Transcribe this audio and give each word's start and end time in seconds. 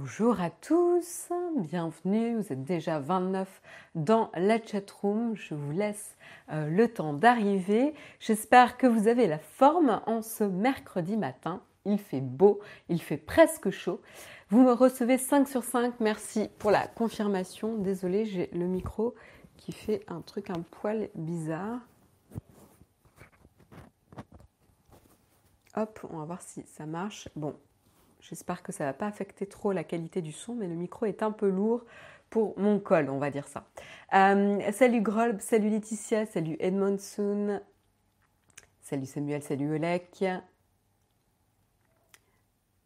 Bonjour 0.00 0.40
à 0.40 0.48
tous, 0.48 1.28
bienvenue, 1.58 2.36
vous 2.36 2.54
êtes 2.54 2.64
déjà 2.64 3.00
29 3.00 3.60
dans 3.94 4.30
la 4.34 4.58
chatroom, 4.58 5.36
je 5.36 5.54
vous 5.54 5.72
laisse 5.72 6.16
euh, 6.50 6.70
le 6.70 6.88
temps 6.90 7.12
d'arriver. 7.12 7.92
J'espère 8.18 8.78
que 8.78 8.86
vous 8.86 9.08
avez 9.08 9.26
la 9.26 9.38
forme 9.38 10.00
en 10.06 10.22
ce 10.22 10.42
mercredi 10.42 11.18
matin, 11.18 11.60
il 11.84 11.98
fait 11.98 12.22
beau, 12.22 12.60
il 12.88 13.02
fait 13.02 13.18
presque 13.18 13.68
chaud. 13.68 14.00
Vous 14.48 14.62
me 14.62 14.72
recevez 14.72 15.18
5 15.18 15.46
sur 15.46 15.64
5, 15.64 16.00
merci 16.00 16.48
pour 16.58 16.70
la 16.70 16.86
confirmation. 16.86 17.76
Désolée, 17.76 18.24
j'ai 18.24 18.48
le 18.54 18.66
micro 18.66 19.14
qui 19.58 19.72
fait 19.72 20.02
un 20.08 20.22
truc 20.22 20.48
un 20.48 20.62
poil 20.62 21.10
bizarre. 21.14 21.78
Hop, 25.76 26.00
on 26.10 26.16
va 26.16 26.24
voir 26.24 26.40
si 26.40 26.64
ça 26.66 26.86
marche. 26.86 27.28
Bon, 27.36 27.54
J'espère 28.20 28.62
que 28.62 28.72
ça 28.72 28.84
ne 28.84 28.88
va 28.90 28.92
pas 28.92 29.06
affecter 29.06 29.46
trop 29.46 29.72
la 29.72 29.84
qualité 29.84 30.20
du 30.20 30.32
son, 30.32 30.54
mais 30.54 30.66
le 30.66 30.74
micro 30.74 31.06
est 31.06 31.22
un 31.22 31.32
peu 31.32 31.48
lourd 31.48 31.84
pour 32.28 32.58
mon 32.58 32.78
col, 32.78 33.10
on 33.10 33.18
va 33.18 33.30
dire 33.30 33.48
ça. 33.48 33.64
Euh, 34.14 34.60
salut 34.72 35.00
Grolb, 35.00 35.40
salut 35.40 35.70
Laetitia, 35.70 36.26
salut 36.26 36.56
Edmondson, 36.60 37.60
salut 38.82 39.06
Samuel, 39.06 39.42
salut 39.42 39.74
Olek, 39.74 40.24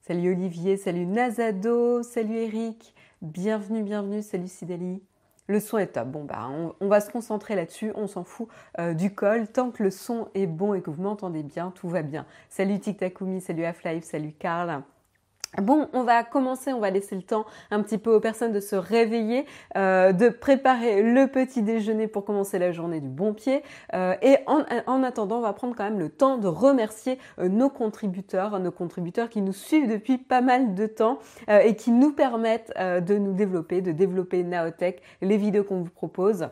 salut 0.03 0.33
Olivier, 0.33 0.77
salut 0.77 1.07
Nazado, 1.07 2.03
salut 2.03 2.37
Eric, 2.37 2.95
bienvenue, 3.21 3.83
bienvenue, 3.83 4.23
salut 4.23 4.49
Sidali. 4.49 5.03
Le 5.47 5.61
son 5.61 5.77
est 5.77 5.89
top. 5.89 6.09
Bon, 6.09 6.25
bah, 6.25 6.49
on, 6.81 6.89
va 6.89 7.01
se 7.01 7.11
concentrer 7.11 7.55
là-dessus. 7.55 7.93
On 7.97 8.07
s'en 8.07 8.25
fout 8.25 8.49
euh, 8.79 8.95
du 8.95 9.15
col. 9.15 9.47
Tant 9.47 9.71
que 9.71 9.83
le 9.83 9.91
son 9.91 10.29
est 10.33 10.47
bon 10.47 10.73
et 10.73 10.81
que 10.81 10.89
vous 10.89 11.03
m'entendez 11.03 11.43
bien, 11.43 11.71
tout 11.71 11.87
va 11.87 12.01
bien. 12.01 12.25
Salut 12.49 12.81
TikTakumi, 12.81 13.43
salut 13.43 13.67
Half-Life, 13.67 14.05
salut 14.05 14.33
Karl. 14.33 14.83
Bon, 15.63 15.89
on 15.93 16.03
va 16.03 16.25
commencer, 16.25 16.73
on 16.73 16.81
va 16.81 16.91
laisser 16.91 17.15
le 17.15 17.23
temps 17.23 17.45
un 17.71 17.83
petit 17.83 17.99
peu 17.99 18.13
aux 18.13 18.21
personnes 18.21 18.53
de 18.53 18.61
se 18.61 18.75
réveiller, 18.75 19.47
euh, 19.77 20.13
de 20.13 20.29
préparer 20.29 21.03
le 21.03 21.29
petit 21.29 21.63
déjeuner 21.63 22.09
pour 22.09 22.25
commencer 22.25 22.59
la 22.59 22.73
journée 22.73 23.01
du 23.01 23.09
bon 23.09 23.35
pied. 23.35 23.63
Euh, 23.95 24.15
et 24.21 24.39
en, 24.47 25.03
attendant, 25.03 25.39
on 25.39 25.43
va 25.43 25.53
prendre 25.53 25.77
quand 25.77 25.85
même 25.85 26.01
le 26.01 26.09
temps 26.09 26.39
de 26.39 26.49
remercier 26.49 27.19
euh, 27.39 27.49
nos 27.49 27.71
contributeurs, 27.71 28.59
nos 28.59 28.73
contributeurs 28.73 29.29
qui 29.29 29.43
nous 29.43 29.53
suivent 29.53 29.89
depuis 29.89 30.19
pas 30.19 30.41
mal 30.41 30.75
de 30.75 30.87
temps 30.87 31.19
et 31.49 31.77
qui 31.77 31.91
nous 31.91 32.13
permettent 32.13 32.73
de 32.79 33.19
nous 33.19 33.33
développer, 33.33 33.81
de 33.81 33.93
développer 33.93 34.43
Naotech, 34.43 35.03
les 35.23 35.37
vidéos 35.37 35.65
qu'on 35.65 35.83
vous 35.83 35.91
propose. 35.91 36.49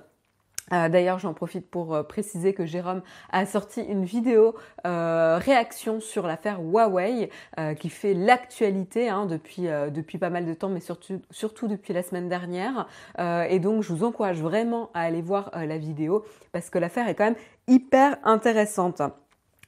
Euh, 0.72 0.88
d'ailleurs, 0.88 1.18
j'en 1.18 1.34
profite 1.34 1.68
pour 1.68 1.94
euh, 1.94 2.02
préciser 2.02 2.54
que 2.54 2.64
Jérôme 2.64 3.02
a 3.30 3.44
sorti 3.46 3.82
une 3.82 4.04
vidéo 4.04 4.54
euh, 4.86 5.38
réaction 5.38 6.00
sur 6.00 6.26
l'affaire 6.26 6.60
Huawei 6.60 7.30
qui 7.78 7.90
fait 7.90 8.14
l'actualité 8.14 9.08
hein, 9.08 9.26
depuis, 9.26 10.18
pas 10.18 10.30
mal 10.30 10.46
de 10.46 10.54
temps, 10.54 10.68
mais 10.68 10.80
surtout, 10.80 11.20
surtout 11.30 11.68
depuis 11.68 11.92
la 11.92 12.02
semaine 12.02 12.28
dernière. 12.28 12.86
et 13.18 13.58
donc, 13.58 13.82
je 13.82 13.92
vous 13.92 14.04
encourage 14.04 14.40
vraiment 14.40 14.90
à 14.94 15.02
aller 15.02 15.22
voir 15.22 15.50
la 15.54 15.78
vidéo 15.78 16.24
parce 16.52 16.70
que 16.70 16.78
l'affaire 16.78 17.08
est 17.08 17.14
quand 17.14 17.24
même 17.24 17.36
hyper 17.68 18.16
intéressante. 18.24 19.02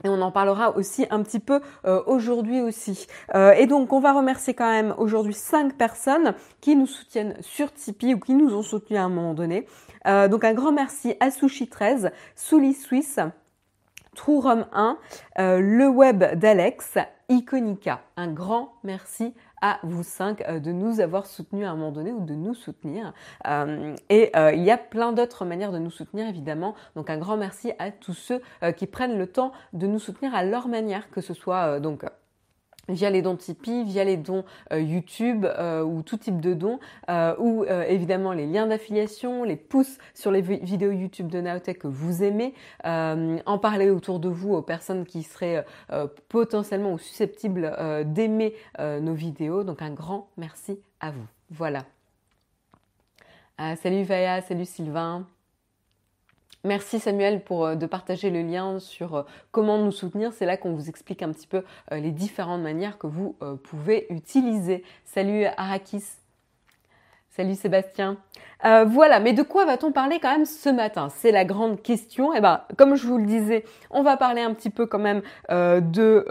Et 0.03 0.09
on 0.09 0.21
en 0.21 0.33
parlera 0.33 0.77
aussi 0.77 1.07
un 1.11 1.23
petit 1.23 1.41
peu 1.41 1.61
aujourd'hui 2.07 2.61
aussi. 2.61 3.07
et 3.35 3.67
donc, 3.67 3.93
on 3.93 4.01
va 4.01 4.13
remercier 4.13 4.55
quand 4.55 4.71
même 4.71 4.95
aujourd'hui 4.99 5.35
cinq 5.35 5.77
personnes 5.77 6.35
qui 6.61 6.77
nous 6.77 6.87
soutiennent 6.87 7.37
sur 7.41 7.73
Tipeee 7.73 8.15
ou 8.15 8.21
qui 8.21 8.35
nous 8.35 8.55
ont 8.55 8.63
soutenus 8.63 8.99
à 8.99 9.05
un 9.05 9.09
moment 9.09 9.35
donné. 9.35 9.67
Euh, 10.07 10.29
donc 10.29 10.45
un 10.45 10.55
grand 10.55 10.73
merci 10.73 11.15
à 11.21 11.29
Sushi13, 11.29 12.11
Souli 12.37 12.75
Suisse, 12.75 13.21
Rom 14.27 14.67
1, 14.73 14.99
euh, 15.39 15.61
le 15.61 15.89
web 15.89 16.25
d'Alex, 16.39 16.99
Iconica. 17.29 18.01
Un 18.17 18.29
grand 18.29 18.75
merci 18.85 19.35
à 19.61 19.79
vous 19.83 20.03
cinq 20.03 20.43
euh, 20.43 20.61
de 20.61 20.73
nous 20.73 21.01
avoir 21.01 21.27
soutenus 21.27 21.67
à 21.67 21.71
un 21.71 21.75
moment 21.75 21.91
donné 21.91 22.13
ou 22.13 22.21
de 22.21 22.35
nous 22.35 22.55
soutenir. 22.55 23.13
et 24.11 24.31
il 24.35 24.63
y 24.63 24.71
a 24.71 24.79
plein 24.79 25.13
d'autres 25.13 25.45
manières 25.45 25.73
de 25.73 25.79
nous 25.79 25.91
soutenir 25.91 26.29
évidemment. 26.29 26.75
Donc 26.97 27.11
un 27.11 27.19
grand 27.19 27.37
merci 27.37 27.73
à 27.79 27.91
tous 27.91 28.15
ceux 28.15 28.41
qui 28.77 28.87
prennent 28.87 29.19
le 29.19 29.27
temps 29.27 29.53
de 29.73 29.87
nous 29.87 29.99
soutenir 29.99 30.35
à 30.35 30.45
leur 30.45 30.69
manière, 30.69 31.11
que 31.11 31.21
ce 31.21 31.35
soit 31.35 31.81
donc 31.81 32.05
via 32.89 33.11
les 33.11 33.23
dons 33.23 33.37
Tipeee, 33.37 33.85
via 33.85 34.05
les 34.05 34.17
dons 34.17 34.45
euh, 34.73 34.81
YouTube 34.81 35.45
euh, 35.45 35.83
ou 35.83 36.03
tout 36.03 36.17
type 36.17 36.41
de 36.41 36.55
dons, 36.55 36.79
euh, 37.09 37.35
ou 37.39 37.65
évidemment 37.65 38.33
les 38.33 38.47
liens 38.47 38.67
d'affiliation, 38.67 39.45
les 39.45 39.57
pouces 39.57 39.99
sur 40.15 40.31
les 40.31 40.41
vidéos 40.41 40.93
YouTube 40.93 41.29
de 41.29 41.41
Naotech 41.41 41.79
que 41.79 41.89
vous 41.89 42.23
aimez, 42.23 42.55
en 42.85 43.59
parler 43.59 43.91
autour 43.91 44.21
de 44.21 44.29
vous 44.29 44.55
aux 44.55 44.63
personnes 44.63 45.05
qui 45.05 45.23
seraient 45.23 45.65
potentiellement 46.29 46.93
ou 46.93 46.99
susceptibles 46.99 47.75
d'aimer 48.07 48.55
nos 48.79 49.15
vidéos. 49.15 49.65
Donc 49.65 49.83
un 49.83 49.91
grand 49.91 50.29
merci 50.37 50.79
à 51.01 51.11
vous. 51.11 51.27
Voilà. 51.51 51.85
salut 53.77 54.03
Vaya, 54.03 54.43
salut 54.43 54.67
Sylvain. 54.67 55.27
Merci 56.65 56.99
Samuel 56.99 57.45
pour 57.45 57.67
euh, 57.67 57.75
de 57.75 57.85
partager 57.85 58.31
le 58.31 58.41
lien 58.41 58.79
sur 58.79 59.17
euh, 59.17 59.23
comment 59.51 59.77
nous 59.77 59.93
soutenir. 59.93 60.33
C'est 60.33 60.47
là 60.47 60.57
qu'on 60.57 60.73
vous 60.73 60.89
explique 60.89 61.23
un 61.23 61.31
petit 61.31 61.47
peu 61.47 61.63
euh, 61.93 61.99
les 61.99 62.11
différentes 62.11 62.63
manières 62.63 62.97
que 62.97 63.07
vous 63.07 63.37
pouvez 63.63 64.07
utiliser. 64.09 64.83
Salut 65.05 65.45
Arakis. 65.59 66.05
Salut 67.29 67.55
Sébastien. 67.55 68.17
voilà, 68.63 69.21
mais 69.21 69.33
de 69.33 69.43
quoi 69.43 69.67
va-t-on 69.67 69.93
parler 69.93 70.21
quand 70.21 70.31
même 70.31 70.47
ce 70.47 70.69
matin? 70.69 71.09
C'est 71.11 71.33
la 71.33 71.45
grande 71.45 71.83
question. 71.83 72.33
Eh 72.33 72.41
ben, 72.41 72.63
comme 72.79 72.95
je 72.95 73.07
vous 73.07 73.19
le 73.19 73.27
disais, 73.27 73.65
on 73.91 74.03
va 74.03 74.17
parler 74.17 74.41
un 74.41 74.55
petit 74.55 74.71
peu 74.71 74.87
quand 74.87 75.01
même 75.01 75.21
de. 75.51 76.25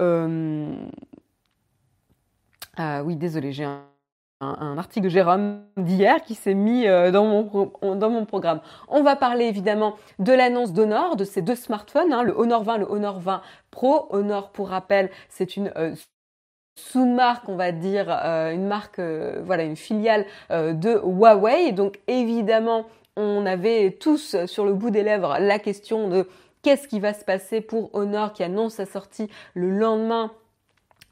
oui, 3.03 3.15
désolé, 3.17 3.51
j'ai 3.51 3.65
un 3.65 3.81
un, 4.43 4.77
article 4.77 5.05
de 5.05 5.09
Jérôme 5.09 5.61
d'hier 5.77 6.21
qui 6.23 6.35
s'est 6.35 6.53
mis 6.53 6.87
euh, 6.87 7.11
dans 7.11 7.25
mon, 7.25 8.25
programme. 8.25 8.61
On 8.87 9.03
va 9.03 9.15
parler 9.15 9.45
évidemment 9.45 9.95
de 10.19 10.33
l'annonce 10.33 10.73
d'Honor, 10.73 11.15
de 11.15 11.23
ces 11.23 11.41
deux 11.41 11.55
smartphones, 11.55 12.13
hein, 12.13 12.23
le 12.23 12.37
Honor 12.37 12.63
20, 12.63 12.77
le 12.77 12.85
Honor 12.89 13.19
20 13.19 13.41
Pro. 13.71 14.07
Honor, 14.09 14.51
pour 14.51 14.69
rappel, 14.69 15.09
c'est 15.29 15.55
une 15.55 15.71
euh, 15.77 15.95
sous-marque, 16.77 17.47
on 17.49 17.55
va 17.55 17.71
dire, 17.71 18.07
euh, 18.09 18.51
une 18.51 18.67
marque, 18.67 18.99
voilà, 18.99 19.63
une 19.63 19.75
filiale 19.75 20.25
de 20.49 20.99
Huawei. 21.03 21.71
Donc 21.71 21.99
évidemment, 22.07 22.85
on 23.15 23.45
avait 23.45 23.97
tous 23.99 24.35
sur 24.45 24.65
le 24.65 24.73
bout 24.73 24.89
des 24.89 25.03
lèvres 25.03 25.37
la 25.39 25.59
question 25.59 26.07
de 26.09 26.27
qu'est-ce 26.63 26.87
qui 26.87 26.99
va 26.99 27.13
se 27.13 27.23
passer 27.23 27.61
pour 27.61 27.93
Honor 27.93 28.33
qui 28.33 28.43
annonce 28.43 28.75
sa 28.75 28.85
sortie 28.85 29.29
le 29.53 29.69
lendemain 29.69 30.31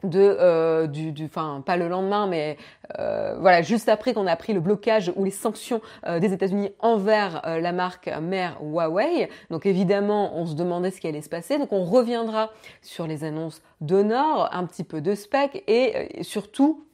de 0.03 0.19
euh, 0.19 0.87
du, 0.87 1.13
enfin 1.25 1.61
pas 1.65 1.77
le 1.77 1.87
lendemain 1.87 2.27
mais 2.27 2.57
euh, 2.99 3.35
voilà 3.39 3.61
juste 3.61 3.89
après 3.89 4.13
qu'on 4.13 4.27
a 4.27 4.35
pris 4.35 4.53
le 4.53 4.59
blocage 4.59 5.11
ou 5.15 5.23
les 5.23 5.31
sanctions 5.31 5.81
euh, 6.07 6.19
des 6.19 6.33
États-Unis 6.33 6.71
envers 6.79 7.45
euh, 7.45 7.59
la 7.59 7.71
marque 7.71 8.09
mère 8.21 8.57
Huawei 8.61 9.29
donc 9.49 9.65
évidemment 9.65 10.35
on 10.37 10.45
se 10.45 10.55
demandait 10.55 10.91
ce 10.91 10.99
qui 10.99 11.07
allait 11.07 11.21
se 11.21 11.29
passer 11.29 11.57
donc 11.57 11.71
on 11.71 11.83
reviendra 11.83 12.51
sur 12.81 13.07
les 13.07 13.23
annonces 13.23 13.61
d'Honor 13.79 14.49
un 14.51 14.65
petit 14.65 14.83
peu 14.83 15.01
de 15.01 15.15
spec 15.15 15.63
et 15.67 16.23
surtout 16.23 16.85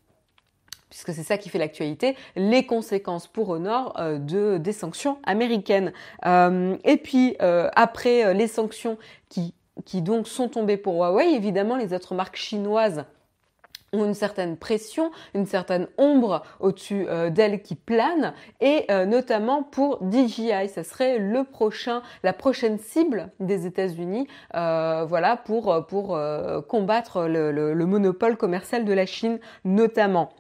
puisque 0.90 1.12
c'est 1.12 1.24
ça 1.24 1.38
qui 1.38 1.50
fait 1.50 1.58
l'actualité, 1.58 2.16
les 2.38 2.66
conséquences 2.66 3.28
pour 3.28 3.50
Honor 3.50 3.94
de, 4.20 4.58
des 4.58 4.72
sanctions 4.72 5.18
américaines. 5.26 5.92
et 6.26 6.98
puis, 7.04 7.36
après 7.40 8.34
les 8.34 8.48
sanctions 8.48 8.98
qui 9.28 9.54
qui 9.86 10.02
donc 10.02 10.28
sont 10.28 10.50
tombés 10.50 10.78
pour 10.78 10.96
Huawei. 10.96 11.34
Évidemment, 11.34 11.76
les 11.76 11.94
autres 11.94 12.16
marques 12.16 12.38
chinoises 12.38 13.06
ont 13.94 14.06
une 14.06 14.14
certaine 14.14 14.58
pression, 14.58 15.12
une 15.34 15.46
certaine 15.46 15.88
ombre 15.98 16.44
au-dessus 16.60 17.06
euh, 17.08 17.30
d'elles 17.30 17.62
qui 17.62 17.76
plane, 17.76 18.34
et 18.60 18.86
euh, 18.92 19.06
notamment 19.06 19.64
pour 19.64 20.00
DJI, 20.12 20.68
ça 20.68 20.84
serait 20.84 21.20
le 21.20 21.44
prochain, 21.44 22.02
la 22.24 22.34
prochaine 22.34 22.80
cible 22.80 23.30
des 23.40 23.66
États-Unis, 23.66 24.28
euh, 24.56 25.06
voilà 25.08 25.38
pour 25.38 25.86
pour 25.88 26.20
combattre 26.68 27.28
le 27.28 27.86
monopole 27.86 28.38
commercial 28.38 28.86
de 28.86 28.94
la 28.94 29.06
Chine 29.06 29.40
notamment. 29.64 30.32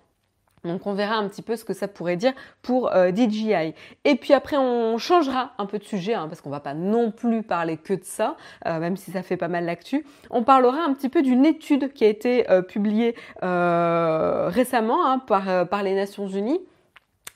Donc 0.68 0.86
on 0.86 0.94
verra 0.94 1.16
un 1.16 1.28
petit 1.28 1.42
peu 1.42 1.56
ce 1.56 1.66
que 1.66 1.74
ça 1.74 1.88
pourrait 1.88 2.18
dire 2.18 2.34
pour 2.62 2.94
euh, 2.94 3.12
DJI. 3.12 3.74
Et 4.06 4.16
puis 4.16 4.34
après 4.34 4.58
on 4.58 4.98
changera 4.98 5.54
un 5.58 5.66
peu 5.66 5.80
de 5.80 5.84
sujet 5.84 6.14
hein, 6.14 6.28
parce 6.28 6.42
qu'on 6.42 6.50
va 6.50 6.60
pas 6.60 6.74
non 6.74 7.12
plus 7.12 7.44
parler 7.44 7.78
que 7.78 7.94
de 7.94 8.04
ça, 8.04 8.36
euh, 8.66 8.80
même 8.80 8.98
si 8.98 9.12
ça 9.12 9.24
fait 9.24 9.38
pas 9.38 9.48
mal 9.48 9.66
l'actu. 9.66 10.06
On 10.30 10.44
parlera 10.44 10.84
un 10.84 10.94
petit 10.94 11.10
peu 11.10 11.22
d'une 11.22 11.46
étude 11.46 11.94
qui 11.94 12.06
a 12.06 12.08
été 12.08 12.50
euh, 12.50 12.62
publiée 12.62 13.16
récemment 13.42 15.06
hein, 15.06 15.20
par, 15.20 15.84
les 15.84 15.94
Nations 15.94 16.28
Unies 16.28 16.60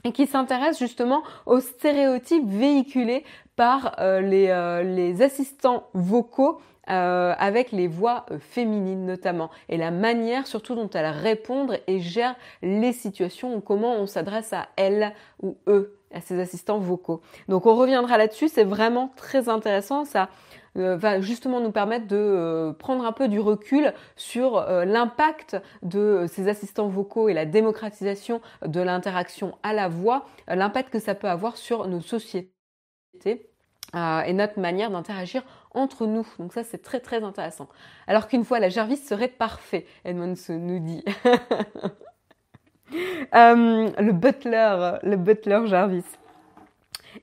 et 0.03 0.11
qui 0.11 0.25
s'intéresse 0.25 0.79
justement 0.79 1.23
aux 1.45 1.59
stéréotypes 1.59 2.47
véhiculés 2.47 3.23
par 3.56 3.95
les, 4.00 5.21
assistants 5.21 5.88
vocaux 5.94 6.59
avec 6.88 7.72
les 7.72 7.88
voix 7.88 8.25
féminines 8.39 9.06
notamment. 9.06 9.50
Et 9.69 9.78
la 9.78 9.92
manière 9.92 10.48
surtout 10.48 10.75
dont 10.75 10.89
elles 10.89 11.06
répondent 11.06 11.80
et 11.88 12.00
gèrent 12.00 12.36
les 12.62 12.92
situations 12.92 13.56
ou 13.56 13.62
comment 13.62 13.95
on 13.95 14.07
s'adresse 14.07 14.51
à 14.54 14.68
elles 14.75 15.13
ou 15.42 15.57
eux, 15.68 15.98
à 16.13 16.22
ces 16.22 16.39
assistants 16.39 16.80
vocaux. 16.80 17.22
Donc 17.48 17.66
on 17.66 17.75
reviendra 17.75 18.18
là-dessus, 18.18 18.50
c'est 18.50 18.63
vraiment 18.63 19.12
très 19.16 19.50
intéressant, 19.50 20.06
ça 20.06 20.30
euh, 20.78 20.95
va 20.95 21.19
justement 21.19 21.60
nous 21.60 21.72
permettre 21.72 22.07
de 22.07 22.16
euh, 22.16 22.74
prendre 22.74 23.06
un 23.06 23.12
peu 23.12 23.28
du 23.28 23.39
recul 23.39 23.94
sur 24.16 24.57
euh, 24.57 24.86
l'impact 24.86 25.57
de 25.83 26.25
ces 26.30 26.48
assistants 26.48 26.88
vocaux 26.88 27.28
et 27.28 27.33
la 27.33 27.45
démocratisation 27.45 28.42
de 28.66 28.80
l'interaction 28.80 29.57
à 29.63 29.74
la 29.74 29.89
voix, 29.89 30.25
l'impact 30.48 30.89
que 30.89 31.00
ça 31.00 31.16
peut 31.16 31.30
avoir 31.30 31.57
sur 31.57 31.88
nos 31.88 32.01
sociétés 32.01 32.51
et 34.25 34.33
notre 34.33 34.57
manière 34.60 34.89
d'interagir 34.89 35.44
entre 35.73 36.06
nous. 36.06 36.27
Donc 36.39 36.53
ça, 36.53 36.63
c'est 36.63 36.81
très 36.81 37.00
très 37.00 37.23
intéressant. 37.23 37.68
Alors 38.07 38.27
qu'une 38.27 38.45
fois, 38.45 38.59
la 38.59 38.69
Jarvis 38.69 38.97
serait 38.97 39.27
parfait, 39.27 39.85
Edmond 40.06 40.35
nous 40.50 40.79
dit. 40.79 41.03
le 43.33 44.12
butler, 44.12 44.97
le 45.03 45.15
butler 45.15 45.68
Jarvis. 45.68 46.03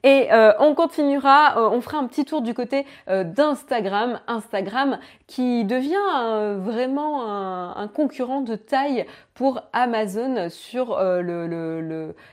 Et 0.03 0.33
euh, 0.33 0.53
on 0.59 0.75
continuera, 0.75 1.59
euh, 1.59 1.69
on 1.71 1.81
fera 1.81 1.99
un 1.99 2.07
petit 2.07 2.25
tour 2.25 2.43
du 2.43 2.55
côté 2.55 2.87
euh, 3.09 3.25
d'Instagram, 3.25 4.21
Instagram 4.27 4.99
qui 5.27 5.65
devient 5.65 5.97
vraiment 6.59 7.77
un, 7.77 7.89
concurrent 7.89 8.41
de 8.41 8.55
taille 8.55 9.07
pour 9.35 9.63
Amazon 9.73 10.49
sur 10.51 10.99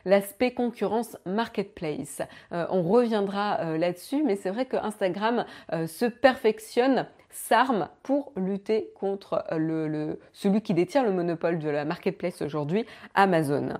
l'aspect 0.06 0.50
le, 0.50 0.56
concurrence 0.56 1.18
marketplace. 1.26 2.22
on 2.52 2.82
reviendra 2.84 3.78
là-dessus, 3.78 4.24
mais 4.24 4.36
c'est 4.36 4.50
vrai 4.50 4.66
que 4.66 4.78
Instagram 4.78 5.46
se 5.72 6.06
perfectionne 6.06 7.08
s'arme 7.30 7.90
pour 8.04 8.32
lutter 8.38 8.92
contre 8.96 9.44
le, 9.52 10.20
celui 10.34 10.62
qui 10.62 10.74
détient 10.74 11.04
le 11.04 11.12
monopole 11.12 11.60
de 11.60 11.70
la 11.70 11.86
marketplace 11.86 12.42
aujourd'hui, 12.42 12.86
Amazon. 13.14 13.78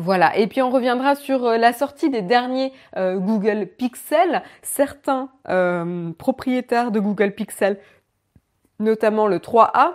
Voilà, 0.00 0.36
et 0.36 0.46
puis 0.46 0.62
on 0.62 0.70
reviendra 0.70 1.16
sur 1.16 1.44
euh, 1.44 1.56
la 1.56 1.72
sortie 1.72 2.08
des 2.08 2.22
derniers 2.22 2.72
euh, 2.96 3.16
Google 3.16 3.66
Pixel. 3.66 4.42
Certains 4.62 5.28
euh, 5.48 6.12
propriétaires 6.12 6.92
de 6.92 7.00
Google 7.00 7.32
Pixel, 7.32 7.80
notamment 8.78 9.26
le 9.26 9.38
3A, 9.38 9.94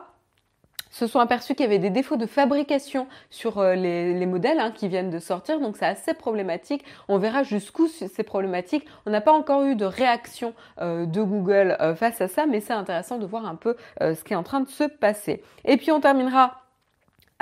se 0.90 1.08
sont 1.08 1.20
aperçus 1.20 1.56
qu'il 1.56 1.64
y 1.64 1.70
avait 1.70 1.80
des 1.80 1.90
défauts 1.90 2.18
de 2.18 2.26
fabrication 2.26 3.08
sur 3.30 3.64
les, 3.64 4.26
modèles 4.26 4.60
hein, 4.60 4.72
qui 4.72 4.90
viennent 4.90 5.10
de 5.10 5.20
sortir, 5.20 5.62
donc 5.62 5.78
c'est 5.78 5.86
assez 5.86 6.14
problématique. 6.14 6.84
On 7.08 7.18
verra 7.18 7.44
jusqu'où 7.44 7.88
c'est 7.88 8.24
problématique. 8.24 8.86
On 9.06 9.10
n'a 9.10 9.22
pas 9.22 9.32
encore 9.32 9.64
eu 9.64 9.76
de 9.76 9.86
réaction 9.86 10.54
de 10.80 11.24
Google 11.24 11.78
face 11.96 12.22
à 12.22 12.28
ça, 12.28 12.46
mais 12.46 12.60
c'est 12.60 12.74
intéressant 12.74 13.18
de 13.18 13.26
voir 13.26 13.48
un 13.48 13.56
peu 13.56 13.76
ce 14.02 14.24
qui 14.24 14.34
est 14.34 14.36
en 14.36 14.44
train 14.44 14.60
de 14.60 14.70
se 14.70 14.84
passer. 14.84 15.42
Et 15.66 15.78
puis 15.78 15.92
on 15.92 16.00
terminera 16.00 16.63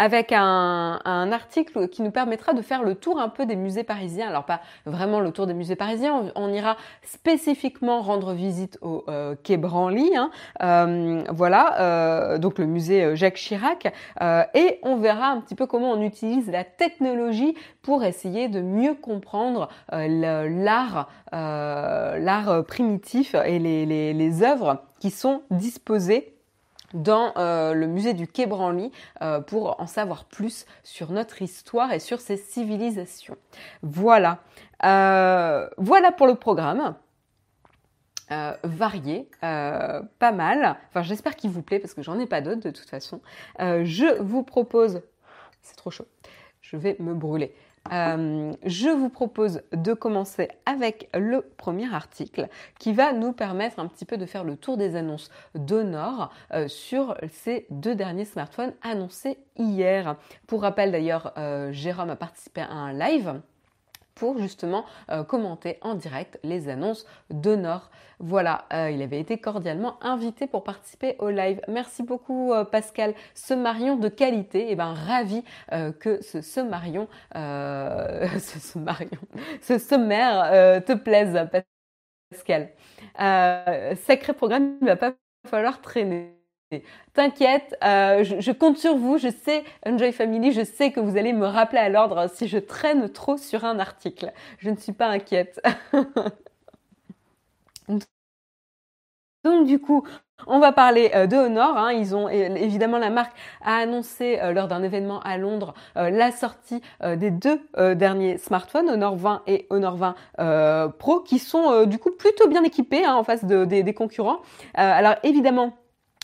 avec 0.02 0.32
un, 0.32 1.00
article 1.32 1.88
qui 1.88 2.02
nous 2.02 2.10
permettra 2.10 2.54
de 2.54 2.64
faire 2.64 2.82
le 2.82 2.96
tour 2.96 3.20
un 3.20 3.30
peu 3.30 3.46
des 3.46 3.56
musées 3.56 3.84
parisiens. 3.84 4.30
Alors 4.30 4.46
pas 4.46 4.62
vraiment 4.88 5.20
le 5.20 5.32
tour 5.32 5.46
des 5.46 5.54
musées 5.54 5.76
parisiens, 5.76 6.32
on, 6.34 6.52
ira 6.52 6.76
spécifiquement 7.04 8.02
rendre 8.02 8.34
visite 8.34 8.80
au 8.82 9.04
euh, 9.08 9.36
Quai 9.44 9.58
Branly, 9.58 10.10
hein. 10.18 10.32
euh, 10.64 11.24
voilà, 11.30 11.80
euh, 11.82 12.38
donc 12.40 12.58
le 12.58 12.66
musée 12.66 13.16
Jacques 13.16 13.36
Chirac, 13.36 13.94
et 14.56 14.80
on 14.82 14.96
verra 14.98 15.28
un 15.28 15.40
petit 15.40 15.54
peu 15.54 15.68
comment 15.68 15.92
on 15.92 16.02
utilise 16.02 16.50
la 16.50 16.64
technologie 16.64 17.54
pour 17.84 18.04
essayer 18.04 18.50
de 18.50 18.60
mieux 18.60 18.96
comprendre 18.96 19.70
l'art, 19.92 21.10
l'art 21.32 22.66
primitif 22.66 23.36
et 23.36 23.60
les, 23.60 23.86
les, 23.86 24.14
les 24.14 24.44
œuvres 24.44 24.82
qui 25.00 25.12
sont 25.12 25.44
disposées 25.52 26.41
dans 26.94 27.34
euh, 27.38 27.74
le 27.74 27.88
musée 27.88 28.14
du 28.14 28.28
Quai 28.28 28.46
Branly 28.46 28.92
euh, 29.22 29.42
pour 29.42 29.80
en 29.80 29.88
savoir 29.88 30.26
plus 30.26 30.66
sur 30.84 31.12
notre 31.12 31.42
histoire 31.42 31.92
et 31.92 32.00
sur 32.00 32.20
ces 32.20 32.38
civilisations. 32.38 33.38
Voilà. 33.82 34.40
Euh, 34.84 35.68
voilà 35.78 36.12
pour 36.12 36.28
le 36.28 36.36
programme. 36.36 36.96
varié, 38.64 39.30
pas 39.42 40.32
mal. 40.34 40.78
Enfin, 40.90 41.02
j'espère 41.02 41.36
qu'il 41.36 41.50
vous 41.50 41.62
plaît 41.62 41.80
parce 41.80 41.94
que 41.94 42.02
j'en 42.02 42.18
ai 42.20 42.26
pas 42.26 42.42
d'autres 42.42 42.62
de 42.62 42.70
toute 42.70 42.90
façon. 42.90 43.22
je 43.60 44.22
vous 44.22 44.44
propose, 44.44 45.02
c'est 45.62 45.76
trop 45.76 45.92
chaud, 45.92 46.08
je 46.62 46.78
vais 46.78 46.96
me 47.00 47.14
brûler. 47.14 47.54
Euh, 47.92 48.54
je 48.64 48.90
vous 48.90 49.10
propose 49.10 49.62
de 49.74 49.94
commencer 49.94 50.50
avec 50.66 51.10
le 51.14 51.42
premier 51.58 51.94
article 51.94 52.48
qui 52.80 52.94
va 52.94 53.12
nous 53.12 53.34
permettre 53.34 53.80
un 53.80 53.88
petit 53.88 54.06
peu 54.06 54.18
de 54.18 54.26
faire 54.26 54.44
le 54.44 54.56
tour 54.56 54.78
des 54.78 54.96
annonces 54.96 55.30
d'Honor 55.56 56.32
euh, 56.54 56.68
sur 56.68 57.18
ces 57.32 57.66
deux 57.70 57.96
derniers 57.96 58.26
smartphones 58.26 58.74
annoncés 58.82 59.40
hier. 59.58 60.16
Pour 60.48 60.62
rappel 60.62 60.92
d'ailleurs, 60.92 61.34
euh, 61.38 61.72
Jérôme 61.72 62.12
a 62.12 62.16
participé 62.16 62.62
à 62.62 62.72
un 62.72 62.94
live 62.94 63.42
pour 64.16 64.38
justement 64.38 64.86
euh, 65.10 65.24
commenter 65.24 65.78
en 65.82 65.96
direct 65.96 66.40
les 66.44 66.70
annonces 66.70 67.06
d'Honor. 67.30 67.92
Voilà, 68.20 68.66
euh, 68.74 68.92
il 68.92 69.02
avait 69.02 69.20
été 69.20 69.40
cordialement 69.40 69.98
invité 70.04 70.48
pour 70.48 70.64
participer 70.64 71.16
au 71.20 71.30
live. 71.30 71.60
Merci 71.68 72.04
beaucoup 72.04 72.54
euh, 72.54 72.64
Pascal. 72.64 73.16
Ce 73.34 73.54
marion 73.54 73.96
de 73.96 74.10
qualité, 74.10 74.68
et 74.68 74.72
eh 74.72 74.76
ben 74.76 74.94
ravi 74.94 75.44
que 76.00 76.22
ce, 76.42 76.60
marion, 76.60 77.08
ce, 77.34 78.60
ce 78.60 78.78
marion, 78.78 79.10
ce 79.62 79.78
sommaire 79.78 80.84
te 80.84 80.94
plaise 80.94 81.38
Pascal. 82.30 82.70
sacré 83.98 84.34
programme, 84.34 84.78
il 84.82 84.88
va 84.88 84.96
pas 84.96 85.14
falloir 85.48 85.82
traîner. 85.82 86.41
T'inquiète, 87.14 87.76
euh, 87.84 88.24
je, 88.24 88.52
compte 88.52 88.78
sur 88.78 88.96
vous, 88.96 89.18
je 89.18 89.30
sais, 89.30 89.64
Enjoy 89.86 90.14
Family, 90.14 90.54
je 90.54 90.64
sais 90.64 90.92
que 90.92 91.00
vous 91.02 91.18
allez 91.18 91.34
me 91.34 91.46
rappeler 91.46 91.80
à 91.80 91.90
l'ordre 91.90 92.30
si 92.30 92.48
je 92.48 92.58
traîne 92.58 93.10
trop 93.10 93.38
sur 93.38 93.66
un 93.66 93.80
article. 93.80 94.32
Je 94.60 94.70
ne 94.70 94.78
suis 94.78 94.94
pas 94.94 95.08
inquiète. 95.08 95.62
Donc 99.44 99.66
du 99.66 99.80
coup, 99.80 100.08
on 100.48 100.60
va 100.60 100.72
parler 100.72 101.12
euh, 101.16 101.26
de 101.28 101.36
Honor. 101.36 101.76
Hein. 101.76 101.92
Ils 101.92 102.16
ont 102.16 102.30
évidemment 102.30 103.00
la 103.00 103.10
marque 103.10 103.36
a 103.62 103.78
annoncé 103.78 104.40
euh, 104.40 104.54
lors 104.54 104.68
d'un 104.68 104.84
événement 104.84 105.20
à 105.22 105.38
Londres 105.38 105.74
la 105.96 106.32
sortie 106.32 106.82
des 107.04 107.32
deux 107.32 107.60
derniers 107.96 108.38
smartphones, 108.38 108.90
Honor 108.90 109.18
20 109.18 109.42
et 109.48 109.68
Honor 109.70 109.98
20 110.38 110.94
Pro, 111.00 111.20
qui 111.20 111.40
sont 111.40 111.86
du 111.86 111.98
coup 112.00 112.12
plutôt 112.12 112.48
bien 112.48 112.64
équipés 112.64 113.04
hein, 113.04 113.16
en 113.16 113.24
face 113.26 113.44
des 113.44 113.94
concurrents. 113.94 114.40
alors 114.76 115.16
évidemment, 115.24 115.74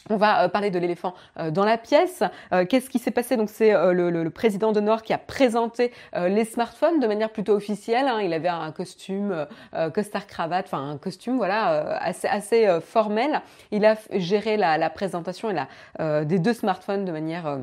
on 0.09 0.17
va 0.17 0.43
euh, 0.43 0.47
parler 0.47 0.71
de 0.71 0.79
l'éléphant 0.79 1.13
euh, 1.39 1.51
dans 1.51 1.65
la 1.65 1.77
pièce. 1.77 2.23
Euh, 2.53 2.65
qu'est-ce 2.65 2.89
qui 2.89 2.99
s'est 2.99 3.11
passé? 3.11 3.37
Donc 3.37 3.49
c'est 3.49 3.71
le, 3.71 4.27
président 4.29 4.71
de 4.71 4.81
Nord 4.81 5.03
qui 5.03 5.13
a 5.13 5.17
présenté 5.17 5.91
les 6.15 6.43
smartphones 6.43 6.99
de 6.99 7.07
manière 7.07 7.31
plutôt 7.31 7.53
officielle. 7.53 8.07
Hein. 8.07 8.19
Il 8.21 8.33
avait 8.33 8.49
un 8.49 8.71
costume, 8.71 9.47
costard 9.93 10.27
cravate, 10.27 10.65
enfin 10.65 10.89
un 10.89 10.97
costume 10.97 11.37
voilà 11.37 11.97
assez 11.99 12.27
assez 12.27 12.67
formel. 12.81 13.41
Il 13.71 13.85
a 13.85 13.95
géré 14.11 14.57
la, 14.57 14.89
présentation 14.89 15.49
et 15.49 15.53
la, 15.53 16.25
des 16.25 16.39
deux 16.39 16.53
smartphones 16.53 17.05
de 17.05 17.11
manière 17.11 17.59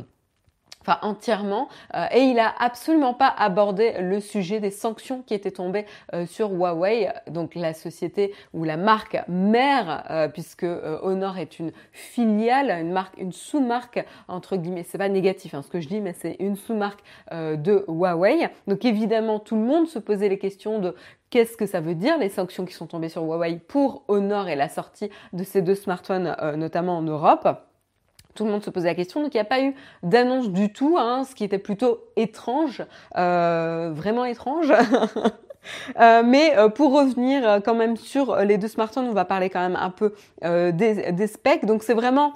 enfin 0.86 0.98
entièrement, 1.02 1.68
euh, 1.94 2.04
et 2.12 2.20
il 2.20 2.38
a 2.38 2.52
absolument 2.58 3.14
pas 3.14 3.32
abordé 3.36 3.94
le 4.00 4.20
sujet 4.20 4.60
des 4.60 4.70
sanctions 4.70 5.22
qui 5.22 5.34
étaient 5.34 5.50
tombées 5.50 5.86
euh, 6.12 6.26
sur 6.26 6.50
Huawei, 6.50 7.10
donc 7.30 7.54
la 7.54 7.72
société 7.72 8.34
ou 8.52 8.64
la 8.64 8.76
marque 8.76 9.16
mère, 9.28 10.04
euh, 10.10 10.28
puisque 10.28 10.66
Honor 11.02 11.38
est 11.38 11.58
une 11.58 11.72
filiale, 11.92 12.70
une 12.70 12.92
marque, 12.92 13.16
une 13.18 13.32
sous-marque 13.32 14.04
entre 14.28 14.56
guillemets. 14.56 14.84
C'est 14.84 14.98
pas 14.98 15.08
négatif 15.08 15.54
hein, 15.54 15.62
ce 15.62 15.68
que 15.68 15.80
je 15.80 15.88
dis, 15.88 16.00
mais 16.00 16.12
c'est 16.12 16.36
une 16.38 16.56
sous-marque 16.56 17.00
de 17.32 17.84
Huawei. 17.88 18.50
Donc 18.66 18.84
évidemment, 18.84 19.38
tout 19.38 19.56
le 19.56 19.62
monde 19.62 19.88
se 19.88 19.98
posait 19.98 20.28
les 20.28 20.38
questions 20.38 20.78
de 20.78 20.94
Qu'est-ce 21.30 21.56
que 21.56 21.66
ça 21.66 21.80
veut 21.80 21.96
dire 21.96 22.16
les 22.16 22.28
sanctions 22.28 22.64
qui 22.64 22.74
sont 22.74 22.86
tombées 22.86 23.08
sur 23.08 23.22
Huawei 23.24 23.58
pour 23.58 24.04
Honor 24.06 24.48
et 24.48 24.54
la 24.54 24.68
sortie 24.68 25.10
de 25.32 25.42
ces 25.42 25.62
deux 25.62 25.74
smartphones, 25.74 26.36
notamment 26.56 26.98
en 26.98 27.02
Europe 27.02 27.48
tout 28.34 28.44
le 28.44 28.50
monde 28.50 28.64
se 28.64 28.70
posait 28.70 28.88
la 28.88 28.94
question. 28.94 29.22
Donc 29.22 29.34
il 29.34 29.36
n'y 29.36 29.42
a 29.42 29.44
pas 29.44 29.60
eu 29.60 29.74
d'annonce 30.02 30.50
du 30.50 30.72
tout, 30.72 30.96
hein, 30.98 31.24
ce 31.24 31.34
qui 31.34 31.44
était 31.44 31.58
plutôt 31.58 32.00
étrange, 32.16 32.84
euh, 33.16 33.90
vraiment 33.94 34.24
étrange. 34.24 34.72
Euh, 35.98 36.22
mais 36.22 36.58
euh, 36.58 36.68
pour 36.68 36.92
revenir 36.92 37.62
quand 37.64 37.74
même 37.74 37.96
sur 37.96 38.36
les 38.36 38.58
deux 38.58 38.68
smartphones, 38.68 39.08
on 39.08 39.14
va 39.14 39.24
parler 39.24 39.48
quand 39.48 39.60
même 39.60 39.76
un 39.76 39.88
peu 39.88 40.12
des, 40.42 41.10
des 41.10 41.26
specs. 41.26 41.64
Donc 41.64 41.82
c'est 41.82 41.94
vraiment 41.94 42.34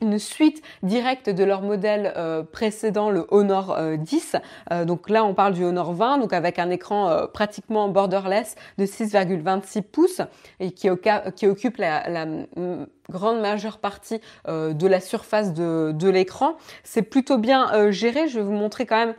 une 0.00 0.18
suite 0.18 0.62
directe 0.82 1.30
de 1.30 1.44
leur 1.44 1.62
modèle 1.62 2.12
euh, 2.16 2.42
précédent, 2.42 3.10
le 3.10 3.26
Honor 3.30 3.76
10. 3.98 4.34
Euh, 4.34 4.38
euh, 4.72 4.84
donc 4.84 5.08
là, 5.10 5.24
on 5.24 5.34
parle 5.34 5.54
du 5.54 5.64
Honor 5.64 5.92
20, 5.92 6.18
donc 6.18 6.32
avec 6.32 6.58
un 6.58 6.70
écran 6.70 7.26
pratiquement 7.32 7.88
borderless 7.88 8.54
de 8.78 8.86
6,26 8.86 9.82
pouces 9.82 10.20
et 10.60 10.72
qui, 10.72 10.88
qui 11.36 11.46
occupe 11.46 11.76
la, 11.78 12.08
la 12.08 12.26
grande 13.10 13.40
majeure 13.40 13.78
partie 13.78 14.20
de 14.46 14.86
la 14.86 15.00
surface 15.00 15.52
de, 15.52 15.92
de 15.92 16.08
l'écran. 16.08 16.56
C'est 16.84 17.02
plutôt 17.02 17.38
bien 17.38 17.90
géré. 17.90 18.28
Je 18.28 18.38
vais 18.38 18.44
vous 18.44 18.52
montrer 18.52 18.86
quand 18.86 18.96
même 18.96 19.14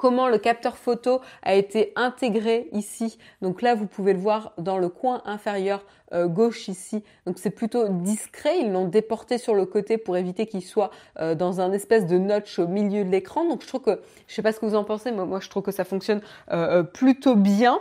comment 0.00 0.28
le 0.28 0.38
capteur 0.38 0.78
photo 0.78 1.20
a 1.42 1.54
été 1.54 1.92
intégré 1.94 2.70
ici. 2.72 3.18
Donc 3.42 3.60
là, 3.60 3.74
vous 3.74 3.84
pouvez 3.84 4.14
le 4.14 4.18
voir 4.18 4.54
dans 4.56 4.78
le 4.78 4.88
coin 4.88 5.20
inférieur 5.26 5.84
euh, 6.14 6.26
gauche 6.26 6.68
ici. 6.68 7.04
Donc 7.26 7.38
c'est 7.38 7.50
plutôt 7.50 7.86
discret. 7.86 8.60
Ils 8.60 8.72
l'ont 8.72 8.88
déporté 8.88 9.36
sur 9.36 9.54
le 9.54 9.66
côté 9.66 9.98
pour 9.98 10.16
éviter 10.16 10.46
qu'il 10.46 10.64
soit 10.64 10.90
euh, 11.18 11.34
dans 11.34 11.60
un 11.60 11.70
espèce 11.72 12.06
de 12.06 12.16
notch 12.16 12.58
au 12.58 12.66
milieu 12.66 13.04
de 13.04 13.10
l'écran. 13.10 13.46
Donc 13.46 13.60
je 13.62 13.68
trouve 13.68 13.82
que, 13.82 14.00
je 14.26 14.34
sais 14.34 14.40
pas 14.40 14.54
ce 14.54 14.60
que 14.60 14.64
vous 14.64 14.74
en 14.74 14.84
pensez, 14.84 15.10
mais 15.10 15.26
moi 15.26 15.38
je 15.38 15.50
trouve 15.50 15.64
que 15.64 15.70
ça 15.70 15.84
fonctionne 15.84 16.22
euh, 16.50 16.82
plutôt 16.82 17.36
bien 17.36 17.78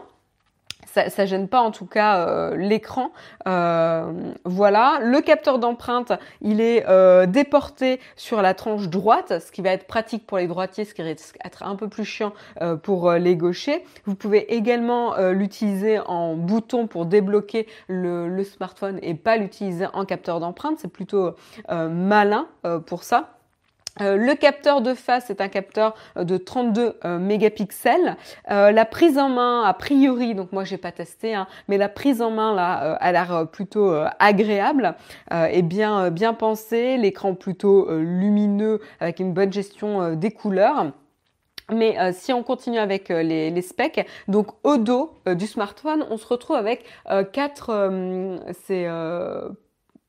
ça, 0.93 1.09
ça 1.09 1.25
gêne 1.25 1.47
pas 1.47 1.61
en 1.61 1.71
tout 1.71 1.85
cas 1.85 2.27
euh, 2.27 2.55
l'écran. 2.55 3.11
Euh, 3.47 4.11
voilà, 4.45 4.99
le 5.01 5.21
capteur 5.21 5.59
d'empreinte, 5.59 6.13
il 6.41 6.61
est 6.61 6.85
euh, 6.87 7.25
déporté 7.25 7.99
sur 8.15 8.41
la 8.41 8.53
tranche 8.53 8.89
droite, 8.89 9.39
ce 9.39 9.51
qui 9.51 9.61
va 9.61 9.71
être 9.71 9.87
pratique 9.87 10.25
pour 10.25 10.37
les 10.37 10.47
droitiers, 10.47 10.85
ce 10.85 10.93
qui 10.93 11.01
risque 11.01 11.37
d'être 11.43 11.63
un 11.63 11.75
peu 11.75 11.87
plus 11.87 12.05
chiant 12.05 12.33
pour 12.83 13.11
les 13.13 13.35
gauchers. 13.35 13.83
Vous 14.05 14.15
pouvez 14.15 14.53
également 14.53 15.17
l'utiliser 15.31 15.99
en 15.99 16.35
bouton 16.35 16.87
pour 16.87 17.05
débloquer 17.05 17.67
le, 17.87 18.27
le 18.27 18.43
smartphone 18.43 18.99
et 19.01 19.13
pas 19.13 19.37
l'utiliser 19.37 19.87
en 19.93 20.05
capteur 20.05 20.39
d'empreinte. 20.39 20.77
C'est 20.79 20.91
plutôt 20.91 21.35
malin 21.69 22.47
pour 22.85 23.03
ça. 23.03 23.38
Euh, 24.01 24.15
le 24.15 24.35
capteur 24.35 24.81
de 24.81 24.93
face 24.93 25.29
est 25.29 25.41
un 25.41 25.47
capteur 25.47 25.95
euh, 26.17 26.23
de 26.23 26.37
32 26.37 26.97
euh, 27.05 27.19
mégapixels. 27.19 28.15
la 28.47 28.85
prise 28.85 29.17
en 29.17 29.29
main, 29.29 29.63
a 29.63 29.73
priori, 29.73 30.35
donc 30.35 30.51
moi 30.51 30.63
j'ai 30.63 30.77
pas 30.77 30.91
testé, 30.91 31.33
hein, 31.35 31.47
mais 31.67 31.77
la 31.77 31.89
prise 31.89 32.21
en 32.21 32.31
main 32.31 32.53
là 32.53 32.95
a 32.95 33.11
l'air 33.11 33.47
plutôt 33.51 33.93
agréable 34.19 34.95
et 35.31 35.61
bien 35.61 36.09
bien 36.09 36.33
pensée. 36.33 36.97
L'écran 36.97 37.35
plutôt 37.35 37.89
lumineux 37.91 38.81
avec 38.99 39.19
une 39.19 39.33
bonne 39.33 39.51
gestion 39.51 40.15
des 40.15 40.31
couleurs. 40.31 40.91
Mais 41.71 42.13
si 42.13 42.33
on 42.33 42.43
continue 42.43 42.79
avec 42.79 43.09
les, 43.09 43.61
specs, 43.61 44.07
donc 44.27 44.47
au 44.63 44.77
dos 44.77 45.13
du 45.27 45.47
smartphone, 45.47 46.05
on 46.09 46.17
se 46.17 46.27
retrouve 46.27 46.55
avec 46.55 46.85
quatre, 47.31 47.91
c'est 48.65 48.87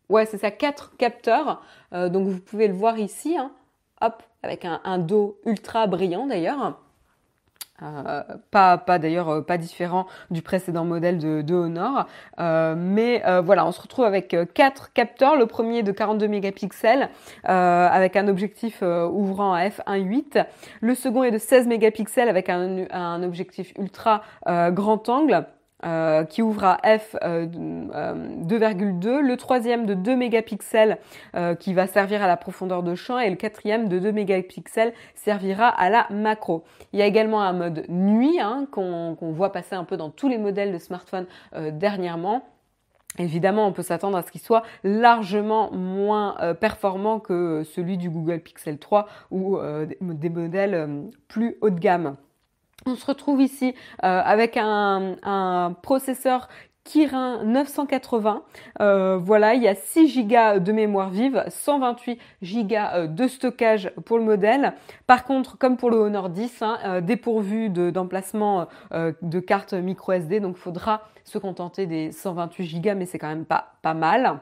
ouais 0.08 0.26
c'est 0.26 0.38
ça, 0.38 0.50
quatre 0.50 0.96
capteurs. 0.96 1.62
donc 1.92 2.28
vous 2.28 2.40
pouvez 2.40 2.68
le 2.68 2.74
voir 2.74 2.98
ici. 2.98 3.36
Hein 3.36 3.50
hop, 4.00 4.22
avec 4.42 4.64
un, 4.64 4.98
dos 4.98 5.38
ultra 5.44 5.86
brillant 5.86 6.26
d'ailleurs. 6.26 6.78
Euh, 7.82 8.22
pas, 8.50 8.76
pas 8.76 8.98
d'ailleurs 8.98 9.30
euh, 9.30 9.40
pas 9.40 9.56
différent 9.56 10.06
du 10.30 10.42
précédent 10.42 10.84
modèle 10.84 11.16
de, 11.16 11.40
de 11.40 11.54
Honor, 11.54 12.06
euh, 12.38 12.74
mais 12.76 13.22
voilà, 13.42 13.66
on 13.66 13.72
se 13.72 13.80
retrouve 13.80 14.04
avec 14.04 14.36
quatre 14.54 14.92
capteurs. 14.92 15.36
Le 15.36 15.46
premier 15.46 15.82
de 15.82 15.92
42 15.92 16.28
mégapixels 16.28 17.08
avec 17.44 18.16
un 18.16 18.28
objectif 18.28 18.82
ouvrant 18.82 19.54
à 19.54 19.68
f1.8. 19.68 20.44
Le 20.80 20.94
second 20.94 21.24
est 21.24 21.30
de 21.30 21.38
16 21.38 21.66
mégapixels 21.66 22.28
avec 22.28 22.48
un, 22.48 22.86
un 22.90 23.22
objectif 23.22 23.72
ultra 23.78 24.22
grand 24.46 25.08
angle. 25.08 25.46
Euh, 25.82 26.24
qui 26.24 26.42
ouvre 26.42 26.64
à 26.64 26.78
f 26.98 27.14
2,2, 27.14 27.18
euh, 27.24 27.46
euh, 29.06 29.20
le 29.22 29.36
troisième 29.36 29.86
de 29.86 29.94
2 29.94 30.14
mégapixels 30.14 30.98
qui 31.58 31.72
va 31.72 31.86
servir 31.86 32.22
à 32.22 32.26
la 32.26 32.36
profondeur 32.36 32.82
de 32.82 32.94
champ 32.94 33.18
et 33.18 33.30
le 33.30 33.36
quatrième 33.36 33.88
de 33.88 33.98
2 33.98 34.12
mégapixels 34.12 34.92
servira 35.14 35.68
à 35.68 35.88
la 35.88 36.06
macro. 36.10 36.64
Il 36.92 36.98
y 36.98 37.02
a 37.02 37.06
également 37.06 37.42
un 37.42 37.52
mode 37.52 37.86
nuit 37.88 38.40
hein, 38.40 38.66
qu'on 38.70 39.16
voit 39.20 39.52
passer 39.52 39.74
un 39.74 39.84
peu 39.84 39.96
dans 39.96 40.10
tous 40.10 40.28
les 40.28 40.38
modèles 40.38 40.72
de 40.72 40.78
smartphones 40.78 41.26
dernièrement. 41.72 42.42
Évidemment, 43.18 43.66
on 43.66 43.72
peut 43.72 43.82
s'attendre 43.82 44.18
à 44.18 44.22
ce 44.22 44.30
qu'il 44.30 44.40
soit 44.40 44.62
largement 44.84 45.72
moins 45.72 46.36
performant 46.60 47.20
que 47.20 47.62
celui 47.64 47.96
du 47.96 48.10
Google 48.10 48.40
Pixel 48.40 48.78
3 48.78 49.06
ou 49.30 49.58
des 49.58 50.28
modèles 50.28 51.08
plus 51.28 51.56
haut 51.60 51.70
de 51.70 51.80
gamme. 51.80 52.16
On 52.86 52.94
se 52.94 53.06
retrouve 53.06 53.42
ici 53.42 53.74
euh, 54.04 54.22
avec 54.24 54.56
un, 54.56 55.76
processeur 55.82 56.48
Kirin 56.84 57.44
980. 57.44 58.42
Euh, 58.80 59.18
voilà, 59.18 59.54
il 59.54 59.62
y 59.62 59.68
a 59.68 59.74
6 59.74 60.26
Go 60.26 60.58
de 60.60 60.72
mémoire 60.72 61.10
vive, 61.10 61.44
128 61.48 62.18
Go 62.42 62.74
euh, 62.74 63.06
de 63.06 63.28
stockage 63.28 63.92
pour 64.06 64.18
le 64.18 64.24
modèle. 64.24 64.72
Par 65.06 65.24
contre, 65.24 65.58
comme 65.58 65.76
pour 65.76 65.90
le 65.90 65.98
Honor 65.98 66.30
10, 66.30 66.62
hein, 66.62 67.00
dépourvu 67.02 67.68
d'emplacement 67.68 68.66
de, 68.92 69.40
carte 69.40 69.74
micro 69.74 70.12
SD, 70.12 70.40
donc 70.40 70.56
faudra 70.56 71.02
se 71.24 71.38
contenter 71.38 71.86
des 71.86 72.12
128 72.12 72.80
Go, 72.80 72.90
mais 72.96 73.06
c'est 73.06 73.18
quand 73.18 73.28
même 73.28 73.44
pas 73.44 73.94
mal 73.94 74.40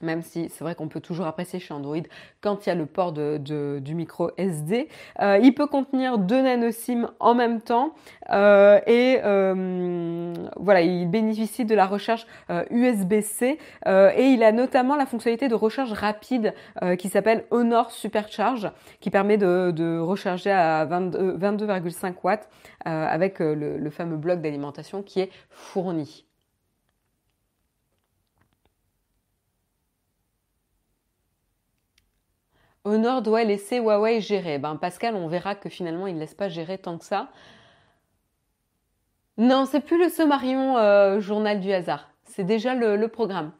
même 0.00 0.22
si 0.22 0.48
c'est 0.48 0.64
vrai 0.64 0.74
qu'on 0.74 0.88
peut 0.88 1.00
toujours 1.00 1.26
apprécier 1.26 1.58
chez 1.58 1.74
Android 1.74 1.96
quand 2.40 2.66
il 2.66 2.68
y 2.68 2.72
a 2.72 2.74
le 2.74 2.86
port 2.86 3.12
de, 3.12 3.80
du 3.82 3.94
micro 3.94 4.30
SD. 4.36 4.88
Euh, 5.20 5.38
il 5.42 5.54
peut 5.54 5.66
contenir 5.66 6.18
deux 6.18 6.40
nano 6.42 6.70
SIM 6.70 7.10
en 7.20 7.34
même 7.34 7.60
temps 7.60 7.94
euh, 8.30 8.80
et 8.86 9.20
euh, 9.24 10.32
voilà, 10.56 10.80
il 10.82 11.06
bénéficie 11.08 11.64
de 11.64 11.74
la 11.74 11.86
recharge 11.86 12.26
USB-C 12.70 13.58
et 13.86 14.24
il 14.24 14.42
a 14.42 14.52
notamment 14.52 14.96
la 14.96 15.06
fonctionnalité 15.06 15.48
de 15.48 15.54
recharge 15.54 15.92
rapide 15.92 16.54
qui 16.98 17.08
s'appelle 17.08 17.44
Honor 17.50 17.90
Supercharge 17.90 18.70
qui 19.00 19.10
permet 19.10 19.36
de, 19.36 19.98
recharger 20.00 20.50
à 20.50 20.86
22,5 20.86 22.14
watts 22.22 22.48
avec 22.84 23.38
le 23.40 23.90
fameux 23.90 24.16
bloc 24.16 24.40
d'alimentation 24.40 25.02
qui 25.02 25.20
est 25.20 25.30
fourni. 25.50 26.29
Honor 32.84 33.22
doit 33.22 33.44
laisser 33.44 33.78
Huawei 33.78 34.20
gérer. 34.20 34.58
Ben 34.58 34.76
Pascal, 34.76 35.14
on 35.14 35.28
verra 35.28 35.54
que 35.54 35.68
finalement 35.68 36.06
il 36.06 36.14
ne 36.14 36.20
laisse 36.20 36.34
pas 36.34 36.48
gérer 36.48 36.78
tant 36.78 36.98
que 36.98 37.04
ça. 37.04 37.28
Non, 39.38 39.66
c'est 39.66 39.80
plus 39.80 40.02
le 40.02 40.08
Sommarion 40.08 40.76
euh, 40.78 41.20
journal 41.20 41.60
du 41.60 41.72
hasard. 41.72 42.10
C'est 42.24 42.44
déjà 42.44 42.74
le 42.74 43.08
programme. 43.08 43.52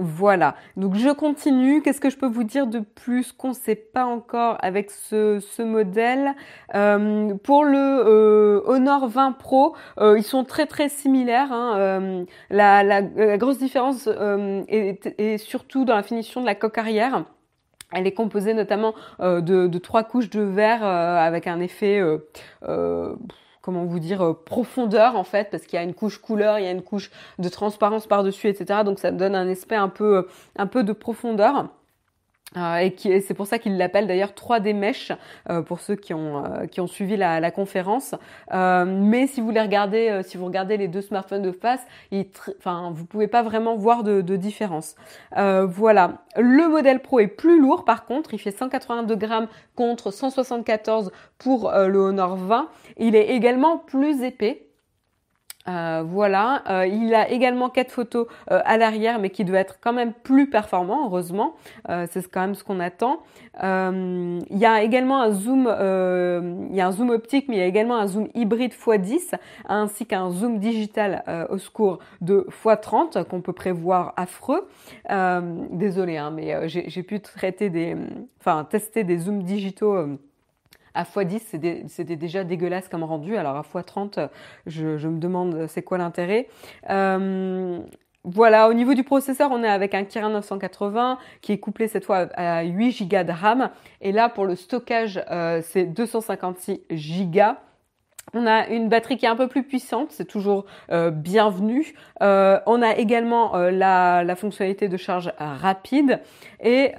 Voilà, 0.00 0.56
donc 0.76 0.96
je 0.96 1.10
continue. 1.10 1.80
Qu'est-ce 1.80 2.00
que 2.00 2.10
je 2.10 2.16
peux 2.16 2.26
vous 2.26 2.42
dire 2.42 2.66
de 2.66 2.80
plus 2.80 3.30
qu'on 3.30 3.50
ne 3.50 3.54
sait 3.54 3.76
pas 3.76 4.04
encore 4.04 4.56
avec 4.60 4.90
ce, 4.90 5.62
modèle? 5.62 6.34
Euh, 6.74 7.32
Pour 7.44 7.64
le 7.64 8.02
euh, 8.04 8.60
Honor 8.66 9.06
20 9.06 9.32
Pro, 9.38 9.76
euh, 10.00 10.18
ils 10.18 10.24
sont 10.24 10.42
très 10.42 10.66
très 10.66 10.88
similaires. 10.88 11.52
Hein. 11.52 12.24
La, 12.50 13.02
grosse 13.36 13.58
différence 13.58 14.08
est, 14.08 15.38
surtout 15.38 15.84
dans 15.84 15.94
la 15.94 16.02
finition 16.02 16.40
de 16.40 16.46
la 16.46 16.56
coque 16.56 16.78
arrière. 16.78 17.24
Elle 17.92 18.08
est 18.08 18.14
composée 18.14 18.52
notamment 18.52 18.94
de, 19.20 19.78
trois 19.78 20.02
couches 20.02 20.30
de 20.30 20.40
verre 20.40 20.82
avec 20.82 21.46
un 21.46 21.60
effet 21.60 22.02
comment 23.64 23.84
vous 23.86 23.98
dire, 23.98 24.22
euh, 24.22 24.34
profondeur 24.34 25.16
en 25.16 25.24
fait, 25.24 25.50
parce 25.50 25.62
qu'il 25.64 25.78
y 25.78 25.80
a 25.80 25.82
une 25.82 25.94
couche 25.94 26.18
couleur, 26.18 26.58
il 26.58 26.66
y 26.66 26.68
a 26.68 26.70
une 26.70 26.82
couche 26.82 27.10
de 27.38 27.48
transparence 27.48 28.06
par-dessus, 28.06 28.48
etc. 28.48 28.80
Donc 28.84 28.98
ça 28.98 29.10
donne 29.10 29.34
un 29.34 29.48
aspect 29.48 29.74
un 29.74 29.88
peu, 29.88 30.18
euh, 30.18 30.28
un 30.56 30.66
peu 30.66 30.84
de 30.84 30.92
profondeur. 30.92 31.68
Euh, 32.56 32.88
et 33.04 33.20
c'est 33.20 33.34
pour 33.34 33.46
ça 33.46 33.58
qu'il 33.58 33.76
l'appelle 33.76 34.06
d'ailleurs 34.06 34.32
3D 34.32 34.74
Mesh 34.74 35.12
euh, 35.50 35.62
pour 35.62 35.80
ceux 35.80 35.96
qui 35.96 36.14
ont 36.14 36.44
euh, 36.44 36.66
qui 36.66 36.80
ont 36.80 36.86
suivi 36.86 37.16
la, 37.16 37.40
la 37.40 37.50
conférence. 37.50 38.14
mais 38.52 39.26
si 39.26 39.40
vous 39.40 39.50
les 39.50 39.60
regardez, 39.60 40.20
si 40.24 40.36
vous 40.36 40.46
regardez 40.46 40.76
les 40.76 40.88
deux 40.88 41.00
smartphones 41.00 41.42
de 41.42 41.52
face, 41.52 41.80
enfin 42.58 42.92
vous 42.94 43.04
pouvez 43.04 43.28
pas 43.28 43.42
vraiment 43.42 43.76
voir 43.76 44.02
de, 44.02 44.20
de 44.20 44.36
différence. 44.36 44.94
voilà. 45.34 46.24
Le 46.36 46.68
modèle 46.68 47.00
Pro 47.00 47.20
est 47.20 47.28
plus 47.28 47.60
lourd 47.60 47.84
par 47.84 48.04
contre, 48.04 48.34
il 48.34 48.38
fait 48.38 48.50
182 48.50 49.16
grammes 49.16 49.48
contre 49.76 50.10
174 50.10 51.12
pour 51.38 51.72
le 51.72 51.98
Honor 51.98 52.36
20. 52.36 52.68
Il 52.98 53.16
est 53.16 53.30
également 53.30 53.78
plus 53.78 54.22
épais. 54.22 54.66
Euh, 55.66 56.04
voilà, 56.06 56.62
euh, 56.68 56.86
il 56.86 57.14
a 57.14 57.30
également 57.30 57.70
quatre 57.70 57.90
photos 57.90 58.26
euh, 58.50 58.60
à 58.66 58.76
l'arrière, 58.76 59.18
mais 59.18 59.30
qui 59.30 59.44
doit 59.46 59.58
être 59.58 59.78
quand 59.80 59.94
même 59.94 60.12
plus 60.12 60.50
performant, 60.50 61.06
heureusement. 61.06 61.54
c'est 62.10 62.30
quand 62.30 62.42
même 62.42 62.54
ce 62.54 62.64
qu'on 62.64 62.80
attend. 62.80 63.20
il 63.62 64.58
y 64.58 64.66
a 64.66 64.82
également 64.82 65.22
un 65.22 65.30
zoom, 65.30 65.62
il 66.70 66.76
y 66.76 66.80
a 66.80 66.86
un 66.86 66.92
zoom 66.92 67.10
optique, 67.10 67.46
mais 67.48 67.56
il 67.56 67.58
y 67.58 67.62
a 67.62 67.66
également 67.66 67.96
un 67.96 68.06
zoom 68.06 68.28
hybride 68.34 68.72
x10, 68.72 69.34
ainsi 69.68 70.06
qu'un 70.06 70.30
zoom 70.30 70.58
digital 70.58 71.24
au 71.50 71.58
secours 71.58 71.98
de 72.20 72.46
x30 72.64 73.24
qu'on 73.24 73.40
peut 73.40 73.52
prévoir 73.52 74.12
affreux. 74.16 74.68
désolé, 75.70 76.16
hein, 76.18 76.30
mais 76.30 76.68
j'ai 76.68 77.02
pu 77.02 77.20
traiter 77.20 77.70
des, 77.70 77.96
enfin 78.40 78.64
tester 78.64 79.04
des 79.04 79.18
zooms 79.18 79.42
digitaux 79.42 80.18
à 80.94 81.02
x10, 81.04 81.88
c'était 81.88 82.16
déjà 82.16 82.44
dégueulasse 82.44 82.88
comme 82.88 83.04
rendu. 83.04 83.36
Alors 83.36 83.56
à 83.56 83.62
x30, 83.62 84.28
je, 84.66 84.96
je 84.96 85.08
me 85.08 85.18
demande 85.18 85.66
c'est 85.68 85.82
quoi 85.82 85.98
l'intérêt? 85.98 86.48
Euh, 86.90 87.80
voilà, 88.26 88.70
au 88.70 88.72
niveau 88.72 88.94
du 88.94 89.04
processeur, 89.04 89.50
on 89.52 89.62
est 89.62 89.68
avec 89.68 89.94
un 89.94 90.04
Kirin 90.04 90.30
980 90.30 91.18
qui 91.42 91.52
est 91.52 91.58
couplé 91.58 91.88
cette 91.88 92.06
fois 92.06 92.28
à 92.36 92.62
8 92.62 93.06
Go 93.06 93.22
de 93.22 93.30
RAM. 93.30 93.70
Et 94.00 94.12
là, 94.12 94.30
pour 94.30 94.46
le 94.46 94.56
stockage, 94.56 95.22
euh, 95.30 95.60
c'est 95.62 95.84
256 95.84 96.80
Go. 97.30 97.40
On 98.32 98.46
a 98.46 98.66
une 98.68 98.88
batterie 98.88 99.18
qui 99.18 99.26
est 99.26 99.28
un 99.28 99.36
peu 99.36 99.46
plus 99.46 99.62
puissante, 99.62 100.10
c'est 100.10 100.24
toujours 100.24 100.64
euh, 100.90 101.10
bienvenu. 101.10 101.94
Euh, 102.22 102.58
on 102.64 102.80
a 102.80 102.96
également 102.96 103.54
la, 103.56 104.34
fonctionnalité 104.36 104.88
de 104.88 104.96
charge 104.96 105.30
rapide 105.38 106.20
et 106.60 106.92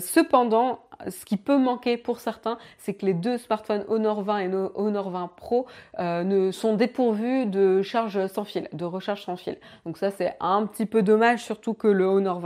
cependant 0.00 0.80
ce 1.08 1.24
qui 1.24 1.36
peut 1.36 1.58
manquer 1.58 1.96
pour 1.96 2.20
certains, 2.20 2.58
c'est 2.78 2.94
que 2.94 3.06
les 3.06 3.14
deux 3.14 3.38
smartphones 3.38 3.84
Honor 3.88 4.22
20 4.22 4.38
et 4.38 4.50
Honor 4.74 5.10
20 5.10 5.30
Pro 5.36 5.66
ne 5.98 6.50
sont 6.50 6.74
dépourvus 6.74 7.46
de 7.46 7.82
charge 7.82 8.26
sans 8.28 8.44
fil, 8.44 8.68
de 8.72 8.84
recharge 8.84 9.22
sans 9.24 9.36
fil. 9.36 9.56
Donc 9.86 9.96
ça 9.98 10.10
c'est 10.10 10.36
un 10.40 10.66
petit 10.66 10.86
peu 10.86 11.02
dommage, 11.02 11.42
surtout 11.42 11.74
que 11.74 11.88
le 11.88 12.04
Honor 12.04 12.40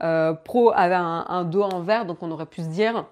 20 0.00 0.34
Pro 0.44 0.72
avait 0.74 0.94
un, 0.94 1.24
un 1.28 1.44
dos 1.44 1.62
en 1.62 1.80
verre, 1.80 2.06
donc 2.06 2.22
on 2.22 2.30
aurait 2.30 2.46
pu 2.46 2.62
se 2.62 2.68
dire 2.68 3.04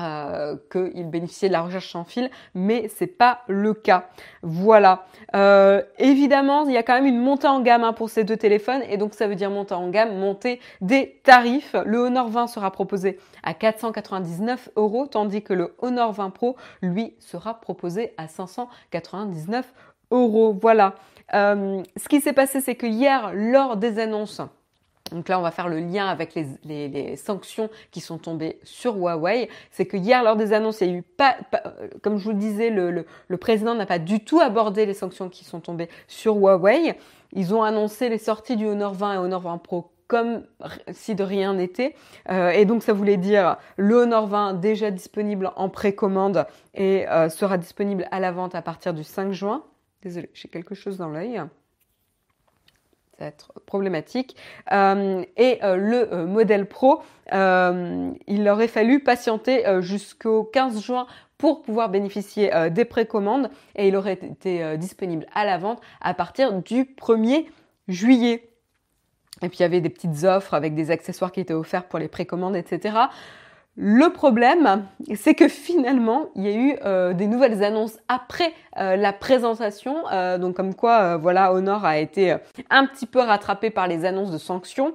euh, 0.00 0.56
qu'il 0.72 1.08
bénéficiait 1.08 1.48
de 1.48 1.52
la 1.52 1.62
recherche 1.62 1.92
sans 1.92 2.04
fil, 2.04 2.28
mais 2.54 2.90
c'est 2.94 3.06
pas 3.06 3.42
le 3.46 3.74
cas. 3.74 4.08
Voilà. 4.42 5.06
Euh, 5.36 5.82
évidemment, 5.98 6.66
il 6.66 6.72
y 6.72 6.76
a 6.76 6.82
quand 6.82 6.94
même 6.94 7.06
une 7.06 7.20
montée 7.20 7.46
en 7.46 7.60
gamme 7.60 7.84
hein, 7.84 7.92
pour 7.92 8.10
ces 8.10 8.24
deux 8.24 8.36
téléphones, 8.36 8.82
et 8.88 8.96
donc 8.96 9.14
ça 9.14 9.28
veut 9.28 9.36
dire 9.36 9.50
montée 9.50 9.74
en 9.74 9.88
gamme, 9.90 10.18
montée 10.18 10.60
des 10.80 11.20
tarifs. 11.22 11.76
Le 11.86 11.98
Honor 11.98 12.28
20 12.28 12.48
sera 12.48 12.70
proposé 12.72 13.20
à 13.44 13.54
499 13.54 14.70
euros, 14.76 15.06
tandis 15.06 15.42
que 15.42 15.54
le 15.54 15.74
Honor 15.78 16.12
20 16.12 16.30
Pro, 16.30 16.56
lui, 16.82 17.14
sera 17.20 17.60
proposé 17.60 18.14
à 18.16 18.26
599 18.26 19.72
euros. 20.10 20.58
Voilà. 20.60 20.94
Euh, 21.34 21.82
ce 21.96 22.08
qui 22.08 22.20
s'est 22.20 22.32
passé, 22.32 22.60
c'est 22.60 22.74
que 22.74 22.86
hier, 22.86 23.30
lors 23.32 23.76
des 23.76 23.98
annonces 23.98 24.40
donc 25.12 25.28
là, 25.28 25.38
on 25.38 25.42
va 25.42 25.50
faire 25.50 25.68
le 25.68 25.80
lien 25.80 26.06
avec 26.06 26.34
les, 26.34 27.16
sanctions 27.16 27.68
qui 27.90 28.00
sont 28.00 28.18
tombées 28.18 28.58
sur 28.62 28.96
Huawei. 28.96 29.48
C'est 29.70 29.84
que 29.86 29.96
hier, 29.96 30.22
lors 30.22 30.36
des 30.36 30.52
annonces, 30.52 30.80
il 30.80 30.88
y 30.88 30.90
a 30.90 30.94
eu 30.94 31.02
pas, 31.02 31.36
comme 32.02 32.16
je 32.18 32.24
vous 32.24 32.30
le 32.30 32.38
disais, 32.38 32.70
le, 32.70 33.36
président 33.36 33.74
n'a 33.74 33.86
pas 33.86 33.98
du 33.98 34.24
tout 34.24 34.40
abordé 34.40 34.86
les 34.86 34.94
sanctions 34.94 35.28
qui 35.28 35.44
sont 35.44 35.60
tombées 35.60 35.88
sur 36.08 36.36
Huawei. 36.36 36.98
Ils 37.32 37.54
ont 37.54 37.62
annoncé 37.62 38.08
les 38.08 38.18
sorties 38.18 38.56
du 38.56 38.66
Honor 38.66 38.94
20 38.94 39.14
et 39.14 39.18
Honor 39.18 39.42
20 39.42 39.58
Pro 39.58 39.90
comme 40.06 40.42
si 40.92 41.14
de 41.14 41.24
rien 41.24 41.54
n'était. 41.54 41.94
Euh, 42.30 42.50
et 42.50 42.66
donc 42.66 42.82
ça 42.82 42.92
voulait 42.92 43.16
dire 43.16 43.56
le 43.76 43.96
Honor 43.96 44.26
20 44.26 44.54
déjà 44.54 44.90
disponible 44.90 45.50
en 45.56 45.70
précommande 45.70 46.46
et 46.74 47.08
euh, 47.08 47.30
sera 47.30 47.56
disponible 47.56 48.06
à 48.10 48.20
la 48.20 48.30
vente 48.30 48.54
à 48.54 48.60
partir 48.62 48.92
du 48.92 49.02
5 49.02 49.32
juin. 49.32 49.64
Désolée, 50.02 50.30
j'ai 50.34 50.48
quelque 50.48 50.74
chose 50.74 50.98
dans 50.98 51.08
l'œil 51.08 51.42
être 53.20 53.52
problématique. 53.66 54.36
Euh, 54.72 55.24
et 55.36 55.58
euh, 55.62 55.76
le 55.76 56.12
euh, 56.12 56.26
modèle 56.26 56.66
Pro, 56.66 57.02
il 57.32 58.48
aurait 58.48 58.68
fallu 58.68 59.00
patienter 59.00 59.64
jusqu'au 59.80 60.44
15 60.44 60.82
juin 60.82 61.06
pour 61.38 61.62
pouvoir 61.62 61.88
bénéficier 61.88 62.50
des 62.70 62.84
précommandes 62.84 63.50
et 63.74 63.88
il 63.88 63.96
aurait 63.96 64.12
été 64.12 64.76
disponible 64.76 65.26
à 65.34 65.44
la 65.44 65.56
vente 65.56 65.80
à 66.02 66.12
partir 66.12 66.52
du 66.52 66.84
1er 66.84 67.46
juillet. 67.88 68.50
Et 69.42 69.48
puis 69.48 69.58
il 69.58 69.62
y 69.62 69.64
avait 69.64 69.80
des 69.80 69.88
petites 69.88 70.24
offres 70.24 70.54
avec 70.54 70.74
des 70.74 70.90
accessoires 70.90 71.32
qui 71.32 71.40
étaient 71.40 71.54
offerts 71.54 71.88
pour 71.88 71.98
les 71.98 72.08
précommandes, 72.08 72.56
etc. 72.56 72.94
Le 73.76 74.10
problème, 74.10 74.86
c'est 75.16 75.34
que 75.34 75.48
finalement, 75.48 76.26
il 76.36 76.44
y 76.44 76.48
a 76.48 76.56
eu 76.56 76.78
euh, 76.84 77.12
des 77.12 77.26
nouvelles 77.26 77.64
annonces 77.64 77.98
après 78.06 78.52
euh, 78.78 78.94
la 78.94 79.12
présentation. 79.12 79.96
Euh, 80.12 80.38
donc 80.38 80.54
comme 80.54 80.74
quoi, 80.74 81.16
voilà, 81.16 81.52
Honor 81.52 81.84
a 81.84 81.98
été 81.98 82.36
un 82.70 82.86
petit 82.86 83.06
peu 83.06 83.18
rattrapé 83.18 83.70
par 83.70 83.88
les 83.88 84.04
annonces 84.04 84.30
de 84.30 84.38
sanctions. 84.38 84.94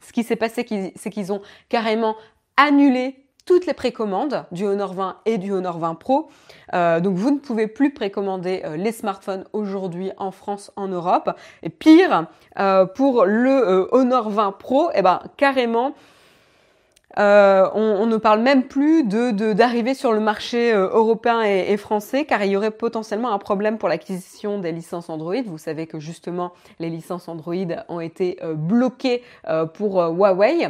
Ce 0.00 0.12
qui 0.12 0.22
s'est 0.22 0.36
passé, 0.36 0.66
c'est 0.96 1.10
qu'ils 1.10 1.32
ont 1.32 1.42
carrément 1.68 2.16
annulé 2.56 3.16
toutes 3.44 3.66
les 3.66 3.74
précommandes 3.74 4.46
du 4.50 4.64
Honor 4.64 4.94
20 4.94 5.16
et 5.26 5.36
du 5.36 5.52
Honor 5.52 5.78
20 5.78 5.94
Pro. 5.96 6.30
donc 6.72 7.16
vous 7.16 7.30
ne 7.30 7.38
pouvez 7.38 7.66
plus 7.66 7.92
précommander 7.92 8.62
les 8.76 8.92
smartphones 8.92 9.44
aujourd'hui 9.52 10.10
en 10.16 10.30
France, 10.30 10.72
en 10.76 10.88
Europe. 10.88 11.30
Et 11.62 11.68
pire, 11.68 12.26
pour 12.94 13.24
le 13.26 13.88
Honor 13.92 14.30
20 14.30 14.52
Pro, 14.52 14.90
eh 14.94 15.02
ben 15.02 15.20
carrément, 15.36 15.94
euh, 17.18 17.68
on, 17.74 18.06
ne 18.06 18.16
parle 18.16 18.40
même 18.40 18.64
plus 18.64 19.02
de 19.02 19.52
d'arriver 19.52 19.94
sur 19.94 20.12
le 20.12 20.20
marché 20.20 20.72
euh, 20.72 20.88
européen 20.92 21.42
et, 21.42 21.76
français 21.76 22.24
car 22.24 22.44
il 22.44 22.52
y 22.52 22.56
aurait 22.56 22.70
potentiellement 22.70 23.32
un 23.32 23.38
problème 23.38 23.78
pour 23.78 23.88
l'acquisition 23.88 24.58
des 24.58 24.70
licences 24.70 25.10
Android. 25.10 25.42
Vous 25.44 25.58
savez 25.58 25.86
que 25.86 25.98
justement 25.98 26.52
les 26.78 26.88
licences 26.88 27.28
Android 27.28 27.54
ont 27.88 28.00
été 28.00 28.38
euh, 28.42 28.54
bloquées 28.54 29.22
pour 29.74 30.00
Huawei. 30.02 30.68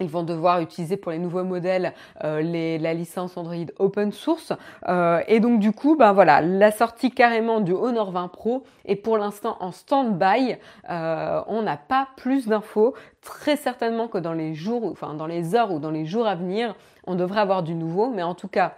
Ils 0.00 0.08
vont 0.08 0.22
devoir 0.22 0.60
utiliser 0.60 0.96
pour 0.96 1.12
les 1.12 1.18
nouveaux 1.18 1.44
modèles 1.44 1.92
euh, 2.24 2.78
la 2.78 2.94
licence 2.94 3.36
Android 3.36 3.66
open 3.78 4.12
source. 4.12 4.52
Euh, 4.88 5.20
et 5.28 5.40
donc 5.40 5.60
du 5.60 5.72
coup, 5.72 5.96
ben 5.96 6.12
voilà, 6.12 6.40
la 6.40 6.72
sortie 6.72 7.10
carrément 7.10 7.60
du 7.60 7.72
Honor 7.72 8.10
20 8.10 8.28
Pro 8.28 8.64
est 8.84 8.96
pour 8.96 9.18
l'instant 9.18 9.56
en 9.60 9.70
stand-by. 9.70 10.56
Euh, 10.90 11.42
on 11.46 11.62
n'a 11.62 11.76
pas 11.76 12.08
plus 12.16 12.48
d'infos. 12.48 12.94
Très 13.20 13.56
certainement 13.56 14.08
que 14.08 14.18
dans 14.18 14.32
les 14.32 14.54
jours, 14.54 14.84
enfin 14.90 15.14
dans 15.14 15.26
les 15.26 15.54
heures 15.54 15.72
ou 15.72 15.78
dans 15.78 15.90
les 15.90 16.06
jours 16.06 16.26
à 16.26 16.34
venir, 16.34 16.74
on 17.06 17.14
devrait 17.14 17.40
avoir 17.40 17.62
du 17.62 17.74
nouveau. 17.74 18.10
Mais 18.10 18.22
en 18.22 18.34
tout 18.34 18.48
cas, 18.48 18.74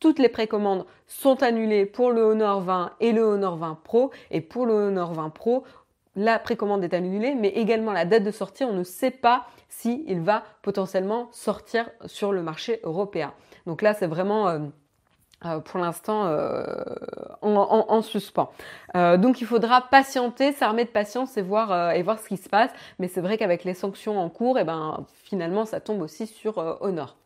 toutes 0.00 0.20
les 0.20 0.28
précommandes 0.28 0.86
sont 1.08 1.42
annulées 1.42 1.86
pour 1.86 2.12
le 2.12 2.22
Honor 2.22 2.60
20 2.60 2.92
et 3.00 3.12
le 3.12 3.22
Honor 3.22 3.56
20 3.56 3.78
Pro. 3.82 4.10
Et 4.30 4.40
pour 4.40 4.66
le 4.66 4.74
Honor 4.74 5.12
20 5.12 5.30
Pro, 5.30 5.64
la 6.16 6.38
précommande 6.38 6.82
est 6.84 6.94
annulée, 6.94 7.34
mais 7.34 7.48
également 7.48 7.92
la 7.92 8.04
date 8.04 8.24
de 8.24 8.30
sortie, 8.30 8.64
on 8.64 8.72
ne 8.72 8.84
sait 8.84 9.10
pas 9.10 9.46
s'il 9.68 10.20
va 10.20 10.42
potentiellement 10.62 11.28
sortir 11.32 11.88
sur 12.06 12.32
le 12.32 12.42
marché 12.42 12.80
européen. 12.82 13.32
Donc 13.66 13.82
là, 13.82 13.94
c'est 13.94 14.06
vraiment... 14.06 14.48
Euh, 14.48 14.58
euh, 15.44 15.60
pour 15.60 15.78
l'instant 15.78 16.26
euh, 16.26 16.74
en, 17.42 18.02
suspens. 18.02 18.50
donc 18.92 19.40
il 19.40 19.46
faudra 19.46 19.82
patienter, 19.82 20.50
s'armer 20.50 20.84
de 20.84 20.90
patience 20.90 21.36
et 21.36 21.42
voir 21.42 21.92
et 21.92 22.02
voir 22.02 22.18
ce 22.18 22.26
qui 22.26 22.36
se 22.36 22.48
passe. 22.48 22.72
Mais 22.98 23.06
c'est 23.06 23.20
vrai 23.20 23.38
qu'avec 23.38 23.62
les 23.62 23.74
sanctions 23.74 24.18
en 24.18 24.30
cours, 24.30 24.58
eh 24.58 24.64
ben 24.64 25.06
finalement 25.22 25.64
ça 25.64 25.78
tombe 25.78 26.02
aussi 26.02 26.26
sur 26.26 26.58
Honor. 26.80 27.16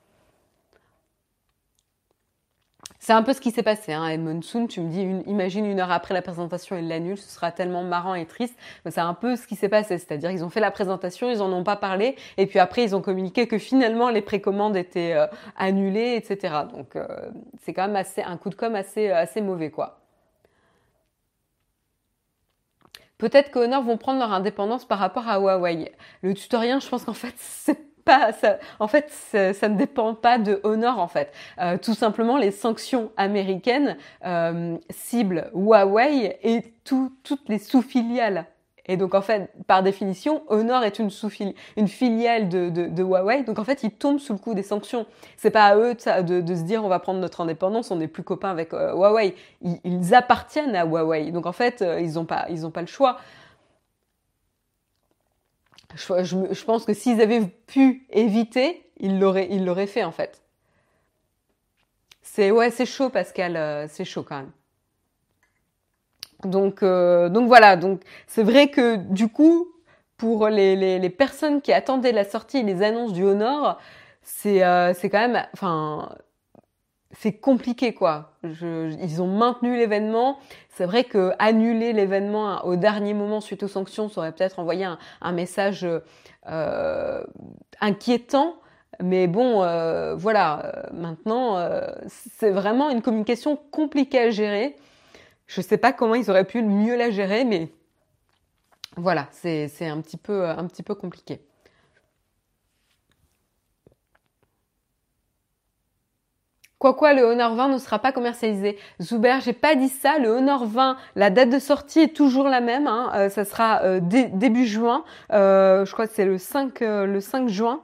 C'est 3.05 3.13
un 3.15 3.25
peu 3.25 3.33
ce 3.33 3.41
qui 3.41 3.51
s'est 3.51 3.65
passé. 3.65 3.93
Hein. 3.93 4.07
Edmond 4.07 4.43
Soon, 4.43 4.69
tu 4.69 4.81
me 4.81 4.89
dis, 4.89 5.03
imagine 5.29 5.67
une 5.67 5.81
heure 5.81 5.91
après 5.91 6.15
la 6.15 6.23
présentation, 6.23 6.79
il 6.79 6.87
l'annule, 6.87 7.19
ce 7.19 7.29
sera 7.29 7.51
tellement 7.51 7.83
marrant 7.83 8.15
et 8.15 8.27
triste. 8.27 8.57
c'est 8.89 9.01
un 9.01 9.13
peu 9.15 9.35
ce 9.35 9.49
qui 9.49 9.57
s'est 9.57 9.69
passé. 9.69 9.99
C'est-à-dire, 9.99 10.31
ils 10.31 10.45
ont 10.45 10.51
fait 10.51 10.61
la 10.61 10.71
présentation, 10.71 11.29
ils 11.29 11.43
en 11.43 11.53
ont 11.53 11.65
pas 11.65 11.75
parlé, 11.75 12.15
et 12.37 12.47
puis 12.47 12.61
après, 12.61 12.85
ils 12.85 12.95
ont 12.95 13.03
communiqué 13.03 13.49
que 13.49 13.59
finalement, 13.59 14.09
les 14.09 14.23
précommandes 14.23 14.77
étaient 14.77 15.15
euh, 15.15 15.27
annulées, 15.57 16.15
etc. 16.15 16.55
Donc, 16.73 16.95
euh, 16.95 17.09
c'est 17.63 17.73
quand 17.73 17.89
même 17.89 17.97
assez, 17.97 18.23
un 18.23 18.37
coup 18.37 18.51
de 18.51 18.55
com' 18.55 18.77
assez, 18.77 19.11
assez 19.11 19.41
mauvais, 19.41 19.73
quoi. 19.73 19.99
Peut-être 23.19 23.51
que 23.51 23.59
Honor 23.59 23.83
vont 23.83 23.97
prendre 23.97 24.21
leur 24.21 24.33
indépendance 24.33 24.85
par 24.85 25.01
rapport 25.01 25.27
à 25.29 25.41
Huawei. 25.41 25.91
Le 26.23 26.35
tutoriel, 26.35 26.81
je 26.81 26.89
pense 26.89 27.05
qu'en 27.05 27.15
fait, 27.15 27.35
c'est 27.37 27.81
pas, 28.05 28.33
ça, 28.33 28.59
en 28.79 28.89
fait, 28.89 29.11
ça, 29.11 29.69
ne 29.69 29.77
dépend 29.77 30.15
pas 30.15 30.39
de 30.39 30.61
Honor 30.65 30.99
en 30.99 31.09
fait. 31.09 31.33
Euh, 31.61 31.79
tout 31.79 31.95
simplement, 31.95 32.37
les 32.37 32.51
sanctions 32.51 33.11
américaines 33.17 33.97
euh, 34.25 34.77
ciblent 34.91 35.51
Huawei 35.55 36.39
et 36.43 36.63
toutes 36.85 37.49
les 37.49 37.59
sous-filiales. 37.59 38.47
Et 38.87 38.97
donc 38.97 39.15
en 39.15 39.23
fait, 39.23 39.51
par 39.69 39.85
définition, 39.85 40.43
Honor 40.49 40.83
est 40.83 40.99
une 40.99 41.11
sous 41.11 41.31
filiale 41.31 42.49
de, 42.49 43.03
Huawei. 43.03 43.45
Donc 43.45 43.61
en 43.61 43.65
fait, 43.65 43.85
ils 43.85 43.93
tombent 43.93 44.19
sous 44.19 44.33
le 44.33 44.39
coup 44.41 44.55
des 44.55 44.65
sanctions. 44.65 45.07
C'est 45.37 45.53
pas 45.53 45.67
à 45.67 45.77
eux 45.77 45.95
de, 45.95 46.55
se 46.55 46.63
dire 46.63 46.85
on 46.85 46.89
va 46.89 46.99
prendre 46.99 47.21
notre 47.21 47.43
indépendance, 47.43 47.93
on 47.93 47.97
n'est 47.97 48.09
plus 48.09 48.25
copains 48.25 48.51
avec 48.51 48.75
euh, 48.75 48.93
Huawei. 48.93 49.37
Ils, 49.63 50.15
appartiennent 50.15 50.75
à 50.75 50.85
Huawei. 50.85 51.31
Donc 51.31 51.47
en 51.47 51.53
fait, 51.53 51.85
ils 52.01 52.15
n'ont 52.15 52.25
pas, 52.25 52.47
pas 52.75 52.81
le 52.81 52.87
choix. 52.89 53.19
Je, 55.95 56.65
pense 56.65 56.85
que 56.85 56.95
s'ils 56.95 57.21
avaient 57.21 57.47
pu 57.67 58.07
éviter, 58.11 58.91
ils 58.99 59.19
l'auraient, 59.19 59.49
ils 59.51 59.65
l'auraient 59.65 59.87
fait 59.87 60.05
en 60.05 60.13
fait. 60.13 60.43
C'est 62.23 62.51
ouais, 62.51 62.71
c'est 62.71 62.87
chaud 62.87 63.11
Pascal, 63.11 63.57
euh, 63.57 63.87
c'est 63.89 64.05
chaud 64.05 64.23
quand 64.23 64.37
même. 64.37 64.53
Donc 66.45 66.83
euh, 66.83 67.29
donc 67.29 67.47
voilà, 67.47 67.77
donc 67.77 68.03
c'est 68.27 68.43
vrai 68.43 68.69
que 68.69 68.97
du 68.97 69.29
coup 69.29 69.69
pour 70.17 70.49
les, 70.49 70.99
les, 70.99 71.11
personnes 71.11 71.61
qui 71.61 71.73
attendaient 71.73 72.13
la 72.13 72.25
sortie 72.25 72.59
et 72.59 72.63
les 72.63 72.83
annonces 72.83 73.13
du 73.13 73.25
Honor, 73.25 73.79
c'est 74.23 74.65
euh, 74.65 74.95
c'est 74.95 75.11
quand 75.11 75.29
même, 75.29 75.45
enfin 75.53 76.15
c'est 77.13 77.33
compliqué 77.33 77.95
quoi. 77.95 78.33
ils 78.43 79.23
ont 79.23 79.27
maintenu 79.27 79.77
l'événement. 79.77 80.39
C'est 80.71 80.87
vrai 80.87 81.05
que 81.05 81.33
annuler 81.39 81.93
l'événement 81.93 82.65
au 82.65 82.77
dernier 82.77 83.15
moment 83.15 83.41
suite 83.41 83.63
aux 83.63 83.69
sanctions, 83.69 84.09
ça 84.09 84.21
aurait 84.21 84.33
peut-être 84.33 84.59
envoyé 84.59 84.87
un, 85.21 85.33
message 85.33 85.87
euh, 86.49 87.25
inquiétant. 87.81 88.57
Mais 89.03 89.27
bon, 89.27 89.63
euh, 89.63 90.15
voilà. 90.15 90.87
Maintenant, 90.93 91.57
euh, 91.57 91.87
c'est 92.07 92.51
vraiment 92.51 92.91
une 92.91 93.03
communication 93.03 93.57
compliquée 93.71 94.21
à 94.21 94.31
gérer. 94.31 94.77
Je 95.47 95.61
ne 95.61 95.65
sais 95.67 95.79
pas 95.79 95.93
comment 95.93 96.15
ils 96.15 96.31
auraient 96.31 96.47
pu 96.47 96.63
mieux 96.63 96.97
la 96.97 97.11
gérer, 97.11 97.45
mais 97.45 97.69
voilà, 98.97 99.29
c'est 99.33 99.69
un 99.83 99.99
un 99.99 100.01
petit 100.01 100.83
peu 100.83 100.95
compliqué. 100.95 101.41
Quoi 106.83 106.95
quoi, 106.95 107.15
le 107.15 107.23
Honor 107.23 107.55
20 107.55 107.69
ne 107.69 107.79
sera 107.79 108.01
pas 108.01 108.11
commercialisé. 108.11 108.77
Zuber, 109.01 109.39
j'ai 109.45 109.53
pas 109.53 109.77
dit 109.77 109.89
ça. 109.89 110.19
Le 110.19 110.31
Honor 110.31 110.67
20, 110.67 110.97
la 111.15 111.31
date 111.31 111.51
de 111.51 111.61
sortie 111.61 112.01
est 112.01 112.13
toujours 112.13 112.49
la 112.49 112.61
même. 112.61 112.89
Hein. 112.89 113.29
ça 113.29 113.45
sera 113.45 114.01
début 114.01 114.67
juin. 114.67 115.05
je 115.31 115.93
crois 115.93 116.09
que 116.09 116.13
c'est 116.13 116.25
le 116.25 116.39
5, 116.39 116.81
le 116.81 117.21
5 117.21 117.49
juin. 117.49 117.83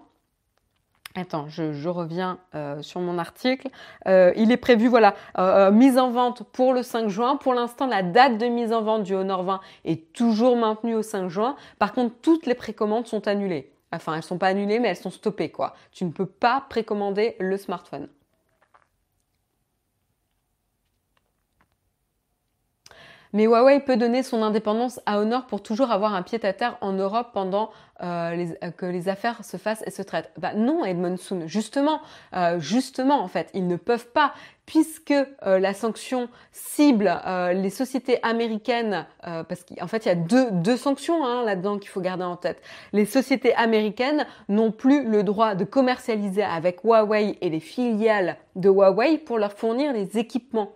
Attends, 1.15 1.47
je, 1.49 1.89
reviens 1.89 2.41
euh, 2.57 2.83
sur 2.83 3.01
mon 3.01 3.19
article. 3.19 3.69
Euh, 4.09 4.33
il 4.35 4.51
est 4.51 4.57
prévu, 4.57 4.89
voilà, 4.89 5.15
euh, 5.39 5.71
mise 5.71 5.97
en 5.97 6.11
vente 6.11 6.43
pour 6.51 6.73
le 6.73 6.83
5 6.83 7.07
juin. 7.07 7.37
Pour 7.37 7.55
l'instant, 7.55 7.87
la 7.87 8.03
date 8.03 8.37
de 8.37 8.47
mise 8.47 8.73
en 8.73 8.83
vente 8.83 9.05
du 9.05 9.15
Honor 9.15 9.45
20 9.45 9.61
est 9.85 10.13
toujours 10.13 10.57
maintenue 10.57 10.97
au 10.97 11.03
5 11.03 11.29
juin. 11.29 11.55
Par 11.79 11.93
contre, 11.93 12.17
toutes 12.21 12.47
les 12.47 12.57
précommandes 12.57 13.07
sont 13.07 13.29
annulées. 13.29 13.73
Enfin, 13.93 14.17
elles 14.17 14.25
sont 14.25 14.39
pas 14.39 14.49
annulées, 14.49 14.81
mais 14.81 14.89
elles 14.89 14.97
sont 14.97 15.13
stoppées, 15.13 15.51
quoi. 15.51 15.75
Tu 15.93 16.05
ne 16.05 16.11
peux 16.11 16.27
pas 16.27 16.65
précommander 16.69 17.37
le 17.39 17.57
smartphone. 17.57 18.09
Mais 23.33 23.45
Huawei 23.45 23.81
peut 23.81 23.97
donner 23.97 24.23
son 24.23 24.43
indépendance 24.43 25.01
à 25.07 25.19
Honor 25.19 25.47
pour 25.47 25.63
toujours 25.63 25.91
avoir 25.91 26.15
un 26.15 26.23
pied 26.23 26.45
à 26.45 26.53
terre 26.53 26.79
en 26.81 26.93
Europe 26.93 27.29
pendant 27.33 27.71
euh, 28.01 28.47
euh, 28.63 28.71
que 28.71 28.87
les 28.87 29.09
affaires 29.09 29.45
se 29.45 29.57
fassent 29.57 29.83
et 29.85 29.91
se 29.91 30.03
traitent. 30.03 30.31
Bah 30.39 30.55
non, 30.55 30.85
Edmond 30.85 31.17
Soon, 31.17 31.49
justement, 31.49 32.01
euh, 32.33 32.61
justement 32.61 33.21
en 33.21 33.27
fait, 33.27 33.51
ils 33.55 33.67
ne 33.67 33.75
peuvent 33.75 34.13
pas 34.13 34.35
puisque 34.67 35.15
la 35.47 35.73
sanction 35.73 36.29
cible 36.53 37.11
les 37.55 37.71
sociétés 37.71 38.19
américaines, 38.23 39.07
parce 39.23 39.65
qu'en 39.65 39.87
fait 39.87 40.05
il 40.05 40.09
y 40.09 40.13
a 40.13 40.15
deux, 40.15 40.51
deux 40.51 40.77
sanctions 40.77 41.25
hein, 41.25 41.43
là-dedans 41.43 41.79
qu'il 41.79 41.89
faut 41.89 42.03
garder 42.03 42.25
en 42.25 42.37
tête. 42.37 42.61
Les 42.93 43.07
sociétés 43.07 43.55
américaines 43.55 44.27
n'ont 44.51 44.71
plus 44.71 45.09
le 45.09 45.23
droit 45.23 45.55
de 45.55 45.65
commercialiser 45.65 46.43
avec 46.43 46.85
Huawei 46.85 47.39
et 47.41 47.49
les 47.49 47.61
filiales 47.61 48.37
de 48.57 48.69
Huawei 48.69 49.17
pour 49.17 49.39
leur 49.39 49.55
fournir 49.55 49.95
les 49.95 50.19
équipements. 50.19 50.73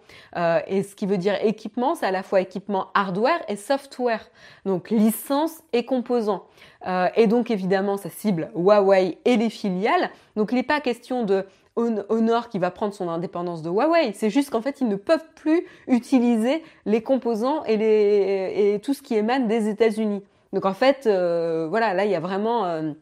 et 0.67 0.83
ce 0.83 0.95
qui 0.95 1.05
veut 1.05 1.19
dire 1.19 1.35
équipement, 1.45 1.95
c'est 1.95 2.07
à 2.07 2.13
la 2.13 2.23
fois 2.23 2.41
équipement 2.41 2.89
hardware 2.95 3.43
et 3.49 3.57
software, 3.57 4.27
donc 4.65 4.89
licence 4.89 5.61
et 5.75 5.85
composants. 5.85 6.47
Euh, 6.87 7.09
et 7.17 7.27
donc 7.27 7.51
évidemment, 7.51 7.97
ça 7.97 8.11
cible 8.11 8.51
Huawei 8.55 9.19
et 9.25 9.37
les 9.37 9.51
filiales. 9.51 10.11
Donc 10.37 10.53
il 10.53 10.57
n'est 10.57 10.63
pas 10.63 10.81
question 10.81 11.25
de 11.25 11.45
Honor 11.77 12.49
qui 12.49 12.59
va 12.59 12.71
prendre 12.71 12.93
son 12.93 13.09
indépendance 13.09 13.63
de 13.63 13.71
Huawei. 13.71 14.13
C'est 14.15 14.31
juste 14.31 14.51
qu'en 14.51 14.63
fait, 14.63 14.81
ils 14.81 14.89
ne 14.89 14.97
peuvent 14.97 15.29
plus 15.35 15.67
utiliser 15.87 16.63
les 16.85 17.03
composants 17.03 17.65
et, 17.65 17.77
les, 17.77 18.75
et 18.75 18.81
tout 18.81 18.95
ce 18.95 19.03
qui 19.03 19.15
émane 19.15 19.49
des 19.49 19.69
États-Unis. 19.69 20.23
Donc 20.53 20.67
en 20.67 20.75
fait, 20.75 21.07
euh, 21.07 21.67
voilà, 21.71 21.95
là, 21.95 22.05
il 22.05 22.11
y 22.11 22.15
a 22.15 22.21
vraiment... 22.21 22.65
Euh, 22.65 22.93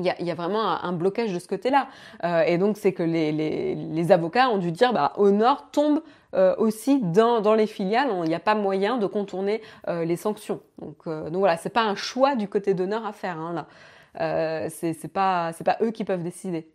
il 0.00 0.26
y, 0.26 0.30
a, 0.30 0.34
vraiment 0.34 0.82
un, 0.82 0.92
blocage 0.92 1.32
de 1.32 1.38
ce 1.38 1.46
côté-là. 1.46 1.88
Euh, 2.24 2.42
et 2.42 2.58
donc, 2.58 2.76
c'est 2.76 2.92
que 2.92 3.02
les, 3.02 3.32
les, 3.32 4.12
avocats 4.12 4.48
ont 4.48 4.58
dû 4.58 4.72
dire, 4.72 4.92
bah, 4.92 5.12
Honor 5.16 5.70
tombe 5.70 6.02
euh, 6.34 6.54
aussi 6.58 7.00
dans, 7.00 7.40
dans, 7.40 7.54
les 7.54 7.66
filiales. 7.66 8.08
Il 8.24 8.28
n'y 8.28 8.34
a 8.34 8.40
pas 8.40 8.54
moyen 8.54 8.96
de 8.96 9.06
contourner 9.06 9.60
euh, 9.88 10.04
les 10.04 10.16
sanctions. 10.16 10.60
Donc, 10.78 11.06
donc 11.06 11.36
voilà, 11.36 11.56
c'est 11.56 11.70
pas 11.70 11.84
un 11.84 11.94
choix 11.94 12.34
du 12.34 12.48
côté 12.48 12.74
d'honneur 12.74 13.04
à 13.04 13.12
faire. 13.12 13.38
Hein, 13.38 13.66
là, 14.14 14.68
c'est 14.70 15.12
pas 15.12 15.52
pas 15.64 15.76
eux 15.82 15.90
qui 15.90 16.04
peuvent 16.04 16.22
décider. 16.22 16.68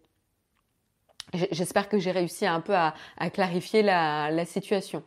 J'espère 1.51 1.89
que 1.89 1.97
j'ai 1.97 2.11
réussi 2.11 2.45
un 2.45 2.61
peu 2.61 2.75
à, 2.75 2.93
clarifier 3.31 3.81
la, 3.81 4.29
la 4.31 4.45
situation. 4.45 5.03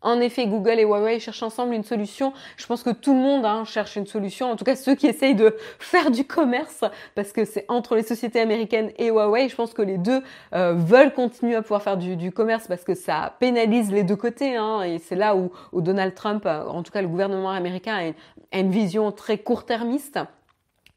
En 0.00 0.20
effet, 0.20 0.46
Google 0.46 0.78
et 0.78 0.84
Huawei 0.84 1.18
cherchent 1.18 1.42
ensemble 1.42 1.74
une 1.74 1.82
solution. 1.82 2.32
Je 2.56 2.66
pense 2.66 2.84
que 2.84 2.90
tout 2.90 3.12
le 3.12 3.18
monde 3.18 3.44
hein, 3.44 3.64
cherche 3.64 3.96
une 3.96 4.06
solution. 4.06 4.48
En 4.48 4.54
tout 4.54 4.64
cas, 4.64 4.76
ceux 4.76 4.94
qui 4.94 5.08
essayent 5.08 5.34
de 5.34 5.56
faire 5.80 6.12
du 6.12 6.24
commerce, 6.24 6.84
parce 7.16 7.32
que 7.32 7.44
c'est 7.44 7.64
entre 7.68 7.96
les 7.96 8.04
sociétés 8.04 8.40
américaines 8.40 8.92
et 8.96 9.08
Huawei. 9.08 9.48
Je 9.48 9.56
pense 9.56 9.74
que 9.74 9.82
les 9.82 9.98
deux 9.98 10.22
euh, 10.54 10.72
veulent 10.74 11.12
continuer 11.12 11.56
à 11.56 11.62
pouvoir 11.62 11.82
faire 11.82 11.96
du, 11.96 12.30
commerce 12.30 12.68
parce 12.68 12.84
que 12.84 12.94
ça 12.94 13.34
pénalise 13.40 13.90
les 13.90 14.04
deux 14.04 14.16
côtés. 14.16 14.56
Hein, 14.56 14.82
et 14.82 14.98
c'est 14.98 15.16
là 15.16 15.34
où, 15.34 15.50
Donald 15.72 16.14
Trump, 16.14 16.46
euh, 16.46 16.64
en 16.66 16.84
tout 16.84 16.92
cas 16.92 17.02
le 17.02 17.08
gouvernement 17.08 17.50
américain, 17.50 18.12
a 18.52 18.58
une 18.58 18.70
vision 18.70 19.10
très 19.10 19.38
court-termiste 19.38 20.20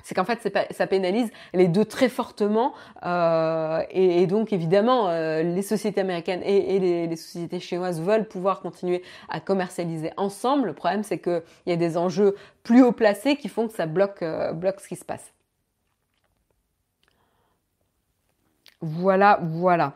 c'est 0.04 0.16
qu'en 0.16 0.26
fait 0.26 0.52
ça 0.72 0.88
pénalise 0.88 1.32
les 1.54 1.68
deux 1.68 1.86
très 1.86 2.10
fortement 2.10 2.74
euh, 3.06 3.82
et, 3.90 4.28
donc 4.28 4.54
évidemment 4.54 5.10
euh, 5.10 5.44
les 5.44 5.62
sociétés 5.62 6.02
américaines 6.02 6.42
et, 6.44 6.80
les, 6.80 7.16
sociétés 7.16 7.60
chinoises 7.60 8.02
veulent 8.02 8.28
pouvoir 8.28 8.62
continuer 8.62 9.04
à 9.30 9.40
commercialiser 9.40 10.12
ensemble. 10.18 10.68
Le 10.68 10.74
problème 10.74 11.04
c'est 11.04 11.20
qu'il 11.20 11.44
y 11.68 11.72
a 11.72 11.76
des 11.76 11.98
enjeux 11.98 12.36
plus 12.64 12.84
haut 12.84 12.92
placés 12.92 13.36
qui 13.36 13.50
font 13.50 13.68
que 13.68 13.74
ça 13.74 13.86
bloque, 13.86 14.22
euh, 14.24 14.54
bloque 14.54 14.80
ce 14.80 14.88
qui 14.88 14.96
se 14.96 15.06
passe. 15.06 15.34
Voilà, 18.82 19.40
voilà. 19.44 19.94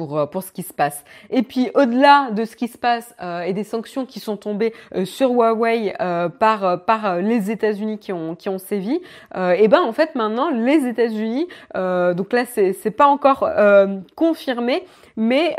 Euh, 0.00 0.26
pour, 0.26 0.42
ce 0.42 0.52
qui 0.52 0.62
se 0.62 0.72
passe. 0.72 1.04
Et 1.30 1.42
puis 1.42 1.70
au-delà 1.74 2.30
de 2.30 2.44
ce 2.44 2.56
qui 2.56 2.68
se 2.68 2.78
passe 2.78 3.14
euh, 3.22 3.40
et 3.40 3.52
des 3.52 3.64
sanctions 3.64 4.04
qui 4.04 4.20
sont 4.20 4.36
tombées 4.36 4.72
euh, 4.94 5.04
sur 5.04 5.30
Huawei 5.30 5.94
par 6.38 6.84
par 6.84 7.16
les 7.16 7.50
États-Unis 7.50 7.98
qui 7.98 8.12
ont 8.12 8.34
qui 8.34 8.48
ont 8.48 8.58
sévi, 8.58 9.00
et 9.34 9.68
ben 9.68 9.80
en 9.80 9.92
fait 9.92 10.14
maintenant 10.14 10.50
les 10.50 10.86
États-Unis, 10.86 11.48
donc 11.74 12.32
là 12.32 12.44
c'est 12.44 12.90
pas 12.90 13.06
encore 13.06 13.48
confirmé, 14.14 14.84
mais 15.16 15.56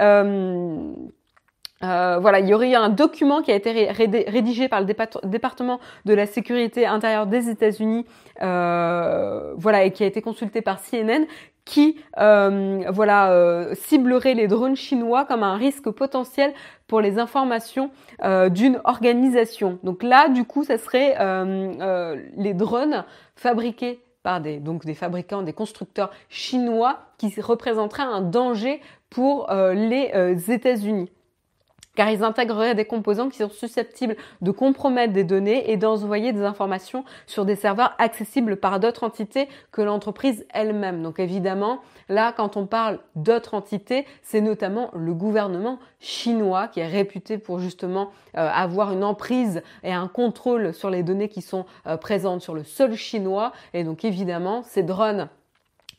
voilà, 1.81 2.39
il 2.39 2.47
y 2.47 2.53
aurait 2.53 2.73
un 2.75 2.89
document 2.89 3.41
qui 3.41 3.51
a 3.51 3.55
été 3.55 3.91
rédigé 3.91 4.67
par 4.67 4.81
le 4.81 4.87
département 5.25 5.79
de 6.05 6.13
la 6.13 6.25
sécurité 6.25 6.85
intérieure 6.85 7.27
des 7.27 7.49
États-Unis, 7.49 8.05
voilà, 8.39 9.83
et 9.83 9.91
qui 9.91 10.03
a 10.03 10.07
été 10.07 10.21
consulté 10.21 10.61
par 10.61 10.79
CNN, 10.79 11.25
qui 11.67 11.97
euh, 12.17 12.83
voilà 12.89 13.31
euh, 13.31 13.75
ciblerait 13.75 14.33
les 14.33 14.47
drones 14.47 14.75
chinois 14.75 15.25
comme 15.25 15.43
un 15.43 15.57
risque 15.57 15.89
potentiel 15.89 16.53
pour 16.87 17.01
les 17.01 17.19
informations 17.19 17.91
euh, 18.23 18.49
d'une 18.49 18.79
organisation. 18.85 19.77
Donc 19.83 20.01
là, 20.01 20.29
du 20.29 20.45
coup, 20.45 20.63
ça 20.63 20.77
serait 20.77 21.15
les 22.37 22.53
drones 22.53 23.03
fabriqués 23.35 24.01
par 24.23 24.41
des 24.41 24.57
donc 24.57 24.85
des 24.85 24.95
fabricants, 24.95 25.41
des 25.41 25.53
constructeurs 25.53 26.11
chinois 26.29 26.99
qui 27.17 27.33
représenteraient 27.39 28.03
un 28.03 28.21
danger 28.21 28.81
pour 29.09 29.49
les 29.51 30.11
États-Unis 30.49 31.11
car 31.97 32.11
ils 32.11 32.23
intégreraient 32.23 32.75
des 32.75 32.85
composants 32.85 33.27
qui 33.27 33.39
sont 33.39 33.49
susceptibles 33.49 34.15
de 34.41 34.51
compromettre 34.51 35.13
des 35.13 35.23
données 35.23 35.71
et 35.71 35.77
d'envoyer 35.77 36.31
des 36.31 36.43
informations 36.43 37.03
sur 37.25 37.43
des 37.43 37.55
serveurs 37.55 37.95
accessibles 37.97 38.57
par 38.57 38.79
d'autres 38.79 39.03
entités 39.03 39.49
que 39.71 39.81
l'entreprise 39.81 40.45
elle-même. 40.53 41.01
Donc 41.01 41.19
évidemment, 41.19 41.79
là, 42.07 42.33
quand 42.37 42.55
on 42.55 42.67
parle 42.67 42.99
d'autres 43.15 43.55
entités, 43.55 44.05
c'est 44.21 44.41
notamment 44.41 44.91
le 44.93 45.15
gouvernement 45.15 45.79
chinois 45.99 46.67
qui 46.67 46.81
est 46.81 46.87
réputé 46.87 47.39
pour 47.39 47.57
justement 47.57 48.11
euh, 48.37 48.47
avoir 48.47 48.93
une 48.93 49.03
emprise 49.03 49.63
et 49.81 49.91
un 49.91 50.07
contrôle 50.07 50.75
sur 50.75 50.91
les 50.91 51.01
données 51.01 51.29
qui 51.29 51.41
sont 51.41 51.65
euh, 51.87 51.97
présentes 51.97 52.43
sur 52.43 52.53
le 52.53 52.63
sol 52.63 52.93
chinois. 52.93 53.53
Et 53.73 53.83
donc 53.83 54.05
évidemment, 54.05 54.61
ces 54.61 54.83
drones 54.83 55.29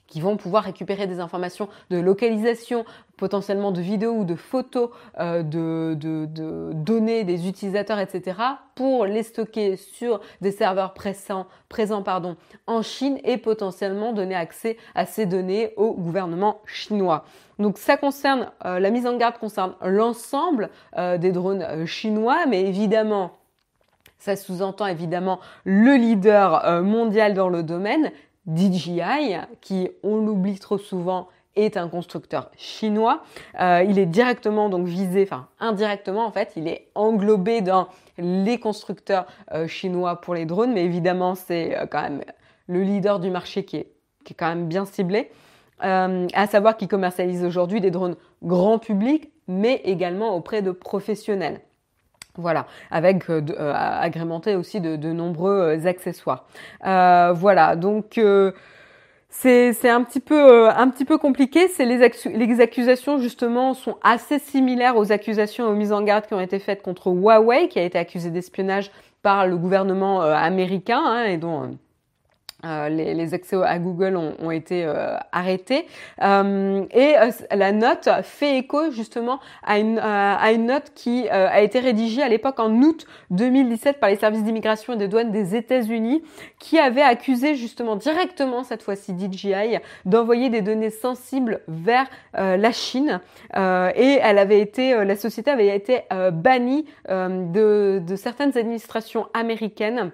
qui 0.08 0.20
vont 0.20 0.36
pouvoir 0.36 0.64
récupérer 0.64 1.06
des 1.06 1.20
informations 1.20 1.68
de 1.90 1.98
localisation, 1.98 2.84
potentiellement 3.16 3.70
de 3.70 3.80
vidéos 3.80 4.12
ou 4.12 4.24
de 4.24 4.34
photos, 4.34 4.90
euh, 5.20 5.42
de, 5.42 5.94
de, 5.94 6.72
données 6.72 7.24
des 7.24 7.46
utilisateurs, 7.46 7.98
etc., 7.98 8.38
pour 8.74 9.04
les 9.04 9.22
stocker 9.22 9.76
sur 9.76 10.20
des 10.40 10.50
serveurs 10.50 10.94
présents, 10.94 11.46
présents 11.68 12.02
pardon, 12.02 12.36
en 12.66 12.82
Chine 12.82 13.18
et 13.22 13.36
potentiellement 13.36 14.12
donner 14.12 14.34
accès 14.34 14.78
à 14.94 15.04
ces 15.04 15.26
données 15.26 15.74
au 15.76 15.92
gouvernement 15.92 16.62
chinois. 16.64 17.24
Donc 17.58 17.76
ça 17.76 17.96
concerne, 17.96 18.50
euh, 18.64 18.78
la 18.78 18.90
mise 18.90 19.06
en 19.06 19.16
garde 19.16 19.36
concerne 19.38 19.74
l'ensemble 19.82 20.70
euh, 20.96 21.18
des 21.18 21.32
drones 21.32 21.86
chinois, 21.86 22.46
mais 22.46 22.62
évidemment, 22.62 23.32
ça 24.20 24.36
sous-entend 24.36 24.86
évidemment 24.86 25.38
le 25.64 25.94
leader 25.94 26.82
mondial 26.82 27.34
dans 27.34 27.48
le 27.48 27.62
domaine, 27.62 28.10
DJI, 28.48 29.36
qui, 29.60 29.90
on 30.02 30.16
l'oublie 30.16 30.58
trop 30.58 30.78
souvent, 30.78 31.28
est 31.58 31.76
un 31.76 31.88
constructeur 31.88 32.50
chinois. 32.56 33.22
Euh, 33.60 33.84
il 33.88 33.98
est 33.98 34.06
directement 34.06 34.68
donc 34.68 34.86
visé, 34.86 35.24
enfin 35.24 35.48
indirectement 35.60 36.26
en 36.26 36.30
fait, 36.30 36.52
il 36.56 36.68
est 36.68 36.88
englobé 36.94 37.60
dans 37.60 37.88
les 38.16 38.58
constructeurs 38.58 39.26
euh, 39.52 39.66
chinois 39.66 40.20
pour 40.20 40.34
les 40.34 40.46
drones, 40.46 40.72
mais 40.72 40.84
évidemment 40.84 41.34
c'est 41.34 41.76
euh, 41.76 41.86
quand 41.86 42.02
même 42.02 42.22
le 42.68 42.82
leader 42.82 43.18
du 43.18 43.30
marché 43.30 43.64
qui 43.64 43.76
est, 43.76 43.92
qui 44.24 44.34
est 44.34 44.36
quand 44.36 44.48
même 44.48 44.66
bien 44.66 44.84
ciblé. 44.84 45.30
à 45.80 46.46
savoir 46.48 46.76
qu'il 46.76 46.88
commercialise 46.88 47.44
aujourd'hui 47.44 47.80
des 47.80 47.90
drones 47.90 48.16
grand 48.42 48.78
public, 48.78 49.30
mais 49.46 49.80
également 49.84 50.36
auprès 50.36 50.60
de 50.60 50.70
professionnels. 50.70 51.60
Voilà, 52.38 52.66
avec 52.92 53.28
euh, 53.30 53.42
euh, 53.50 53.72
agrémenté 53.74 54.54
aussi 54.54 54.80
de, 54.80 55.12
nombreux 55.12 55.76
euh, 55.76 55.86
accessoires. 55.88 56.46
voilà, 56.80 57.74
donc 57.74 58.20
c'est 59.28 59.90
un 59.90 60.04
petit 60.04 60.20
peu 60.20 60.68
un 60.70 60.88
petit 60.88 61.04
peu 61.04 61.18
compliqué. 61.18 61.66
C'est 61.66 61.84
les, 61.84 62.08
les, 62.26 62.60
accusations 62.60 63.18
justement 63.18 63.74
sont 63.74 63.96
assez 64.04 64.38
similaires 64.38 64.96
aux 64.96 65.10
accusations 65.10 65.66
et 65.66 65.72
aux 65.72 65.74
mises 65.74 65.92
en 65.92 66.02
garde 66.02 66.26
qui 66.26 66.34
ont 66.34 66.40
été 66.40 66.60
faites 66.60 66.80
contre 66.82 67.08
Huawei, 67.08 67.66
qui 67.68 67.80
a 67.80 67.82
été 67.82 67.98
accusé 67.98 68.30
d'espionnage 68.30 68.92
par 69.22 69.48
le 69.48 69.56
gouvernement 69.56 70.20
américain 70.20 71.02
hein, 71.04 71.24
et 71.24 71.38
dont 71.38 71.76
euh, 72.64 72.88
les, 72.88 73.34
accès 73.34 73.56
à 73.56 73.78
Google 73.78 74.16
ont, 74.16 74.50
été 74.50 74.84
euh, 74.84 75.16
arrêtés. 75.30 75.86
Euh, 76.22 76.84
et 76.90 77.14
la 77.54 77.70
note 77.70 78.08
fait 78.22 78.58
écho 78.58 78.90
justement 78.90 79.38
à 79.62 79.78
une, 79.78 80.00
à 80.00 80.50
une 80.50 80.66
note 80.66 80.90
qui 80.94 81.28
a 81.28 81.60
été 81.60 81.78
rédigée 81.78 82.22
à 82.22 82.28
l'époque 82.28 82.58
en 82.58 82.72
août 82.82 83.06
2017 83.30 84.00
par 84.00 84.08
les 84.10 84.16
services 84.16 84.42
d'immigration 84.42 84.94
et 84.94 84.96
des 84.96 85.06
douanes 85.06 85.30
des 85.30 85.54
États-Unis, 85.54 86.22
qui 86.58 86.80
avait 86.80 87.02
accusé 87.02 87.54
justement 87.54 87.94
directement 87.94 88.64
cette 88.64 88.82
fois-ci 88.82 89.14
DJI 89.16 89.78
d'envoyer 90.04 90.50
des 90.50 90.62
données 90.62 90.90
sensibles 90.90 91.60
vers 91.68 92.06
la 92.34 92.72
Chine. 92.72 93.20
et 93.54 94.18
elle 94.22 94.38
avait 94.38 94.60
été, 94.60 95.04
la 95.04 95.16
société 95.16 95.50
avait 95.50 95.74
été 95.74 96.02
bannie 96.32 96.86
de, 97.08 98.02
de 98.04 98.16
certaines 98.16 98.56
administrations 98.58 99.28
américaines 99.32 100.10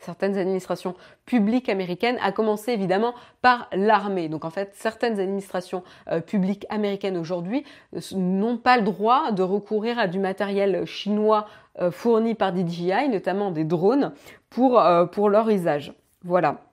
certaines 0.00 0.36
administrations 0.36 0.94
publiques 1.26 1.68
américaines, 1.68 2.18
à 2.22 2.32
commencer 2.32 2.72
évidemment 2.72 3.14
par 3.42 3.68
l'armée. 3.72 4.28
Donc 4.28 4.44
en 4.44 4.50
fait, 4.50 4.72
certaines 4.74 5.20
administrations 5.20 5.84
euh, 6.10 6.20
publiques 6.20 6.66
américaines 6.70 7.16
aujourd'hui 7.16 7.64
euh, 7.94 8.00
n'ont 8.16 8.56
pas 8.56 8.76
le 8.76 8.82
droit 8.82 9.32
de 9.32 9.42
recourir 9.42 9.98
à 9.98 10.08
du 10.08 10.18
matériel 10.18 10.84
chinois 10.86 11.46
euh, 11.80 11.90
fourni 11.90 12.34
par 12.34 12.54
DJI, 12.56 13.08
notamment 13.08 13.50
des 13.50 13.64
drones, 13.64 14.12
pour, 14.48 14.82
pour 15.12 15.28
leur 15.28 15.48
usage. 15.48 15.92
Voilà. 16.24 16.69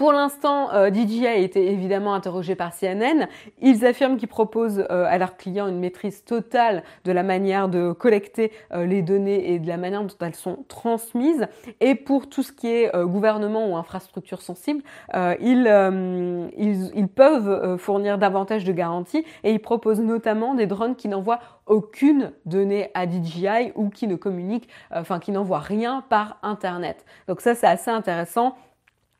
Pour 0.00 0.14
l'instant, 0.14 0.72
euh, 0.72 0.90
DJI 0.90 1.26
a 1.26 1.36
été 1.36 1.70
évidemment 1.70 2.14
interrogé 2.14 2.54
par 2.54 2.72
CNN. 2.72 3.28
Ils 3.60 3.84
affirment 3.84 4.16
qu'ils 4.16 4.28
proposent 4.30 4.86
euh, 4.90 5.04
à 5.06 5.18
leurs 5.18 5.36
clients 5.36 5.66
une 5.66 5.78
maîtrise 5.78 6.24
totale 6.24 6.84
de 7.04 7.12
la 7.12 7.22
manière 7.22 7.68
de 7.68 7.92
collecter 7.92 8.50
euh, 8.72 8.86
les 8.86 9.02
données 9.02 9.52
et 9.52 9.58
de 9.58 9.68
la 9.68 9.76
manière 9.76 10.02
dont 10.02 10.16
elles 10.22 10.34
sont 10.34 10.64
transmises. 10.68 11.46
Et 11.80 11.94
pour 11.96 12.30
tout 12.30 12.42
ce 12.42 12.50
qui 12.50 12.68
est 12.68 12.90
gouvernement 13.04 13.68
ou 13.68 13.76
infrastructure 13.76 14.40
sensible, 14.40 14.82
ils, 15.14 16.50
ils, 16.56 16.90
ils, 16.94 17.08
peuvent 17.08 17.76
fournir 17.76 18.16
davantage 18.16 18.64
de 18.64 18.72
garanties 18.72 19.26
et 19.44 19.52
ils 19.52 19.60
proposent 19.60 20.00
notamment 20.00 20.54
des 20.54 20.66
drones 20.66 20.96
qui 20.96 21.08
n'envoient 21.08 21.40
aucune 21.66 22.32
donnée 22.46 22.90
à 22.94 23.06
DJI 23.06 23.72
ou 23.74 23.90
qui 23.90 24.06
ne 24.06 24.16
communiquent, 24.16 24.68
enfin 24.90 25.18
qui 25.18 25.30
n'envoient 25.30 25.58
rien 25.58 26.02
par 26.08 26.38
Internet. 26.42 27.04
Donc 27.28 27.42
ça, 27.42 27.54
c'est 27.54 27.66
assez 27.66 27.90
intéressant. 27.90 28.56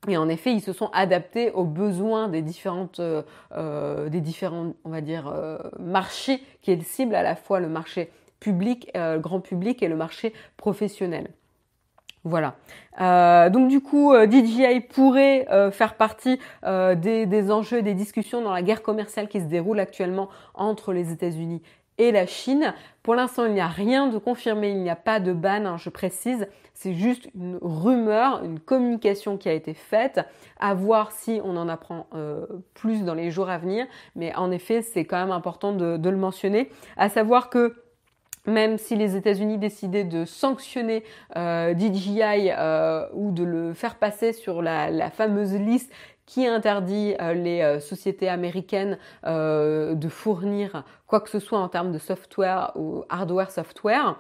Et 0.09 0.17
en 0.17 0.29
effet, 0.31 0.53
ils 0.53 0.63
se 0.63 0.73
sont 0.73 0.89
adaptés 0.95 1.51
aux 1.51 1.65
besoins 1.65 2.29
des 2.29 2.41
différentes, 2.41 3.01
euh, 3.01 3.23
euh 3.53 4.09
des 4.09 4.21
différents, 4.21 4.73
on 4.85 4.91
va 4.91 5.03
dire, 5.03 5.29
euh, 5.29 5.59
marchés 5.79 6.43
qui 6.63 6.71
est 6.71 6.77
le 6.77 6.85
cible 6.85 7.15
à 7.15 7.23
la 7.23 7.37
fois 7.37 7.61
le 7.61 7.69
marché 7.69 8.11
public, 8.41 8.91
euh, 8.97 9.19
grand 9.19 9.41
public 9.41 9.83
et 9.83 9.89
le 9.89 9.97
marché 9.97 10.33
professionnel. 10.57 11.29
Voilà. 12.23 12.57
donc 13.49 13.69
du 13.69 13.81
coup, 13.81 14.15
DJI 14.15 14.81
pourrait 14.81 15.47
faire 15.73 15.95
partie 15.95 16.39
des, 16.63 17.25
des, 17.25 17.51
enjeux, 17.51 17.81
des 17.81 17.95
discussions 17.95 18.43
dans 18.43 18.53
la 18.53 18.61
guerre 18.61 18.83
commerciale 18.83 19.27
qui 19.27 19.41
se 19.41 19.47
déroule 19.47 19.81
actuellement 19.81 20.29
entre 20.53 20.93
les 20.93 21.13
États-Unis 21.13 21.63
et 22.01 22.13
la 22.13 22.27
Chine. 22.27 22.75
Pour 23.03 23.15
l'instant, 23.15 23.45
il 23.45 23.53
n'y 23.53 23.61
a 23.61 23.69
rien 23.69 24.09
de 24.09 24.19
confirmé, 24.19 24.71
il 24.71 24.83
n'y 24.83 24.91
a 24.91 24.97
pas 24.97 25.21
de 25.21 25.33
ban, 25.33 25.67
hein, 25.67 25.77
je 25.77 25.91
précise. 25.91 26.49
C'est 26.73 26.95
juste 26.95 27.29
une 27.35 27.59
rumeur, 27.61 28.43
une 28.43 28.59
communication 28.59 29.37
qui 29.37 29.49
a 29.49 29.53
été 29.53 29.75
faite, 29.75 30.21
à 30.59 30.73
voir 30.75 31.13
si 31.13 31.41
on 31.45 31.57
en 31.57 31.69
apprend 31.69 32.07
euh, 32.15 32.47
plus 32.73 33.05
dans 33.05 33.15
les 33.15 33.31
jours 33.31 33.51
à 33.51 33.59
venir. 33.59 33.87
Mais 34.17 34.35
en 34.35 34.51
effet, 34.51 34.81
c'est 34.81 35.05
quand 35.05 35.21
même 35.21 35.31
important 35.31 35.73
de, 35.73 36.09
le 36.09 36.17
mentionner, 36.17 36.71
à 36.97 37.11
savoir 37.11 37.51
que 37.51 37.75
même 38.47 38.79
si 38.79 38.97
les 38.97 39.17
États-Unis 39.17 39.59
décidaient 39.59 40.05
de 40.05 40.25
sanctionner 40.25 41.05
euh, 41.37 41.75
DJI 41.75 42.51
euh, 42.51 43.07
ou 43.13 43.31
de 43.31 43.45
le 43.45 43.75
faire 43.75 43.97
passer 43.97 44.33
sur 44.33 44.63
la 44.63 45.11
fameuse 45.11 45.55
liste 45.55 45.93
qui 46.31 46.47
interdit 46.47 47.17
euh, 47.21 47.35
les 47.35 47.61
euh, 47.61 47.81
sociétés 47.81 48.29
américaines 48.29 48.99
euh, 49.27 49.97
de 49.97 50.09
fournir 50.09 50.85
quoi 51.09 51.21
que 51.21 51.29
ce 51.29 51.41
soit 51.41 51.59
en 51.59 51.69
termes 51.69 51.91
de 51.91 51.99
software 51.99 52.71
ou 52.77 53.03
hardware 53.09 53.51
software 53.51 54.17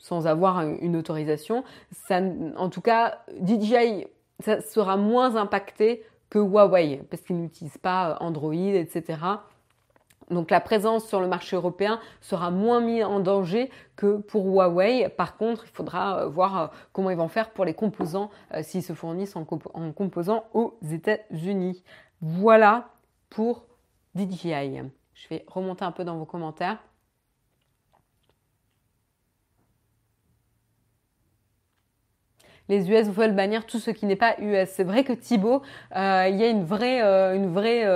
sans 0.00 0.26
avoir 0.26 0.60
une 0.60 0.96
autorisation. 0.96 1.64
En 2.10 2.68
tout 2.68 2.80
cas, 2.80 3.20
DJI 3.40 4.06
sera 4.40 4.96
moins 4.96 5.36
impacté 5.36 6.04
que 6.30 6.38
Huawei 6.38 7.02
parce 7.10 7.22
qu'ils 7.22 7.40
n'utilisent 7.40 7.78
pas 7.78 8.16
Android, 8.20 8.52
etc. 8.52 9.18
Donc 10.30 10.50
la 10.50 10.60
présence 10.60 11.06
sur 11.06 11.20
le 11.20 11.26
marché 11.26 11.56
européen 11.56 12.00
sera 12.20 12.50
moins 12.50 12.80
mise 12.80 13.04
en 13.04 13.20
danger 13.20 13.70
que 13.96 14.18
pour 14.18 14.44
Huawei. 14.44 15.08
Par 15.08 15.36
contre, 15.36 15.64
il 15.64 15.70
faudra 15.70 16.20
euh, 16.20 16.28
voir 16.28 16.58
euh, 16.58 16.66
comment 16.92 17.10
ils 17.10 17.16
vont 17.16 17.28
faire 17.28 17.50
pour 17.50 17.64
les 17.64 17.74
composants 17.74 18.30
euh, 18.52 18.62
s'ils 18.62 18.82
se 18.82 18.92
fournissent 18.92 19.36
en, 19.36 19.44
composants 19.44 20.44
aux 20.52 20.78
États-Unis. 20.90 21.82
Voilà 22.20 22.90
pour 23.30 23.64
DJI. 24.14 24.82
Je 25.14 25.28
vais 25.28 25.44
remonter 25.46 25.84
un 25.84 25.92
peu 25.92 26.04
dans 26.04 26.16
vos 26.16 26.26
commentaires. 26.26 26.78
les 32.70 32.90
US 32.90 33.08
veulent 33.08 33.34
bannir 33.34 33.64
tout 33.64 33.78
ce 33.78 33.90
qui 33.90 34.04
n'est 34.04 34.14
pas 34.14 34.38
US. 34.40 34.68
C'est 34.68 34.84
vrai 34.84 35.02
que 35.02 35.14
Thibaut, 35.14 35.62
il 35.90 36.36
y 36.36 36.44
a 36.44 36.48
une 36.50 36.66
vraie, 36.66 37.00
une 37.34 37.50
vraie 37.50 37.86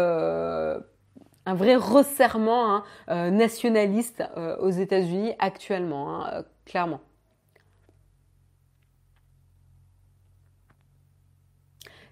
un 1.47 1.55
vrai 1.55 1.75
resserrement 1.77 2.75
hein, 2.75 2.85
euh, 3.11 3.31
nationaliste 3.31 4.23
euh, 4.37 4.57
aux 4.59 4.71
États-Unis 4.71 5.35
actuellement, 5.39 6.25
hein, 6.25 6.31
euh, 6.35 6.43
clairement. 6.65 7.01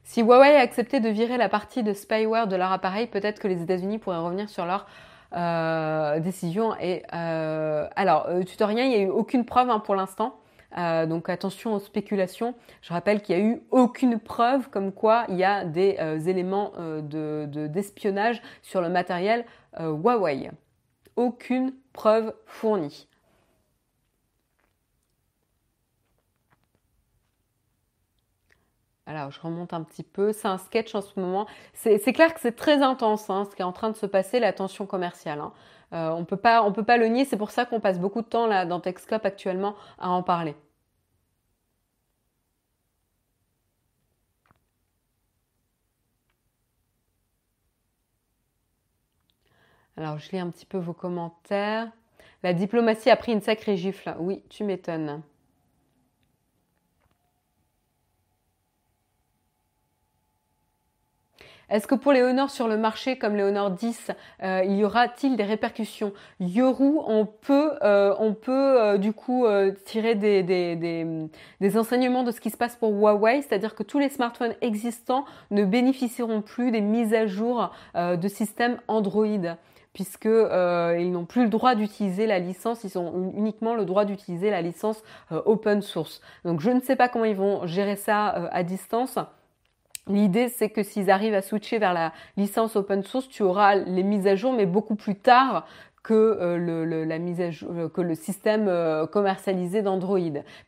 Si 0.02 0.22
Huawei 0.22 0.56
a 0.56 0.60
accepté 0.60 0.98
de 0.98 1.08
virer 1.08 1.36
la 1.36 1.48
partie 1.48 1.84
de 1.84 1.92
spyware 1.92 2.48
de 2.48 2.56
leur 2.56 2.72
appareil, 2.72 3.06
peut-être 3.06 3.38
que 3.38 3.46
les 3.46 3.62
États-Unis 3.62 3.98
pourraient 3.98 4.18
revenir 4.18 4.48
sur 4.48 4.66
leur 4.66 4.86
décision. 6.20 6.74
Et 6.80 7.04
alors, 7.12 8.26
tutoriel, 8.44 8.86
il 8.86 8.88
n'y 8.88 8.96
a 8.96 9.02
eu 9.02 9.08
aucune 9.08 9.44
preuve 9.44 9.70
hein, 9.70 9.78
pour 9.78 9.94
l'instant. 9.94 10.39
Euh, 10.78 11.06
donc 11.06 11.28
attention 11.28 11.74
aux 11.74 11.80
spéculations. 11.80 12.54
Je 12.82 12.92
rappelle 12.92 13.22
qu'il 13.22 13.36
n'y 13.36 13.42
a 13.42 13.44
eu 13.44 13.62
aucune 13.70 14.18
preuve 14.18 14.68
comme 14.70 14.92
quoi 14.92 15.24
il 15.28 15.36
y 15.36 15.44
a 15.44 15.64
des 15.64 15.96
euh, 16.00 16.18
éléments 16.20 16.72
euh, 16.78 17.46
d'espionnage 17.68 18.40
sur 18.62 18.80
le 18.80 18.88
matériel 18.88 19.44
Huawei. 19.78 20.50
Aucune 21.16 21.74
preuve 21.92 22.34
fournie. 22.46 23.08
Alors, 29.06 29.32
je 29.32 29.40
remonte 29.40 29.72
un 29.72 29.82
petit 29.82 30.04
peu. 30.04 30.32
C'est 30.32 30.46
un 30.46 30.56
sketch 30.58 30.94
en 30.94 31.00
ce 31.00 31.18
moment. 31.18 31.46
C'est 31.74 32.12
clair 32.12 32.32
que 32.32 32.40
c'est 32.40 32.54
très 32.54 32.80
intense 32.80 33.28
hein, 33.28 33.44
ce 33.50 33.56
qui 33.56 33.62
est 33.62 33.64
en 33.64 33.72
train 33.72 33.90
de 33.90 33.96
se 33.96 34.06
passer, 34.06 34.38
la 34.38 34.52
tension 34.52 34.86
commerciale. 34.86 35.40
Hein. 35.40 35.52
Euh, 35.92 36.10
on 36.10 36.24
peut 36.24 36.36
pas, 36.36 36.68
peut 36.72 36.84
pas 36.84 36.96
le 36.96 37.06
nier. 37.08 37.24
C'est 37.24 37.36
pour 37.36 37.50
ça 37.50 37.64
qu'on 37.66 37.80
passe 37.80 37.98
beaucoup 37.98 38.22
de 38.22 38.26
temps 38.26 38.46
là 38.46 38.64
dans 38.66 38.80
Texcop 38.80 39.24
actuellement 39.24 39.74
à 39.98 40.10
en 40.10 40.22
parler. 40.22 40.54
Alors, 49.96 50.18
je 50.18 50.30
lis 50.32 50.38
un 50.38 50.50
petit 50.50 50.66
peu 50.66 50.78
vos 50.78 50.92
commentaires. 50.92 51.90
La 52.42 52.54
diplomatie 52.54 53.10
a 53.10 53.16
pris 53.16 53.32
une 53.32 53.40
sacrée 53.40 53.76
gifle. 53.76 54.14
Oui, 54.18 54.42
tu 54.48 54.64
m'étonnes. 54.64 55.22
Est-ce 61.70 61.86
que 61.86 61.94
pour 61.94 62.12
les 62.12 62.22
Honor 62.22 62.50
sur 62.50 62.66
le 62.66 62.76
marché 62.76 63.16
comme 63.16 63.36
les 63.36 63.44
Honor 63.44 63.70
10, 63.70 64.10
euh, 64.42 64.62
il 64.64 64.76
y 64.76 64.84
aura-t-il 64.84 65.36
des 65.36 65.44
répercussions? 65.44 66.12
Yoru, 66.40 66.98
on 67.06 67.26
peut, 67.26 67.74
euh, 67.84 68.12
euh, 68.48 68.98
du 68.98 69.12
coup 69.12 69.46
tirer 69.84 70.16
des, 70.16 70.42
des, 70.42 70.74
des, 71.60 71.78
enseignements 71.78 72.24
de 72.24 72.32
ce 72.32 72.40
qui 72.40 72.50
se 72.50 72.56
passe 72.56 72.74
pour 72.74 72.90
Huawei, 72.90 73.42
c'est-à-dire 73.42 73.76
que 73.76 73.84
tous 73.84 74.00
les 74.00 74.08
smartphones 74.08 74.54
existants 74.60 75.24
ne 75.52 75.64
bénéficieront 75.64 76.42
plus 76.42 76.72
des 76.72 76.80
mises 76.80 77.14
à 77.14 77.26
jour 77.26 77.70
de 77.94 78.28
système 78.28 78.78
Android 78.88 79.24
puisque 79.92 80.26
ils 80.26 81.10
n'ont 81.10 81.24
plus 81.24 81.44
le 81.44 81.48
droit 81.48 81.74
d'utiliser 81.74 82.26
la 82.26 82.38
licence, 82.38 82.84
ils 82.84 82.98
ont 82.98 83.32
uniquement 83.36 83.74
le 83.74 83.84
droit 83.84 84.04
d'utiliser 84.04 84.50
la 84.50 84.62
licence 84.62 85.02
open 85.30 85.82
source. 85.82 86.20
Donc 86.44 86.60
je 86.60 86.70
ne 86.70 86.80
sais 86.80 86.96
pas 86.96 87.08
comment 87.08 87.24
ils 87.24 87.36
vont 87.36 87.66
gérer 87.66 87.96
ça 87.96 88.28
à 88.50 88.62
distance. 88.62 89.18
L'idée, 90.06 90.48
c'est 90.48 90.70
que 90.70 90.82
s'ils 90.82 91.10
arrivent 91.10 91.34
à 91.34 91.42
switcher 91.42 91.78
vers 91.78 91.92
la 91.92 92.12
licence 92.36 92.76
open 92.76 93.02
source, 93.04 93.28
tu 93.28 93.42
auras 93.42 93.76
les 93.76 94.02
mises 94.02 94.26
à 94.26 94.34
jour, 94.34 94.52
mais 94.52 94.66
beaucoup 94.66 94.96
plus 94.96 95.16
tard 95.16 95.66
que 96.02 96.14
euh, 96.14 96.58
euh, 96.58 98.02
le 98.02 98.14
système 98.14 98.68
euh, 98.68 99.06
commercialisé 99.06 99.82
d'Android, 99.82 100.18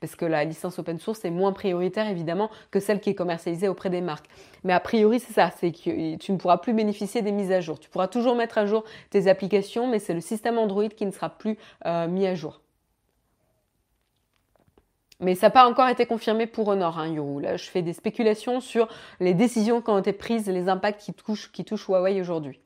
parce 0.01 0.15
que 0.15 0.25
la 0.25 0.45
licence 0.45 0.79
open 0.79 0.99
source 0.99 1.25
est 1.25 1.31
moins 1.31 1.53
prioritaire 1.53 2.09
évidemment 2.09 2.51
que 2.71 2.81
celle 2.81 3.01
qui 3.01 3.11
est 3.11 3.15
commercialisée 3.15 3.69
auprès 3.69 3.91
des 3.91 4.01
marques. 4.01 4.27
Mais 4.65 4.73
a 4.73 4.81
priori, 4.81 5.21
c'est 5.21 5.33
ça, 5.33 5.51
c'est 5.59 5.73
que 5.73 6.17
tu 6.17 6.33
ne 6.33 6.37
pourras 6.37 6.59
plus 6.59 6.75
bénéficier 6.75 7.23
des 7.23 7.33
mises 7.33 7.53
à 7.53 7.61
jour. 7.61 7.81
Tu 7.81 7.89
pourras 7.89 8.09
toujours 8.09 8.35
mettre 8.35 8.59
à 8.59 8.67
jour 8.67 8.85
tes 9.11 9.29
applications, 9.29 9.87
mais 9.89 9.99
c'est 9.99 10.15
le 10.15 10.21
système 10.21 10.59
Android 10.59 10.89
qui 10.89 11.07
ne 11.07 11.11
sera 11.11 11.31
plus 11.31 11.57
mis 11.85 12.27
à 12.27 12.35
jour. 12.35 12.61
Mais 15.23 15.35
ça 15.37 15.47
n'a 15.47 15.51
pas 15.53 15.69
encore 15.69 15.89
été 15.89 16.05
confirmé 16.07 16.47
pour 16.47 16.69
Honor, 16.69 16.99
hein, 16.99 17.09
Yuru. 17.09 17.41
Là, 17.43 17.57
je 17.57 17.65
fais 17.71 17.83
des 17.83 17.93
spéculations 17.93 18.61
sur 18.61 18.89
les 19.21 19.35
décisions 19.35 19.81
qui 19.81 19.91
ont 19.91 19.99
été 19.99 20.13
prises, 20.13 20.49
les 20.49 20.69
impacts 20.69 21.01
qui 21.01 21.15
touchent, 21.15 21.51
qui 21.53 21.65
touchent 21.65 21.87
Huawei 21.89 22.21
aujourd'hui. 22.21 22.61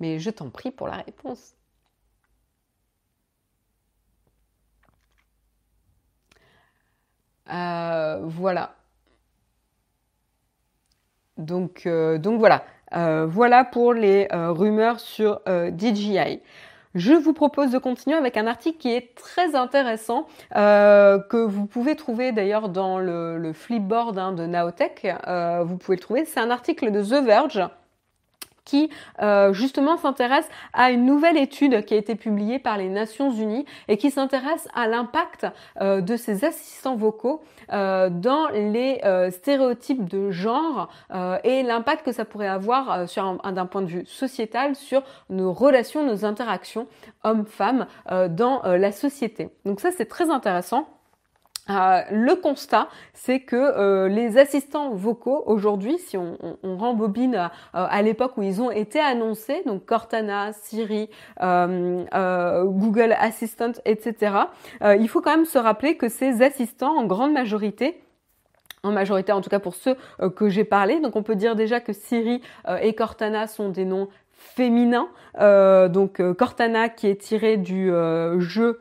Mais 0.00 0.18
je 0.18 0.30
t'en 0.30 0.50
prie 0.50 0.70
pour 0.70 0.88
la 0.88 0.96
réponse. 0.96 1.54
Euh, 7.50 8.20
voilà. 8.24 8.74
Donc, 11.38 11.86
euh, 11.86 12.18
donc 12.18 12.38
voilà. 12.38 12.64
Euh, 12.94 13.26
voilà 13.28 13.64
pour 13.64 13.94
les 13.94 14.28
rumeurs 14.30 15.00
sur 15.00 15.40
DJI. 15.46 16.40
Je 16.94 17.14
vous 17.14 17.32
propose 17.32 17.70
de 17.70 17.78
continuer 17.78 18.16
avec 18.16 18.36
un 18.36 18.46
article 18.46 18.76
qui 18.76 18.92
est 18.92 19.14
très 19.14 19.54
intéressant, 19.54 20.26
que 20.54 21.44
vous 21.44 21.66
pouvez 21.66 21.96
trouver 21.96 22.32
d'ailleurs 22.32 22.68
dans 22.68 22.98
le, 22.98 23.52
flipboard 23.54 24.18
hein, 24.18 24.32
de 24.32 24.44
Naotech. 24.44 25.06
vous 25.62 25.76
pouvez 25.78 25.96
le 25.96 26.02
trouver. 26.02 26.24
C'est 26.26 26.40
un 26.40 26.50
article 26.50 26.90
de 26.90 27.02
The 27.02 27.24
Verge 27.24 27.62
qui 28.64 28.90
euh, 29.20 29.52
justement 29.52 29.96
s'intéresse 29.96 30.48
à 30.72 30.90
une 30.90 31.04
nouvelle 31.04 31.36
étude 31.36 31.84
qui 31.84 31.94
a 31.94 31.96
été 31.96 32.14
publiée 32.14 32.58
par 32.58 32.78
les 32.78 32.88
Nations 32.88 33.30
Unies 33.30 33.66
et 33.88 33.96
qui 33.96 34.10
s'intéresse 34.10 34.68
à 34.74 34.86
l'impact 34.86 35.46
euh, 35.80 36.00
de 36.00 36.16
ces 36.16 36.44
assistants 36.44 36.96
vocaux 36.96 37.42
euh, 37.72 38.10
dans 38.10 38.48
les 38.48 39.00
stéréotypes 39.30 40.08
de 40.08 40.30
genre 40.30 40.88
et 41.44 41.62
l'impact 41.62 42.04
que 42.04 42.12
ça 42.12 42.24
pourrait 42.24 42.48
avoir 42.48 43.08
sur 43.08 43.40
d'un 43.52 43.66
point 43.66 43.82
de 43.82 43.86
vue 43.86 44.06
sociétal 44.06 44.74
sur 44.74 45.02
nos 45.30 45.52
relations, 45.52 46.04
nos 46.04 46.24
interactions 46.24 46.86
hommes-femmes 47.24 47.86
dans 48.30 48.62
la 48.64 48.92
société. 48.92 49.50
Donc 49.64 49.80
ça 49.80 49.90
c'est 49.90 50.06
très 50.06 50.30
intéressant. 50.30 50.86
Euh, 51.70 52.00
le 52.10 52.34
constat, 52.34 52.88
c'est 53.14 53.40
que 53.40 53.54
euh, 53.56 54.08
les 54.08 54.36
assistants 54.36 54.90
vocaux 54.94 55.44
aujourd'hui, 55.46 55.96
si 55.98 56.16
on, 56.16 56.36
rembobine 56.64 57.36
euh, 57.36 57.48
à 57.72 58.02
l'époque 58.02 58.36
où 58.36 58.42
ils 58.42 58.60
ont 58.60 58.72
été 58.72 58.98
annoncés, 58.98 59.62
donc 59.64 59.84
Cortana, 59.84 60.52
Siri, 60.52 61.08
Google 61.40 63.14
Assistant, 63.18 63.72
etc., 63.84 64.34
il 64.82 65.08
faut 65.08 65.20
quand 65.20 65.36
même 65.36 65.44
se 65.44 65.58
rappeler 65.58 65.96
que 65.96 66.08
ces 66.08 66.42
assistants, 66.42 66.96
en 66.96 67.04
grande 67.04 67.32
majorité, 67.32 68.00
en 68.82 68.90
majorité 68.90 69.30
en 69.30 69.40
tout 69.40 69.50
cas 69.50 69.60
pour 69.60 69.76
ceux 69.76 69.96
que 70.34 70.48
j'ai 70.48 70.64
parlé, 70.64 70.98
donc 70.98 71.14
on 71.14 71.22
peut 71.22 71.36
dire 71.36 71.54
déjà 71.54 71.80
que 71.80 71.92
Siri 71.92 72.42
et 72.80 72.94
Cortana 72.94 73.46
sont 73.46 73.68
des 73.68 73.84
noms 73.84 74.08
féminins. 74.32 75.08
donc 75.38 76.20
Cortana 76.36 76.88
qui 76.88 77.06
est 77.06 77.20
tiré 77.20 77.56
du 77.56 77.92
jeu 78.38 78.80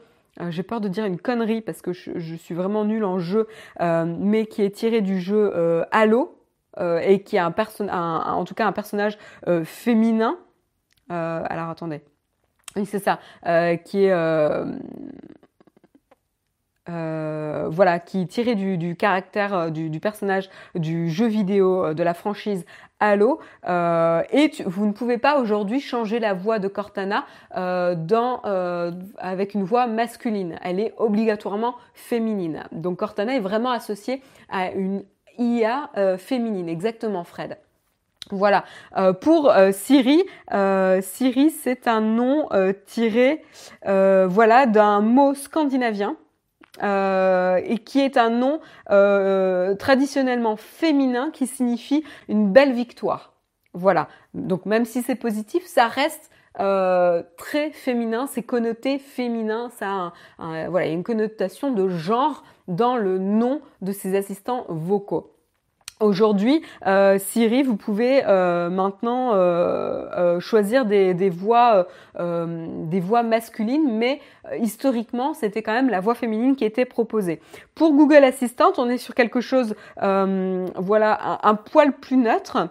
j'ai 0.49 0.63
peur 0.63 0.81
de 0.81 0.87
dire 0.87 1.05
une 1.05 1.19
connerie 1.19 1.61
parce 1.61 1.81
que 1.81 1.93
je, 1.93 2.35
suis 2.35 2.55
vraiment 2.55 2.85
nulle 2.85 3.03
en 3.03 3.19
jeu, 3.19 3.47
euh, 3.81 4.05
mais 4.05 4.45
qui 4.45 4.61
est 4.63 4.71
tiré 4.71 5.01
du 5.01 5.19
jeu 5.19 5.51
euh, 5.55 5.83
Halo 5.91 6.37
et 6.79 7.21
qui 7.21 7.37
a 7.37 7.45
un, 7.45 7.53
un, 7.89 8.33
en 8.33 8.45
tout 8.45 8.55
cas 8.55 8.65
un 8.65 8.71
personnage 8.71 9.17
féminin. 9.65 10.37
alors 11.09 11.69
attendez, 11.69 12.01
oui 12.77 12.85
c'est 12.85 12.99
ça, 12.99 13.19
qui 13.83 14.05
est 14.05 14.13
euh, 16.89 17.67
voilà, 17.69 17.99
qui 17.99 18.21
est 18.21 18.25
tiré 18.25 18.55
du, 18.55 18.95
caractère 18.95 19.53
euh, 19.53 19.69
du, 19.69 19.99
personnage 19.99 20.49
du 20.73 21.11
jeu 21.11 21.27
vidéo 21.27 21.85
euh, 21.85 21.93
de 21.93 22.01
la 22.01 22.15
franchise 22.15 22.65
Halo. 22.99 23.39
et 23.67 24.51
vous 24.65 24.87
ne 24.87 24.91
pouvez 24.91 25.19
pas 25.19 25.39
aujourd'hui 25.39 25.79
changer 25.79 26.19
la 26.19 26.33
voix 26.33 26.57
de 26.59 26.67
Cortana 26.67 27.25
dans, 27.55 28.41
avec 29.17 29.55
une 29.55 29.63
voix 29.63 29.87
masculine. 29.87 30.59
Elle 30.61 30.79
est 30.79 30.93
obligatoirement 30.97 31.75
féminine. 31.95 32.63
Donc 32.71 32.99
Cortana 32.99 33.35
est 33.35 33.39
vraiment 33.39 33.71
associée 33.71 34.21
à 34.49 34.71
une 34.71 35.03
IA 35.39 35.89
féminine. 36.19 36.69
Exactement, 36.69 37.23
Fred. 37.23 37.57
Voilà. 38.29 38.65
pour 39.19 39.51
Siri, 39.71 40.23
Siri 41.01 41.49
c'est 41.49 41.87
un 41.87 42.01
nom 42.01 42.49
tiré, 42.85 43.43
voilà, 43.83 44.67
d'un 44.67 45.01
mot 45.01 45.33
scandinavien 45.33 46.17
euh, 46.17 46.29
et 46.81 47.77
qui 47.79 47.99
est 47.99 48.17
un 48.17 48.29
nom 48.29 48.59
euh, 48.89 49.75
traditionnellement 49.75 50.55
féminin 50.55 51.31
qui 51.31 51.47
signifie 51.47 52.03
une 52.27 52.51
belle 52.51 52.73
victoire. 52.73 53.33
Voilà. 53.73 54.07
Donc 54.33 54.65
même 54.65 54.85
si 54.85 55.01
c'est 55.01 55.15
positif, 55.15 55.65
ça 55.65 55.87
reste 55.87 56.29
euh, 56.59 57.23
très 57.37 57.71
féminin, 57.71 58.27
c'est 58.27 58.43
connoté 58.43 58.99
féminin, 58.99 59.69
ça 59.77 60.13
a 60.37 60.69
voilà, 60.69 60.87
une 60.87 61.03
connotation 61.03 61.71
de 61.71 61.87
genre 61.87 62.43
dans 62.67 62.97
le 62.97 63.17
nom 63.17 63.61
de 63.81 63.91
ces 63.91 64.15
assistants 64.17 64.65
vocaux. 64.67 65.33
Aujourd'hui, 66.01 66.63
euh, 66.87 67.19
Siri, 67.19 67.61
vous 67.61 67.75
pouvez 67.75 68.23
euh, 68.25 68.69
maintenant 68.71 69.31
euh, 69.33 70.39
choisir 70.39 70.85
des, 70.85 71.29
voix, 71.29 71.87
des 72.17 72.99
voix 72.99 73.23
masculines, 73.23 73.97
mais 73.97 74.19
historiquement, 74.59 75.33
c'était 75.33 75.61
quand 75.61 75.73
même 75.73 75.89
la 75.89 75.99
voix 75.99 76.15
féminine 76.15 76.55
qui 76.55 76.65
était 76.65 76.85
proposée. 76.85 77.39
Pour 77.75 77.93
Google 77.93 78.23
Assistant, 78.23 78.73
on 78.77 78.89
est 78.89 78.97
sur 78.97 79.13
quelque 79.13 79.41
chose, 79.41 79.75
voilà, 79.97 81.39
un, 81.43 81.55
poil 81.55 81.93
plus 81.93 82.17
neutre. 82.17 82.67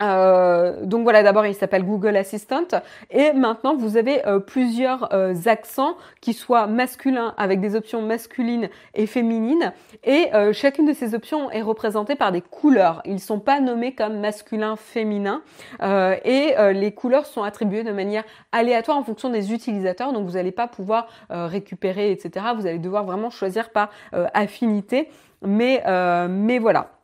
Euh, 0.00 0.84
donc 0.84 1.02
voilà, 1.02 1.22
d'abord 1.22 1.46
il 1.46 1.54
s'appelle 1.54 1.84
Google 1.84 2.16
Assistant 2.16 2.68
et 3.10 3.32
maintenant 3.32 3.76
vous 3.76 3.96
avez 3.96 4.26
euh, 4.26 4.38
plusieurs 4.38 5.12
euh, 5.12 5.34
accents 5.46 5.96
qui 6.20 6.34
soient 6.34 6.66
masculins 6.66 7.34
avec 7.36 7.60
des 7.60 7.74
options 7.74 8.00
masculines 8.02 8.68
et 8.94 9.06
féminines 9.06 9.72
et 10.04 10.30
chacune 10.52 10.86
de 10.86 10.92
ces 10.92 11.14
options 11.14 11.50
est 11.50 11.62
représentée 11.62 12.14
par 12.14 12.32
des 12.32 12.40
couleurs. 12.40 13.02
Ils 13.04 13.20
sont 13.20 13.40
pas 13.40 13.60
nommés 13.60 13.94
comme 13.94 14.20
masculin, 14.20 14.76
féminin 14.76 15.42
et 15.82 16.54
les 16.72 16.92
couleurs 16.92 17.26
sont 17.26 17.42
attribuées 17.42 17.84
de 17.84 17.92
manière 17.92 18.24
aléatoire 18.52 18.96
en 18.96 19.04
fonction 19.04 19.30
des 19.30 19.52
utilisateurs. 19.52 20.12
Donc 20.12 20.26
vous 20.26 20.32
n'allez 20.32 20.52
pas 20.52 20.66
pouvoir 20.66 21.08
récupérer 21.30 22.12
etc. 22.12 22.46
Vous 22.56 22.66
allez 22.66 22.78
devoir 22.78 23.04
vraiment 23.04 23.30
choisir 23.30 23.70
par 23.70 23.90
affinité. 24.12 25.08
Mais 25.42 25.82
mais 26.28 26.58
voilà. 26.58 26.97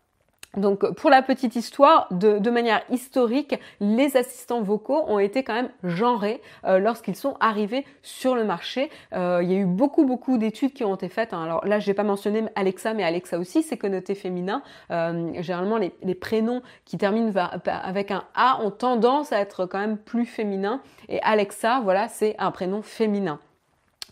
Donc 0.57 0.89
pour 0.95 1.11
la 1.11 1.23
petite 1.23 1.57
histoire, 1.57 2.09
de, 2.11 2.51
manière 2.51 2.83
historique, 2.91 3.59
les 3.81 4.17
assistants 4.17 4.63
vocaux 4.63 5.05
ont 5.09 5.19
été 5.19 5.43
quand 5.43 5.55
même 5.55 5.71
genrés 5.83 6.41
euh, 6.65 6.79
lorsqu'ils 6.79 7.17
sont 7.17 7.37
arrivés 7.41 7.85
sur 8.03 8.35
le 8.35 8.45
marché. 8.45 8.91
Euh, 9.13 9.41
il 9.43 9.51
y 9.51 9.55
a 9.55 9.59
eu 9.59 9.65
beaucoup 9.65 10.05
beaucoup 10.05 10.39
d'études 10.39 10.73
qui 10.73 10.85
ont 10.85 10.95
été 10.95 11.09
faites. 11.09 11.33
Hein. 11.33 11.43
Alors 11.43 11.67
là, 11.67 11.81
je 11.81 11.89
n'ai 11.89 11.95
pas 11.95 12.05
mentionné 12.05 12.45
Alexa, 12.55 12.95
mais 12.95 13.05
Alexa 13.05 13.39
aussi, 13.39 13.63
c'est 13.63 13.77
connoté 13.77 14.15
féminin. 14.15 14.63
Euh, 14.91 15.33
généralement, 15.43 15.79
les, 15.79 15.93
les, 16.03 16.15
prénoms 16.15 16.63
qui 16.85 16.97
terminent 16.99 17.33
avec 17.67 18.11
un 18.11 18.25
A 18.35 18.61
ont 18.63 18.71
tendance 18.71 19.33
à 19.33 19.41
être 19.41 19.67
quand 19.67 19.79
même 19.79 19.99
plus 19.99 20.27
féminins. 20.27 20.81
Et 21.09 21.21
Alexa, 21.23 21.81
voilà, 21.83 22.09
c'est 22.09 22.37
un 22.39 22.51
prénom 22.51 22.83
féminin 22.83 23.41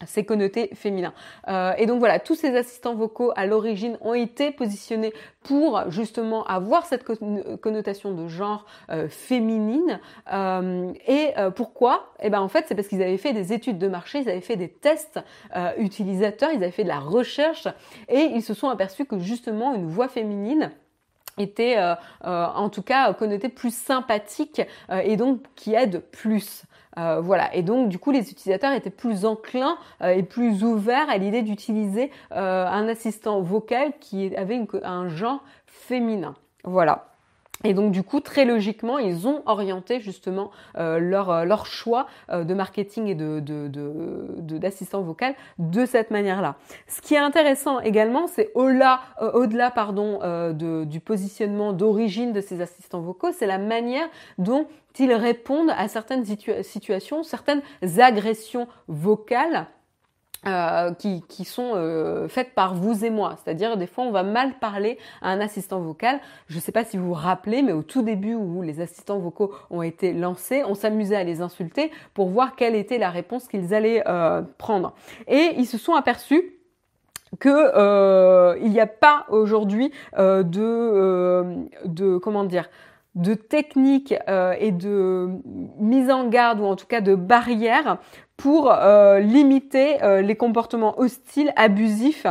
c'est 0.07 0.25
connoté 0.25 0.71
féminin. 0.75 1.13
Euh, 1.49 1.73
et 1.79 1.87
donc 1.87 1.99
voilà, 1.99 2.19
tous 2.19 2.35
ces 2.35 2.57
assistants 2.57 2.95
vocaux 2.95 3.33
à 3.37 3.47
l'origine 3.47 3.99
ont 4.01 4.15
été 4.15 4.51
positionnés 4.51 5.13
pour 5.43 5.91
justement 5.91 6.45
avoir 6.45 6.87
cette 6.87 7.05
connotation 7.61 8.13
de 8.13 8.29
genre 8.29 8.67
euh, 8.91 9.09
féminine. 9.09 10.01
Euh, 10.33 10.93
et 11.07 11.33
pourquoi? 11.57 12.13
Eh 12.21 12.31
ben 12.31 12.41
en 12.41 12.49
fait, 12.49 12.67
c'est 12.69 12.75
parce 12.75 12.89
qu'ils 12.89 13.03
avaient 13.03 13.17
fait 13.17 13.33
des 13.33 13.53
études 13.53 13.79
de 13.79 13.89
marché, 13.89 14.21
ils 14.21 14.29
avaient 14.29 14.41
fait 14.41 14.57
des 14.57 14.69
tests 14.69 15.21
utilisateurs, 15.79 16.51
ils 16.53 16.63
avaient 16.63 16.71
fait 16.71 16.85
de 16.85 16.89
la 16.89 17.01
recherche 17.01 17.69
et 18.09 18.21
ils 18.21 18.43
se 18.43 18.55
sont 18.55 18.69
aperçus 18.69 19.05
que 19.05 19.19
justement 19.19 19.75
une 19.75 19.87
voix 19.89 20.09
féminine 20.09 20.71
était 21.39 21.77
en 22.23 22.69
tout 22.69 22.83
cas 22.83 23.13
connotée 23.15 23.49
plus 23.49 23.75
sympathique 23.75 24.63
et 24.91 25.17
donc 25.17 25.43
qui 25.57 25.75
aide 25.75 26.03
plus. 26.13 26.65
Euh, 26.99 27.21
voilà. 27.21 27.55
Et 27.55 27.63
donc, 27.63 27.89
du 27.89 27.99
coup, 27.99 28.11
les 28.11 28.31
utilisateurs 28.31 28.73
étaient 28.73 28.91
plus 28.91 29.25
enclins 29.25 29.77
euh, 30.03 30.11
et 30.11 30.23
plus 30.23 30.63
ouverts 30.65 31.09
à 31.09 31.17
l'idée 31.19 31.43
d'utiliser 31.43 32.11
euh, 32.33 32.67
un 32.67 32.89
assistant 32.89 33.41
vocal 33.41 33.93
qui 34.01 34.35
avait 34.37 34.61
un 34.83 35.09
genre 35.09 35.43
féminin. 35.67 36.35
Voilà. 36.65 37.12
Et 37.65 37.75
donc 37.75 37.93
du 37.93 38.03
coup, 38.03 38.21
très 38.21 38.45
logiquement, 38.45 38.99
ils 38.99 39.27
ont 39.29 39.43
orienté 39.47 40.01
justement 40.01 40.51
leur, 40.77 41.45
leur 41.45 41.67
choix 41.67 42.07
de 42.33 42.55
marketing 42.55 43.07
et 43.07 43.15
de, 43.15 44.59
d'assistant 44.59 45.03
vocal 45.03 45.35
de 45.59 45.87
cette 45.87 46.11
manière-là. 46.11 46.57
Ce 46.87 47.01
qui 47.01 47.15
est 47.15 47.19
intéressant 47.19 47.81
également, 47.81 48.27
c'est 48.27 48.51
au-delà, 48.55 49.01
au-delà 49.35 49.71
pardon, 49.71 50.21
du 50.53 51.01
positionnement 51.01 51.73
d'origine 51.73 52.33
de 52.33 52.41
ces 52.41 52.61
assistants 52.61 53.01
vocaux, 53.01 53.33
c'est 53.33 53.47
la 53.47 53.59
manière 53.59 54.09
dont 54.39 54.67
ils 54.99 55.13
répondent 55.13 55.73
à 55.77 55.89
certaines 55.89 56.25
situations, 56.63 57.23
certaines 57.23 57.63
agressions 57.99 58.69
vocales 58.89 59.67
euh, 60.45 60.93
qui, 60.95 61.23
qui, 61.29 61.45
sont 61.45 61.75
euh, 61.77 62.27
faites 62.27 62.53
par 62.53 62.75
vous 62.75 63.05
et 63.05 63.11
moi. 63.11 63.37
C'est-à-dire, 63.37 63.77
des 63.77 63.87
fois, 63.87 64.03
on 64.03 64.11
va 64.11 64.25
mal 64.25 64.59
parler 64.59 64.99
à 65.21 65.31
un 65.31 65.41
assistant 65.41 65.79
vocal. 65.79 66.19
Je 66.49 66.57
ne 66.57 66.61
sais 66.61 66.73
pas 66.73 66.83
si 66.83 66.97
vous 66.97 67.07
vous 67.07 67.13
rappelez, 67.13 67.63
mais 67.63 67.71
au 67.71 67.85
tout 67.85 68.03
début 68.03 68.35
où 68.35 68.61
les 68.61 68.81
assistants 68.81 69.21
vocaux 69.21 69.55
ont 69.71 69.83
été 69.83 70.13
lancés, 70.13 70.65
on 70.67 70.75
s'amusait 70.75 71.15
à 71.15 71.23
les 71.23 71.43
insulter 71.43 71.93
pour 72.13 72.29
voir 72.29 72.57
quelle 72.57 72.75
était 72.75 72.99
la 72.99 73.11
réponse 73.11 73.47
qu'ils 73.47 73.73
allaient 73.73 74.03
euh, 74.09 74.43
prendre. 74.59 74.95
Et 75.29 75.53
ils 75.59 75.67
se 75.67 75.79
sont 75.79 75.95
aperçus 75.95 76.43
que 77.39 78.59
il 78.59 78.71
n'y 78.73 78.81
a 78.81 78.89
pas 78.89 79.27
aujourd'hui 79.29 79.93
de, 80.19 81.55
de 81.85 82.19
comment 82.19 82.43
dire 82.43 82.69
de 83.15 83.35
techniques 83.35 84.13
et 84.59 84.73
de 84.73 85.31
mise 85.79 86.11
en 86.11 86.29
garde 86.29 86.61
ou 86.61 86.65
en 86.65 86.77
tout 86.77 86.87
cas 86.87 87.01
de 87.01 87.15
barrières 87.15 87.99
pour 88.43 88.73
euh, 88.73 89.21
limiter 89.21 90.03
euh, 90.03 90.21
les 90.21 90.35
comportements 90.35 90.99
hostiles, 90.99 91.53
abusifs. 91.57 92.27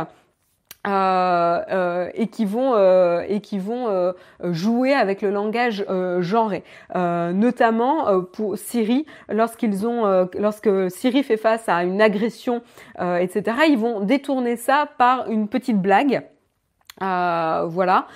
Euh, 0.84 2.10
et 2.14 2.26
qui 2.26 2.44
vont 2.44 2.76
et 3.22 3.40
qui 3.40 3.60
vont 3.60 4.12
jouer 4.42 4.92
avec 4.92 5.22
le 5.22 5.30
langage 5.30 5.86
genré, 6.18 6.64
notamment 6.92 8.20
pour 8.32 8.58
Siri 8.58 9.06
lorsqu'ils 9.28 9.86
ont 9.86 10.28
lorsque 10.36 10.90
Siri 10.90 11.22
fait 11.22 11.36
face 11.36 11.68
à 11.68 11.84
une 11.84 12.02
agression, 12.02 12.62
etc. 12.98 13.58
Ils 13.68 13.78
vont 13.78 14.00
détourner 14.00 14.56
ça 14.56 14.88
par 14.98 15.30
une 15.30 15.46
petite 15.46 15.80
blague. 15.80 16.24
voilà 16.98 18.08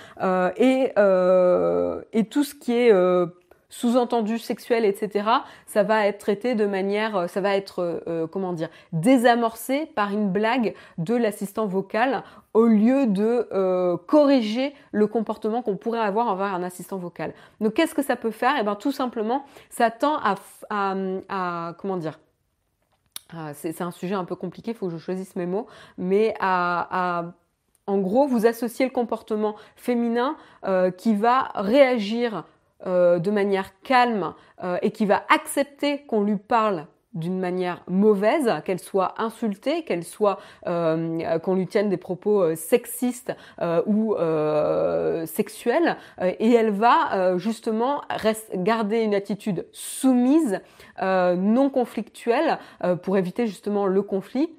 et 0.56 0.92
et 2.12 2.24
tout 2.24 2.42
ce 2.42 2.54
qui 2.56 2.72
est 2.72 2.92
sous-entendu 3.76 4.38
sexuel, 4.38 4.86
etc., 4.86 5.28
ça 5.66 5.82
va 5.82 6.06
être 6.06 6.18
traité 6.18 6.54
de 6.54 6.64
manière, 6.64 7.14
euh, 7.16 7.26
ça 7.26 7.42
va 7.42 7.54
être, 7.56 7.80
euh, 7.80 8.00
euh, 8.06 8.26
comment 8.26 8.54
dire, 8.54 8.70
désamorcé 8.92 9.84
par 9.94 10.12
une 10.12 10.30
blague 10.30 10.74
de 10.96 11.14
l'assistant 11.14 11.66
vocal 11.66 12.22
au 12.54 12.64
lieu 12.64 13.06
de 13.06 13.96
corriger 14.06 14.74
le 14.92 15.06
comportement 15.06 15.60
qu'on 15.60 15.76
pourrait 15.76 16.00
avoir 16.00 16.28
envers 16.28 16.54
un 16.54 16.62
assistant 16.62 16.96
vocal. 16.96 17.34
Donc 17.60 17.74
qu'est-ce 17.74 17.94
que 17.94 18.00
ça 18.00 18.16
peut 18.16 18.30
faire? 18.30 18.54
Eh 18.58 18.62
bien 18.62 18.76
tout 18.76 18.92
simplement, 18.92 19.44
ça 19.68 19.90
tend 19.90 20.16
à, 20.22 20.36
à, 20.70 21.74
comment 21.76 21.98
dire, 21.98 22.18
c'est 23.52 23.82
un 23.82 23.90
sujet 23.90 24.14
un 24.14 24.24
peu 24.24 24.36
compliqué, 24.36 24.70
il 24.70 24.74
faut 24.74 24.86
que 24.86 24.92
je 24.92 24.96
choisisse 24.96 25.36
mes 25.36 25.44
mots, 25.44 25.66
mais 25.98 26.34
à, 26.40 27.24
en 27.86 27.98
gros, 27.98 28.26
vous 28.26 28.46
associez 28.46 28.86
le 28.86 28.92
comportement 28.92 29.56
féminin 29.76 30.36
qui 30.96 31.14
va 31.14 31.50
réagir 31.56 32.44
euh, 32.84 33.18
de 33.18 33.30
manière 33.30 33.70
calme 33.80 34.34
euh, 34.62 34.76
et 34.82 34.90
qui 34.90 35.06
va 35.06 35.24
accepter 35.30 36.02
qu'on 36.02 36.22
lui 36.22 36.36
parle 36.36 36.84
d'une 37.14 37.38
manière 37.40 37.82
mauvaise, 37.88 38.52
qu'elle 38.66 38.78
soit 38.78 39.14
insultée, 39.16 39.82
qu'elle 39.84 40.04
soit 40.04 40.38
euh, 40.66 41.38
qu'on 41.38 41.54
lui 41.54 41.66
tienne 41.66 41.88
des 41.88 41.96
propos 41.96 42.54
sexistes 42.54 43.34
ou 43.86 44.14
sexuels, 45.24 45.96
et 46.20 46.52
elle 46.52 46.72
va 46.72 47.38
justement 47.38 48.02
garder 48.52 49.00
une 49.00 49.14
attitude 49.14 49.66
soumise, 49.72 50.60
non 51.00 51.70
conflictuelle, 51.70 52.58
pour 53.02 53.16
éviter 53.16 53.46
justement 53.46 53.86
le 53.86 54.02
conflit 54.02 54.50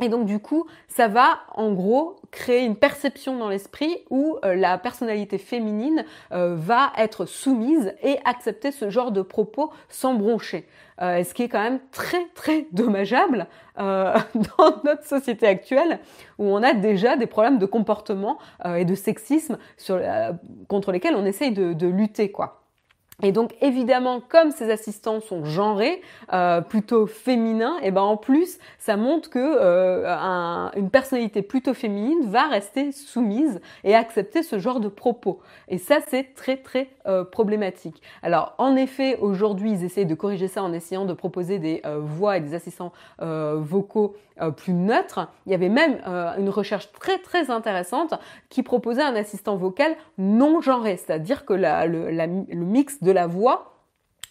et 0.00 0.08
donc 0.08 0.24
du 0.24 0.38
coup, 0.38 0.66
ça 0.88 1.06
va 1.08 1.40
en 1.54 1.72
gros 1.72 2.16
créer 2.30 2.64
une 2.64 2.76
perception 2.76 3.36
dans 3.36 3.48
l'esprit 3.48 4.04
où 4.08 4.38
euh, 4.44 4.54
la 4.54 4.78
personnalité 4.78 5.36
féminine 5.36 6.06
euh, 6.32 6.56
va 6.56 6.92
être 6.96 7.26
soumise 7.26 7.94
et 8.02 8.18
accepter 8.24 8.72
ce 8.72 8.88
genre 8.88 9.12
de 9.12 9.20
propos 9.20 9.70
sans 9.90 10.14
broncher. 10.14 10.66
Euh, 11.02 11.22
ce 11.24 11.34
qui 11.34 11.42
est 11.42 11.48
quand 11.48 11.62
même 11.62 11.80
très 11.90 12.24
très 12.34 12.66
dommageable 12.72 13.46
dans 13.76 14.82
notre 14.84 15.04
société 15.04 15.46
actuelle 15.46 15.98
où 16.38 16.44
on 16.44 16.62
a 16.62 16.74
déjà 16.74 17.16
des 17.16 17.26
problèmes 17.26 17.58
de 17.58 17.64
comportement 17.64 18.38
et 18.66 18.84
de 18.84 18.94
sexisme 18.94 19.56
contre 20.68 20.92
lesquels 20.92 21.14
on 21.16 21.24
essaye 21.24 21.52
de 21.52 21.86
lutter 21.86 22.30
quoi. 22.30 22.61
Et 23.22 23.30
donc 23.30 23.54
évidemment, 23.60 24.20
comme 24.20 24.50
ces 24.50 24.70
assistants 24.70 25.20
sont 25.20 25.44
genrés, 25.44 26.00
euh, 26.32 26.60
plutôt 26.60 27.06
féminins, 27.06 27.76
et 27.82 27.90
ben 27.90 28.00
en 28.00 28.16
plus, 28.16 28.58
ça 28.78 28.96
montre 28.96 29.28
que 29.28 29.38
euh, 29.38 30.70
une 30.76 30.90
personnalité 30.90 31.42
plutôt 31.42 31.74
féminine 31.74 32.30
va 32.30 32.48
rester 32.48 32.90
soumise 32.90 33.60
et 33.84 33.94
accepter 33.94 34.42
ce 34.42 34.58
genre 34.58 34.80
de 34.80 34.88
propos. 34.88 35.40
Et 35.68 35.78
ça, 35.78 35.98
c'est 36.08 36.34
très 36.34 36.56
très 36.56 36.88
euh, 37.06 37.24
problématique. 37.24 38.02
Alors 38.22 38.54
en 38.58 38.76
effet, 38.76 39.18
aujourd'hui, 39.20 39.72
ils 39.72 39.84
essayent 39.84 40.06
de 40.06 40.14
corriger 40.14 40.48
ça 40.48 40.62
en 40.62 40.72
essayant 40.72 41.04
de 41.04 41.12
proposer 41.12 41.58
des 41.58 41.82
voix 42.00 42.38
et 42.38 42.40
des 42.40 42.54
assistants 42.54 42.92
vocaux 43.18 44.16
plus 44.56 44.72
neutres. 44.72 45.28
Il 45.46 45.52
y 45.52 45.54
avait 45.54 45.68
même 45.68 45.98
une 46.38 46.48
recherche 46.48 46.90
très 46.92 47.18
très 47.18 47.50
intéressante 47.50 48.14
qui 48.48 48.62
proposait 48.62 49.02
un 49.02 49.14
assistant 49.14 49.56
vocal 49.56 49.94
non 50.18 50.60
genré, 50.60 50.96
c'est-à-dire 50.96 51.44
que 51.44 51.52
la, 51.52 51.86
le, 51.86 52.10
le 52.10 52.64
mix 52.64 53.01
de 53.02 53.10
la 53.10 53.26
voix 53.26 53.72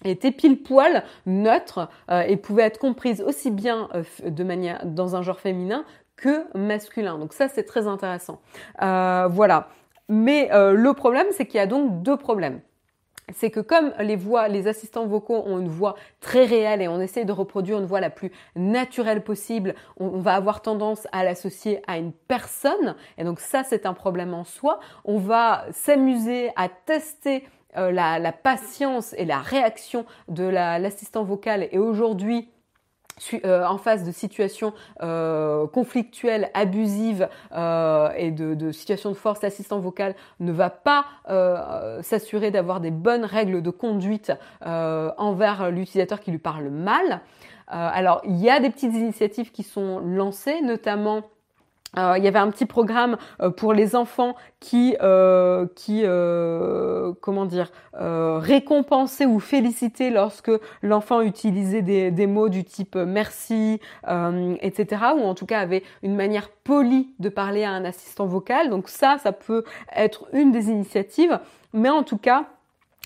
était 0.03 0.32
pile 0.32 0.61
poil 0.63 1.03
neutre 1.26 1.89
euh, 2.09 2.22
et 2.22 2.38
pouvait 2.38 2.63
être 2.63 2.80
comprise 2.80 3.22
aussi 3.22 3.51
bien 3.51 3.89
euh, 3.93 4.03
de 4.30 4.43
manière 4.43 4.86
dans 4.86 5.15
un 5.15 5.22
genre 5.22 5.39
féminin 5.39 5.86
que 6.15 6.45
masculin. 6.57 7.17
Donc 7.17 7.34
ça 7.34 7.47
c'est 7.47 7.63
très 7.63 7.88
intéressant. 7.88 8.41
Euh, 8.82 9.28
voilà. 9.30 9.69
Mais 10.09 10.49
le 10.51 10.91
problème 10.91 11.28
c'est 11.32 11.45
qu'il 11.45 11.55
y 11.55 11.61
a 11.61 11.67
donc 11.67 12.03
deux 12.03 12.17
problèmes 12.17 12.59
c'est 13.34 13.49
que 13.49 13.59
comme 13.59 13.93
les 13.99 14.15
voix, 14.15 14.47
les 14.47 14.67
assistants 14.67 15.05
vocaux 15.05 15.43
ont 15.45 15.59
une 15.59 15.67
voix 15.67 15.95
très 16.19 16.45
réelle 16.45 16.82
et 16.82 16.88
on 16.88 16.99
essaie 16.99 17.26
de 17.26 17.32
reproduire 17.32 17.80
une 17.80 17.86
voix 17.86 17.99
la 17.99 18.09
plus 18.09 18.32
naturelle 18.55 19.24
possible, 19.24 19.76
on, 19.97 20.19
va 20.19 20.36
avoir 20.36 20.61
tendance 20.61 21.07
à 21.11 21.24
l'associer 21.24 21.82
à 21.88 21.97
une 21.97 22.11
personne 22.11 22.95
et 23.17 23.24
donc 23.24 23.39
ça 23.39 23.63
c'est 23.63 23.86
un 23.86 23.93
problème 23.93 24.34
en 24.34 24.43
soi. 24.43 24.80
On 25.05 25.17
va 25.17 25.65
s'amuser 25.72 26.51
à 26.55 26.69
tester 26.69 27.47
euh, 27.78 27.91
la, 27.91 28.32
patience 28.32 29.13
et 29.17 29.26
la 29.26 29.39
réaction 29.39 30.05
de 30.28 30.43
l'assistant 30.43 31.24
vocal 31.24 31.67
et 31.72 31.78
aujourd'hui 31.78 32.49
euh, 33.45 33.65
en 33.65 33.78
face 33.78 34.03
de 34.03 34.11
situations 34.11 34.74
euh, 35.03 35.67
conflictuelles, 35.67 36.49
abusives 36.53 37.30
et 38.17 38.32
de, 38.32 38.72
situations 38.72 39.11
de 39.11 39.15
force, 39.15 39.41
l'assistant 39.41 39.80
vocal 39.80 40.15
ne 40.39 40.51
va 40.51 40.69
pas 40.69 41.05
s'assurer 42.01 42.51
d'avoir 42.51 42.82
des 42.82 42.91
bonnes 42.91 43.26
règles 43.26 43.61
de 43.61 43.69
conduite 43.69 44.32
envers 44.61 45.72
l'utilisateur 45.72 46.19
qui 46.19 46.32
lui 46.32 46.39
parle 46.39 46.69
mal. 46.69 47.22
alors, 47.67 48.22
il 48.26 48.38
y 48.38 48.49
a 48.49 48.59
des 48.59 48.69
petites 48.69 48.93
initiatives 48.93 49.51
qui 49.51 49.63
sont 49.63 49.99
lancées, 49.99 50.61
notamment 50.61 51.24
euh, 51.98 52.16
il 52.18 52.24
y 52.24 52.28
avait 52.28 52.39
un 52.39 52.50
petit 52.50 52.66
programme 52.66 53.18
euh, 53.42 53.50
pour 53.50 53.74
les 53.74 53.96
enfants 53.96 54.36
qui, 54.60 54.96
euh, 55.02 55.68
qui 55.76 56.04
comment 57.22 57.46
dire, 57.46 57.72
récompensait 57.94 59.26
ou 59.26 59.39
félicitait 59.39 60.10
lorsque 60.10 60.52
l'enfant 60.82 61.22
utilisait 61.22 61.82
des, 61.82 62.12
des, 62.12 62.28
mots 62.28 62.50
du 62.50 62.64
type 62.64 62.96
merci, 62.96 63.80
etc. 64.06 65.04
Ou 65.18 65.24
en 65.24 65.34
tout 65.34 65.46
cas 65.46 65.60
avait 65.60 65.84
une 66.04 66.16
manière 66.16 66.50
polie 66.50 67.14
de 67.20 67.30
parler 67.30 67.64
à 67.64 67.72
un 67.72 67.86
assistant 67.86 68.26
vocal. 68.26 68.70
Donc 68.70 68.88
ça, 68.88 69.18
ça 69.22 69.32
peut 69.32 69.64
être 69.96 70.28
une 70.34 70.52
des 70.52 70.70
initiatives. 70.70 71.39
Mais 71.74 71.89
en 71.89 72.04
tout 72.04 72.18
cas, 72.18 72.46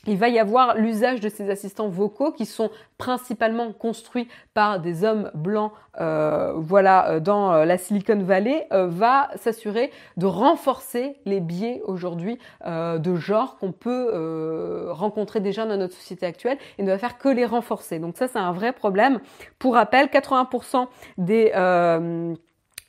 il 0.08 0.18
va 0.18 0.30
y 0.30 0.40
avoir 0.40 0.76
l'usage 0.76 1.20
de 1.20 1.30
ces 1.30 1.50
assistants 1.50 1.90
vocaux 1.90 2.32
qui 2.32 2.46
sont 2.46 2.70
principalement 2.98 3.72
construits 3.74 4.28
par 4.54 4.80
des 4.80 5.04
hommes 5.04 5.32
blancs, 5.34 5.72
euh, 6.00 6.54
voilà, 6.56 7.10
euh, 7.10 7.20
dans 7.20 7.54
euh, 7.54 7.66
la 7.66 7.78
Silicon 7.78 8.22
Valley, 8.22 8.68
va 8.72 9.30
s'assurer 9.36 9.92
de 10.18 10.26
renforcer 10.26 11.18
les 11.26 11.40
biais 11.40 11.82
aujourd'hui 11.86 12.38
de 12.66 13.16
genre 13.16 13.58
qu'on 13.58 13.72
peut 13.72 14.90
rencontrer 14.92 15.40
déjà 15.40 15.66
dans 15.66 15.78
notre 15.78 15.94
société 15.94 16.26
actuelle 16.26 16.58
et 16.78 16.84
ne 16.84 16.92
va 16.92 16.98
faire 16.98 17.18
que 17.18 17.30
les 17.30 17.46
renforcer. 17.46 18.00
Donc 18.00 18.18
ça, 18.18 18.28
c'est 18.28 18.40
un 18.40 18.52
vrai 18.52 18.74
problème. 18.74 19.20
Pour 19.60 19.76
rappel, 19.76 20.08
80% 20.08 20.88
des 21.18 21.52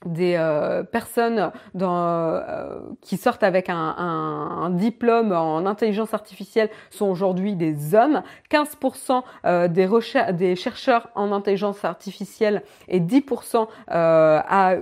des 0.04 0.34
euh, 0.36 0.82
personnes 0.82 1.50
euh, 1.80 2.80
qui 3.00 3.16
sortent 3.16 3.42
avec 3.42 3.68
un, 3.70 4.70
diplôme 4.70 5.32
en 5.32 5.64
intelligence 5.64 6.12
artificielle 6.12 6.68
sont 6.90 7.06
aujourd'hui 7.06 7.56
des 7.56 7.94
hommes. 7.94 8.22
15% 8.50 9.22
euh, 9.46 9.68
des, 9.68 10.56
chercheurs 10.56 11.08
en 11.14 11.32
intelligence 11.32 11.84
artificielle 11.84 12.62
et 12.88 13.00
10% 13.00 13.68
à, 13.88 14.74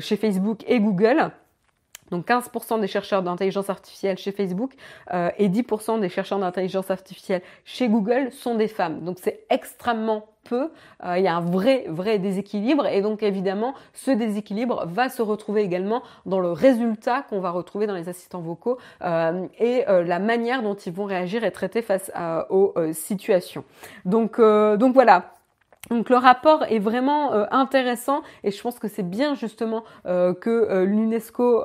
chez 0.00 0.16
Facebook 0.16 0.64
et 0.66 0.80
Google. 0.80 1.30
Donc 2.10 2.26
15% 2.26 2.80
des 2.80 2.86
chercheurs 2.86 3.22
d'intelligence 3.22 3.68
artificielle 3.68 4.16
chez 4.16 4.32
Facebook 4.32 4.72
et 5.12 5.48
10% 5.48 6.00
des 6.00 6.08
chercheurs 6.08 6.38
d'intelligence 6.38 6.90
artificielle 6.90 7.42
chez 7.64 7.88
Google 7.88 8.32
sont 8.32 8.54
des 8.54 8.68
femmes. 8.68 9.04
Donc 9.04 9.18
c'est 9.20 9.44
extrêmement 9.50 10.26
euh, 10.54 11.18
il 11.18 11.24
y 11.24 11.28
a 11.28 11.36
un 11.36 11.40
vrai, 11.40 11.84
vrai 11.88 12.18
déséquilibre 12.18 12.86
et 12.86 13.02
donc 13.02 13.22
évidemment 13.22 13.74
ce 13.94 14.10
déséquilibre 14.10 14.86
va 14.86 15.08
se 15.08 15.22
retrouver 15.22 15.62
également 15.62 16.02
dans 16.26 16.40
le 16.40 16.52
résultat 16.52 17.22
qu'on 17.22 17.40
va 17.40 17.50
retrouver 17.50 17.86
dans 17.86 17.94
les 17.94 18.08
assistants 18.08 18.40
vocaux 18.40 18.78
euh, 19.02 19.46
et 19.58 19.88
euh, 19.88 20.02
la 20.04 20.18
manière 20.18 20.62
dont 20.62 20.74
ils 20.74 20.92
vont 20.92 21.04
réagir 21.04 21.44
et 21.44 21.50
traiter 21.50 21.82
face 21.82 22.10
aux 22.50 22.74
situations. 22.92 23.64
Donc 24.04 24.38
voilà, 24.40 25.37
Donc 25.90 26.10
le 26.10 26.16
rapport 26.16 26.64
est 26.64 26.78
vraiment 26.78 27.32
euh, 27.32 27.44
intéressant 27.50 28.22
et 28.44 28.50
je 28.50 28.60
pense 28.60 28.78
que 28.78 28.88
c'est 28.88 29.08
bien 29.08 29.34
justement 29.34 29.84
euh, 30.06 30.34
que 30.34 30.50
euh, 30.50 30.84
l'UNESCO 30.84 31.64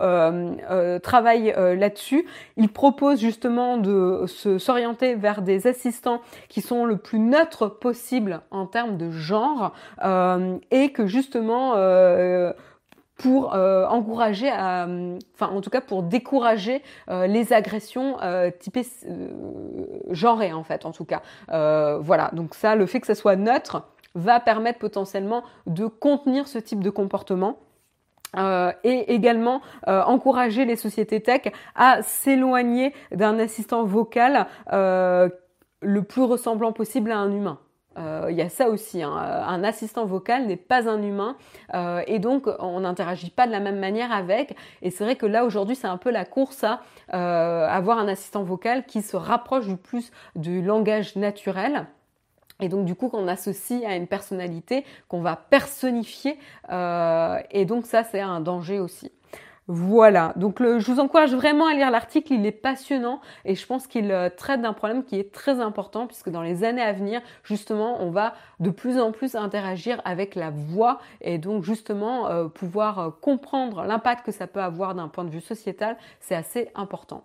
travaille 1.01 1.53
là-dessus. 1.55 2.25
Il 2.57 2.69
propose 2.69 3.19
justement 3.19 3.77
de 3.77 4.25
s'orienter 4.27 5.15
vers 5.15 5.41
des 5.41 5.67
assistants 5.67 6.21
qui 6.49 6.61
sont 6.61 6.85
le 6.85 6.97
plus 6.97 7.19
neutres 7.19 7.67
possible 7.67 8.41
en 8.51 8.65
termes 8.65 8.97
de 8.97 9.11
genre 9.11 9.73
et 10.71 10.91
que 10.91 11.05
justement 11.05 11.73
pour 13.15 13.53
encourager, 13.53 14.51
enfin 14.51 15.47
en 15.51 15.61
tout 15.61 15.69
cas 15.69 15.81
pour 15.81 16.03
décourager 16.03 16.81
les 17.09 17.53
agressions 17.53 18.17
typées 18.59 18.87
genrées 20.09 20.53
en 20.53 20.63
fait 20.63 20.85
en 20.85 20.91
tout 20.91 21.05
cas. 21.05 21.21
voilà, 21.47 22.29
donc 22.33 22.55
ça, 22.55 22.75
le 22.75 22.85
fait 22.85 22.99
que 22.99 23.07
ça 23.07 23.15
soit 23.15 23.35
neutre, 23.35 23.83
va 24.15 24.39
permettre 24.39 24.79
potentiellement 24.79 25.43
de 25.67 25.87
contenir 25.87 26.47
ce 26.47 26.59
type 26.59 26.83
de 26.83 26.89
comportement. 26.89 27.57
Euh, 28.35 28.71
et 28.83 29.13
également 29.13 29.61
euh, 29.87 30.01
encourager 30.03 30.65
les 30.65 30.75
sociétés 30.75 31.21
tech 31.21 31.41
à 31.75 32.01
s'éloigner 32.01 32.91
d'un 33.11 33.37
assistant 33.37 33.83
vocal 33.83 34.47
euh, 34.71 35.29
le 35.81 36.01
plus 36.01 36.23
ressemblant 36.23 36.71
possible 36.71 37.11
à 37.11 37.17
un 37.17 37.31
humain. 37.31 37.59
Il 38.27 38.35
y 38.35 38.41
a 38.41 38.49
ça 38.49 38.69
aussi, 38.69 39.03
hein. 39.03 39.13
un 39.13 39.63
assistant 39.63 40.05
vocal 40.05 40.47
n'est 40.47 40.55
pas 40.55 40.89
un 40.89 40.99
humain 41.03 41.35
et 42.07 42.17
donc 42.17 42.49
on 42.57 42.79
n'interagit 42.79 43.29
pas 43.29 43.45
de 43.45 43.51
la 43.51 43.59
même 43.59 43.77
manière 43.77 44.11
avec. 44.11 44.57
Et 44.81 44.89
c'est 44.89 45.03
vrai 45.03 45.15
que 45.15 45.27
là 45.27 45.45
aujourd'hui 45.45 45.75
c'est 45.75 45.85
un 45.85 45.97
peu 45.97 46.09
la 46.09 46.25
course 46.25 46.63
à 46.63 46.79
avoir 47.11 47.99
un 47.99 48.07
assistant 48.07 48.41
vocal 48.41 48.87
qui 48.87 49.03
se 49.03 49.15
rapproche 49.15 49.67
du 49.67 49.77
plus 49.77 50.11
du 50.35 50.63
langage 50.63 51.15
naturel. 51.15 51.85
Et 52.63 52.69
donc 52.69 52.85
du 52.85 52.95
coup 52.95 53.09
qu'on 53.09 53.27
associe 53.27 53.83
à 53.83 53.97
une 53.97 54.07
personnalité 54.07 54.85
qu'on 55.09 55.21
va 55.21 55.35
personnifier. 55.35 56.39
Euh, 56.71 57.37
et 57.51 57.65
donc 57.65 57.85
ça 57.85 58.05
c'est 58.05 58.21
un 58.21 58.39
danger 58.39 58.79
aussi. 58.79 59.11
Voilà, 59.67 60.33
donc 60.35 60.61
je 60.61 60.91
vous 60.91 60.99
encourage 60.99 61.33
vraiment 61.33 61.67
à 61.67 61.73
lire 61.73 61.89
l'article, 61.89 62.33
il 62.33 62.45
est 62.45 62.51
passionnant 62.51 63.21
et 63.45 63.55
je 63.55 63.65
pense 63.65 63.87
qu'il 63.87 64.11
euh, 64.11 64.29
traite 64.29 64.61
d'un 64.61 64.73
problème 64.73 65.05
qui 65.05 65.17
est 65.17 65.31
très 65.31 65.61
important 65.61 66.05
puisque 66.05 66.29
dans 66.29 66.41
les 66.41 66.65
années 66.65 66.81
à 66.81 66.91
venir, 66.91 67.21
justement, 67.43 68.01
on 68.01 68.11
va 68.11 68.33
de 68.59 68.69
plus 68.69 68.99
en 68.99 69.13
plus 69.13 69.35
interagir 69.35 70.01
avec 70.03 70.35
la 70.35 70.49
voix 70.49 70.99
et 71.21 71.37
donc 71.37 71.63
justement 71.63 72.27
euh, 72.27 72.49
pouvoir 72.49 73.13
comprendre 73.21 73.83
l'impact 73.83 74.25
que 74.25 74.33
ça 74.33 74.47
peut 74.47 74.61
avoir 74.61 74.95
d'un 74.95 75.07
point 75.07 75.23
de 75.23 75.29
vue 75.29 75.41
sociétal, 75.41 75.97
c'est 76.19 76.35
assez 76.35 76.69
important. 76.75 77.23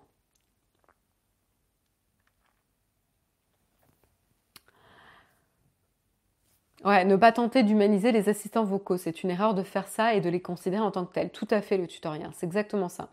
Ouais, 6.89 7.05
ne 7.05 7.17
pas 7.17 7.33
tenter 7.33 7.65
d'humaniser 7.65 8.13
les 8.13 8.31
assistants 8.31 8.65
vocaux. 8.65 8.97
C'est 8.97 9.23
une 9.23 9.29
erreur 9.29 9.53
de 9.53 9.63
faire 9.63 9.87
ça 9.89 10.15
et 10.15 10.23
de 10.23 10.31
les 10.31 10.41
considérer 10.41 10.81
en 10.81 10.91
tant 10.91 11.05
que 11.05 11.13
tels. 11.13 11.29
Tout 11.29 11.47
à 11.51 11.61
fait 11.61 11.77
le 11.77 11.87
tutoriel. 11.87 12.31
C'est 12.33 12.47
exactement 12.47 12.89
ça. 12.89 13.11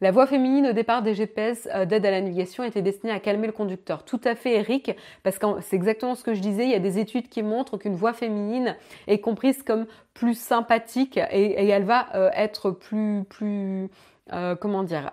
La 0.00 0.10
voix 0.10 0.26
féminine 0.26 0.66
au 0.66 0.72
départ 0.72 1.02
des 1.02 1.14
GPS 1.14 1.68
euh, 1.72 1.84
d'aide 1.84 2.04
à 2.06 2.10
la 2.10 2.22
navigation 2.22 2.64
était 2.64 2.82
destinée 2.82 3.12
à 3.12 3.20
calmer 3.20 3.46
le 3.46 3.52
conducteur. 3.52 4.04
Tout 4.04 4.20
à 4.24 4.34
fait, 4.34 4.56
Eric, 4.56 4.96
parce 5.22 5.38
que 5.38 5.46
c'est 5.60 5.76
exactement 5.76 6.16
ce 6.16 6.24
que 6.24 6.34
je 6.34 6.40
disais. 6.40 6.64
Il 6.64 6.70
y 6.70 6.74
a 6.74 6.80
des 6.80 6.98
études 6.98 7.28
qui 7.28 7.44
montrent 7.44 7.76
qu'une 7.78 7.94
voix 7.94 8.14
féminine 8.14 8.74
est 9.06 9.20
comprise 9.20 9.62
comme 9.62 9.86
plus 10.12 10.36
sympathique 10.36 11.20
et, 11.30 11.68
elle 11.68 11.84
va 11.84 12.08
euh, 12.16 12.30
être 12.34 12.72
plus, 12.72 13.22
plus, 13.28 13.88
euh, 14.32 14.56
comment 14.56 14.82
dire, 14.82 15.12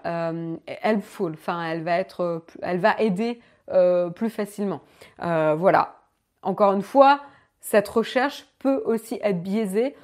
helpful. 0.65 1.33
Enfin, 1.33 1.63
elle 1.69 1.83
va 1.83 1.99
être, 1.99 2.43
elle 2.63 2.79
va 2.79 2.99
aider 2.99 3.39
plus 4.15 4.31
facilement. 4.31 4.81
voilà. 5.19 6.01
Encore 6.41 6.73
une 6.73 6.81
fois, 6.81 7.21
cette 7.59 7.87
recherche 7.87 8.45
peut 8.59 8.81
aussi 8.85 9.19
être 9.21 9.41
biaisée 9.41 9.95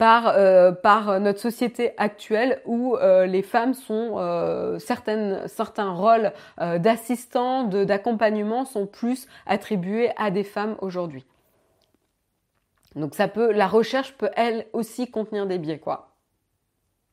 par, 0.00 0.28
euh, 0.28 0.72
notre 1.18 1.40
société 1.40 1.92
actuelle 1.98 2.62
où 2.64 2.96
euh, 2.96 3.26
les 3.26 3.42
femmes 3.42 3.74
sont 3.74 4.14
euh, 4.16 4.78
certains 4.78 5.92
rôles 5.92 6.32
d'assistants, 6.58 7.64
d'accompagnement 7.64 8.64
sont 8.64 8.86
plus 8.86 9.28
attribués 9.44 10.10
à 10.16 10.30
des 10.30 10.44
femmes 10.44 10.76
aujourd'hui. 10.80 11.26
Donc 12.96 13.12
la 13.18 13.68
recherche 13.68 14.14
peut 14.14 14.30
elle 14.36 14.66
aussi 14.72 15.10
contenir 15.10 15.46
des 15.46 15.58
biais 15.58 15.78
quoi. 15.78 16.08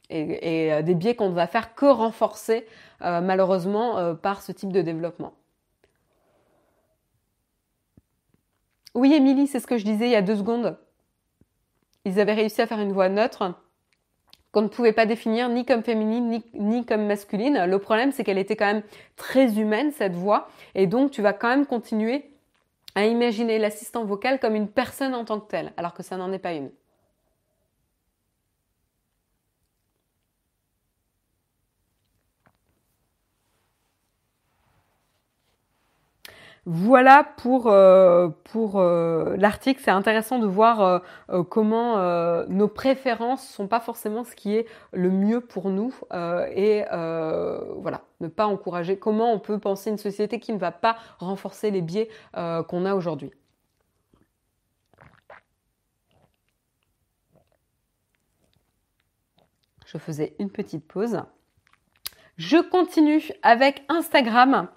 Et, 0.09 0.77
et 0.77 0.83
des 0.83 0.95
biais 0.95 1.15
qu'on 1.15 1.29
ne 1.29 1.35
va 1.35 1.45
faire 1.45 1.75
que 1.75 1.85
renforcer 1.85 2.65
malheureusement 3.01 4.15
par 4.15 4.41
ce 4.41 4.53
type 4.53 4.71
de 4.71 4.81
développement. 4.81 5.33
Oui, 8.97 9.13
Émilie, 9.13 9.45
c'est 9.45 9.59
ce 9.59 9.67
que 9.67 9.77
je 9.77 9.85
disais 9.85 10.07
il 10.07 10.11
y 10.11 10.15
a 10.15 10.23
deux 10.23 10.37
secondes. 10.37 10.75
Ils 12.03 12.19
avaient 12.19 12.33
réussi 12.33 12.63
à 12.63 12.65
faire 12.65 12.79
une 12.79 12.93
voix 12.93 13.09
neutre 13.09 13.53
qu'on 14.51 14.63
ne 14.63 14.69
pouvait 14.69 14.91
pas 14.91 15.05
définir 15.05 15.49
ni 15.49 15.65
comme 15.65 15.83
féminine 15.83 16.41
ni, 16.55 16.83
comme 16.83 17.05
masculine. 17.05 17.65
Le 17.65 17.77
problème, 17.77 18.11
c'est 18.11 18.23
qu'elle 18.23 18.39
était 18.39 18.55
quand 18.55 18.65
même 18.65 18.81
très 19.15 19.59
humaine, 19.59 19.91
cette 19.91 20.15
voix. 20.15 20.49
Et 20.73 20.87
donc, 20.87 21.11
tu 21.11 21.21
vas 21.21 21.33
quand 21.33 21.49
même 21.49 21.67
continuer 21.67 22.25
à 22.95 23.05
imaginer 23.05 23.59
l'assistant 23.59 24.03
vocal 24.03 24.39
comme 24.39 24.55
une 24.55 24.67
personne 24.67 25.13
en 25.13 25.25
tant 25.25 25.39
que 25.41 25.47
telle, 25.47 25.73
alors 25.77 25.93
que 25.93 26.01
ça 26.01 26.17
n'en 26.17 26.31
est 26.33 26.39
pas 26.39 26.53
une. 26.53 26.71
Voilà 36.69 37.23
pour, 37.23 37.67
euh, 37.67 38.27
euh, 38.55 39.37
l'article. 39.37 39.79
C'est 39.81 39.89
intéressant 39.89 40.37
de 40.37 40.45
voir 40.45 41.01
euh, 41.29 41.43
comment 41.43 41.95
nos 42.49 42.67
préférences 42.67 43.47
sont 43.47 43.69
pas 43.69 43.79
forcément 43.79 44.25
ce 44.25 44.35
qui 44.35 44.53
est 44.53 44.67
le 44.91 45.09
mieux 45.09 45.39
pour 45.39 45.69
nous 45.69 45.95
et 46.53 46.83
voilà, 46.89 48.01
ne 48.19 48.27
pas 48.27 48.47
encourager. 48.47 48.99
Comment 48.99 49.31
on 49.31 49.39
peut 49.39 49.59
penser 49.59 49.89
une 49.91 49.97
société 49.97 50.41
qui 50.41 50.51
ne 50.51 50.57
va 50.57 50.73
pas 50.73 50.97
renforcer 51.19 51.71
les 51.71 51.81
biais 51.81 52.09
qu'on 52.33 52.85
a 52.85 52.95
aujourd'hui. 52.95 53.31
Je 59.85 59.97
faisais 59.97 60.35
une 60.37 60.51
petite 60.51 60.85
pause. 60.85 61.21
Je 62.35 62.57
continue 62.57 63.31
avec 63.41 63.85
Instagram. 63.87 64.67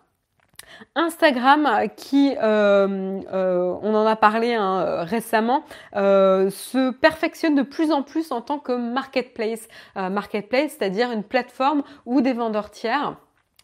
Instagram 0.94 1.88
qui, 1.96 2.34
euh, 2.42 3.20
euh, 3.32 3.74
on 3.82 3.94
en 3.94 4.06
a 4.06 4.16
parlé 4.16 4.54
hein, 4.54 5.04
récemment, 5.04 5.64
euh, 5.96 6.50
se 6.50 6.90
perfectionne 6.90 7.54
de 7.54 7.62
plus 7.62 7.92
en 7.92 8.02
plus 8.02 8.32
en 8.32 8.40
tant 8.40 8.58
que 8.58 8.72
marketplace. 8.72 9.68
marketplace, 9.96 10.76
c'est-à-dire 10.78 11.12
une 11.12 11.22
plateforme 11.22 11.82
où 12.06 12.20
des 12.20 12.32
vendeurs 12.32 12.70
tiers 12.70 13.16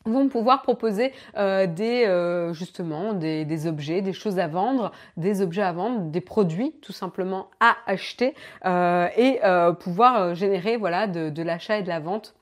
vont 0.05 0.29
pouvoir 0.29 0.63
proposer 0.63 1.13
des 1.37 2.49
justement 2.53 3.13
des, 3.13 3.67
objets, 3.67 4.03
des 4.03 4.13
choses 4.13 4.39
à 4.39 4.47
vendre, 4.47 4.93
des 5.17 5.43
objets 5.43 5.63
à 5.63 5.73
vendre, 5.73 6.01
des 6.03 6.21
produits 6.21 6.73
tout 6.81 6.93
simplement 6.93 7.49
à 7.61 7.77
acheter 7.87 8.35
et 8.65 9.41
pouvoir 9.81 10.35
générer 10.35 10.77
voilà 10.77 11.07
de 11.07 11.43
l'achat 11.43 11.79
et 11.79 11.83
de 11.83 11.89
la 11.89 12.01
vente 12.01 12.35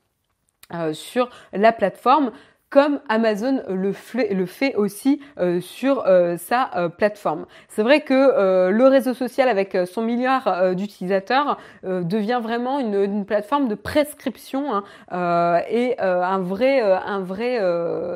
sur 0.93 1.29
la 1.53 1.71
plateforme 1.71 2.31
comme 2.69 2.99
Amazon 3.07 3.63
le 3.69 3.93
fait, 3.93 4.75
aussi 4.75 5.21
euh, 5.39 5.61
sur 5.61 6.05
euh, 6.05 6.35
sa 6.37 6.71
euh, 6.75 6.89
plateforme. 6.89 7.45
C'est 7.69 7.83
vrai 7.83 8.01
que 8.01 8.69
le 8.69 8.87
réseau 8.87 9.13
social 9.13 9.47
avec 9.47 9.77
son 9.85 10.01
milliard 10.01 10.75
d'utilisateurs 10.75 11.57
devient 11.83 12.39
vraiment 12.41 12.79
une, 12.79 13.25
plateforme 13.25 13.67
de 13.67 13.75
prescription 13.75 14.73
hein, 15.11 15.61
et 15.69 15.99
un 15.99 16.39
vrai, 16.39 16.81
un 16.81 17.19
vrai 17.21 17.59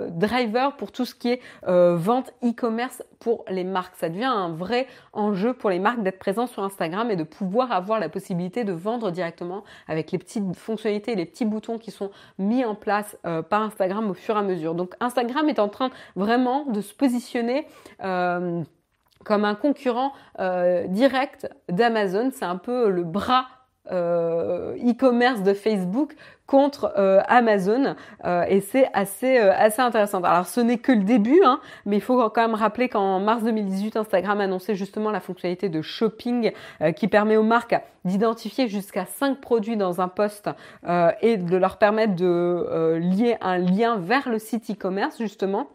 driver 0.10 0.76
pour 0.76 0.92
tout 0.92 1.06
ce 1.06 1.16
qui 1.16 1.30
est 1.30 1.42
vente 1.66 2.34
e-commerce 2.44 3.04
pour 3.20 3.46
les 3.50 3.64
marques. 3.64 3.96
Ça 3.98 4.10
devient 4.10 4.26
un 4.26 4.50
vrai 4.50 4.88
enjeu 5.14 5.54
pour 5.54 5.70
les 5.70 5.80
marques 5.80 6.02
d'être 6.04 6.20
présents 6.20 6.48
sur 6.48 6.64
Instagram 6.64 7.12
et 7.12 7.16
de 7.16 7.24
pouvoir 7.24 7.72
avoir 7.72 8.00
la 8.00 8.10
possibilité 8.10 8.64
de 8.64 8.74
vendre 8.74 9.12
directement 9.12 9.64
avec 9.88 10.12
les 10.12 10.18
petites 10.18 10.56
fonctionnalités, 10.56 11.16
les 11.16 11.26
petits 11.26 11.46
boutons 11.46 11.78
qui 11.78 11.92
sont 11.92 12.12
mis 12.38 12.64
en 12.64 12.76
place 12.76 13.18
par 13.50 13.62
Instagram 13.62 14.10
au 14.10 14.14
fur 14.14 14.36
et 14.36 14.40
à 14.40 14.42
mesure 14.42 14.70
donc 14.74 14.96
Instagram 15.00 15.50
est 15.50 15.60
en 15.60 15.70
train 15.70 15.90
vraiment 16.16 16.66
de 16.66 16.82
se 16.82 16.94
positionner 16.94 17.68
euh, 18.04 18.64
comme 19.26 19.46
un 19.46 19.56
concurrent 19.56 20.14
euh, 20.40 20.88
direct 20.88 21.50
d'Amazon. 21.68 22.32
C'est 22.34 22.46
un 22.46 22.56
peu 22.56 22.90
le 22.90 23.04
bras 23.04 23.42
euh, 23.42 23.59
e-commerce 23.88 25.42
de 25.44 25.54
Facebook 25.54 26.16
contre 26.50 26.94
euh, 26.98 27.22
Amazon 27.28 27.96
euh, 28.26 28.44
et 28.50 28.60
c'est 28.60 28.88
assez 28.94 29.38
intéressant. 29.78 30.22
Alors 30.24 30.48
ce 30.48 30.60
n'est 30.60 30.80
que 30.80 30.92
le 30.92 31.04
début, 31.04 31.40
hein, 31.46 31.60
mais 31.86 31.98
il 31.98 32.02
faut 32.02 32.18
quand 32.32 32.42
même 32.42 32.56
rappeler 32.56 32.90
qu'en 32.90 33.20
mars 33.20 33.44
2018, 33.44 33.98
Instagram 33.98 34.42
annonçait 34.42 34.76
justement 34.76 35.12
la 35.12 35.20
fonctionnalité 35.20 35.70
de 35.70 35.82
shopping 35.84 36.52
qui 36.96 37.08
permet 37.08 37.38
aux 37.38 37.44
marques 37.44 37.76
d'identifier 38.04 38.68
jusqu'à 38.68 39.06
5 39.06 39.40
produits 39.40 39.78
dans 39.78 40.02
un 40.02 40.08
post 40.08 40.50
et 41.22 41.38
de 41.38 41.58
leur 41.58 41.78
permettre 41.78 42.16
de 42.16 42.98
lier 43.00 43.38
un 43.42 43.58
lien 43.58 43.98
vers 43.98 44.30
le 44.30 44.40
site 44.40 44.72
e-commerce 44.72 45.18
justement. 45.20 45.68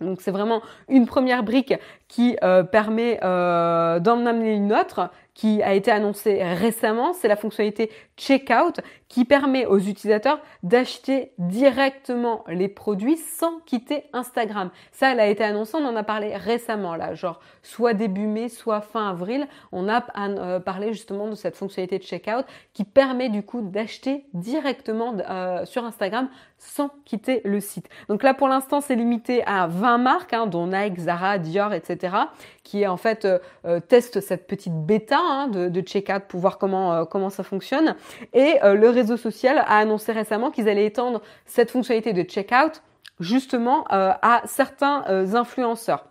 Donc 0.00 0.20
c'est 0.20 0.30
vraiment 0.30 0.62
une 0.88 1.06
première 1.06 1.42
brique 1.42 1.74
qui 2.06 2.36
euh, 2.44 2.62
permet 2.62 3.18
euh, 3.24 3.98
d'en 3.98 4.24
amener 4.26 4.54
une 4.54 4.72
autre 4.72 5.10
qui 5.38 5.62
a 5.62 5.72
été 5.72 5.92
annoncée 5.92 6.42
récemment, 6.42 7.12
c'est 7.12 7.28
la 7.28 7.36
fonctionnalité 7.36 7.92
Checkout 8.18 8.80
qui 9.08 9.24
permet 9.24 9.64
aux 9.64 9.78
utilisateurs 9.78 10.40
d'acheter 10.62 11.32
directement 11.38 12.44
les 12.48 12.68
produits 12.68 13.16
sans 13.16 13.60
quitter 13.60 14.04
Instagram. 14.12 14.70
Ça, 14.92 15.12
elle 15.12 15.20
a 15.20 15.28
été 15.28 15.42
annoncée, 15.42 15.76
on 15.76 15.86
en 15.86 15.96
a 15.96 16.02
parlé 16.02 16.36
récemment 16.36 16.94
là, 16.94 17.14
genre 17.14 17.40
soit 17.62 17.94
début 17.94 18.26
mai, 18.26 18.48
soit 18.48 18.82
fin 18.82 19.08
avril, 19.08 19.46
on 19.72 19.88
a 19.88 20.04
euh, 20.18 20.60
parlé 20.60 20.92
justement 20.92 21.28
de 21.28 21.34
cette 21.34 21.56
fonctionnalité 21.56 21.98
de 21.98 22.04
Checkout 22.04 22.44
qui 22.74 22.84
permet 22.84 23.30
du 23.30 23.42
coup 23.42 23.62
d'acheter 23.62 24.26
directement 24.34 25.16
euh, 25.18 25.64
sur 25.64 25.84
Instagram 25.84 26.28
sans 26.58 26.90
quitter 27.04 27.40
le 27.44 27.60
site. 27.60 27.88
Donc 28.08 28.22
là, 28.22 28.34
pour 28.34 28.48
l'instant, 28.48 28.80
c'est 28.80 28.96
limité 28.96 29.44
à 29.46 29.68
20 29.68 29.98
marques, 29.98 30.32
hein, 30.32 30.46
dont 30.46 30.66
Nike, 30.66 30.98
Zara, 30.98 31.38
Dior, 31.38 31.72
etc., 31.72 32.16
qui 32.64 32.86
en 32.86 32.96
fait 32.96 33.26
euh, 33.64 33.80
testent 33.80 34.20
cette 34.20 34.46
petite 34.46 34.74
bêta 34.74 35.18
hein, 35.18 35.48
de, 35.48 35.68
de 35.68 35.80
checkout 35.80 36.26
pour 36.28 36.40
voir 36.40 36.58
comment 36.58 37.06
comment 37.06 37.30
ça 37.30 37.42
fonctionne. 37.42 37.94
Et 38.32 38.58
le 38.62 38.88
réseau 38.88 39.16
social 39.16 39.58
a 39.58 39.78
annoncé 39.78 40.12
récemment 40.12 40.50
qu'ils 40.50 40.68
allaient 40.68 40.86
étendre 40.86 41.20
cette 41.46 41.70
fonctionnalité 41.70 42.12
de 42.12 42.22
checkout 42.22 42.82
justement 43.20 43.84
euh, 43.92 44.12
à 44.22 44.42
certains 44.44 45.04
euh, 45.08 45.34
influenceurs. 45.34 46.06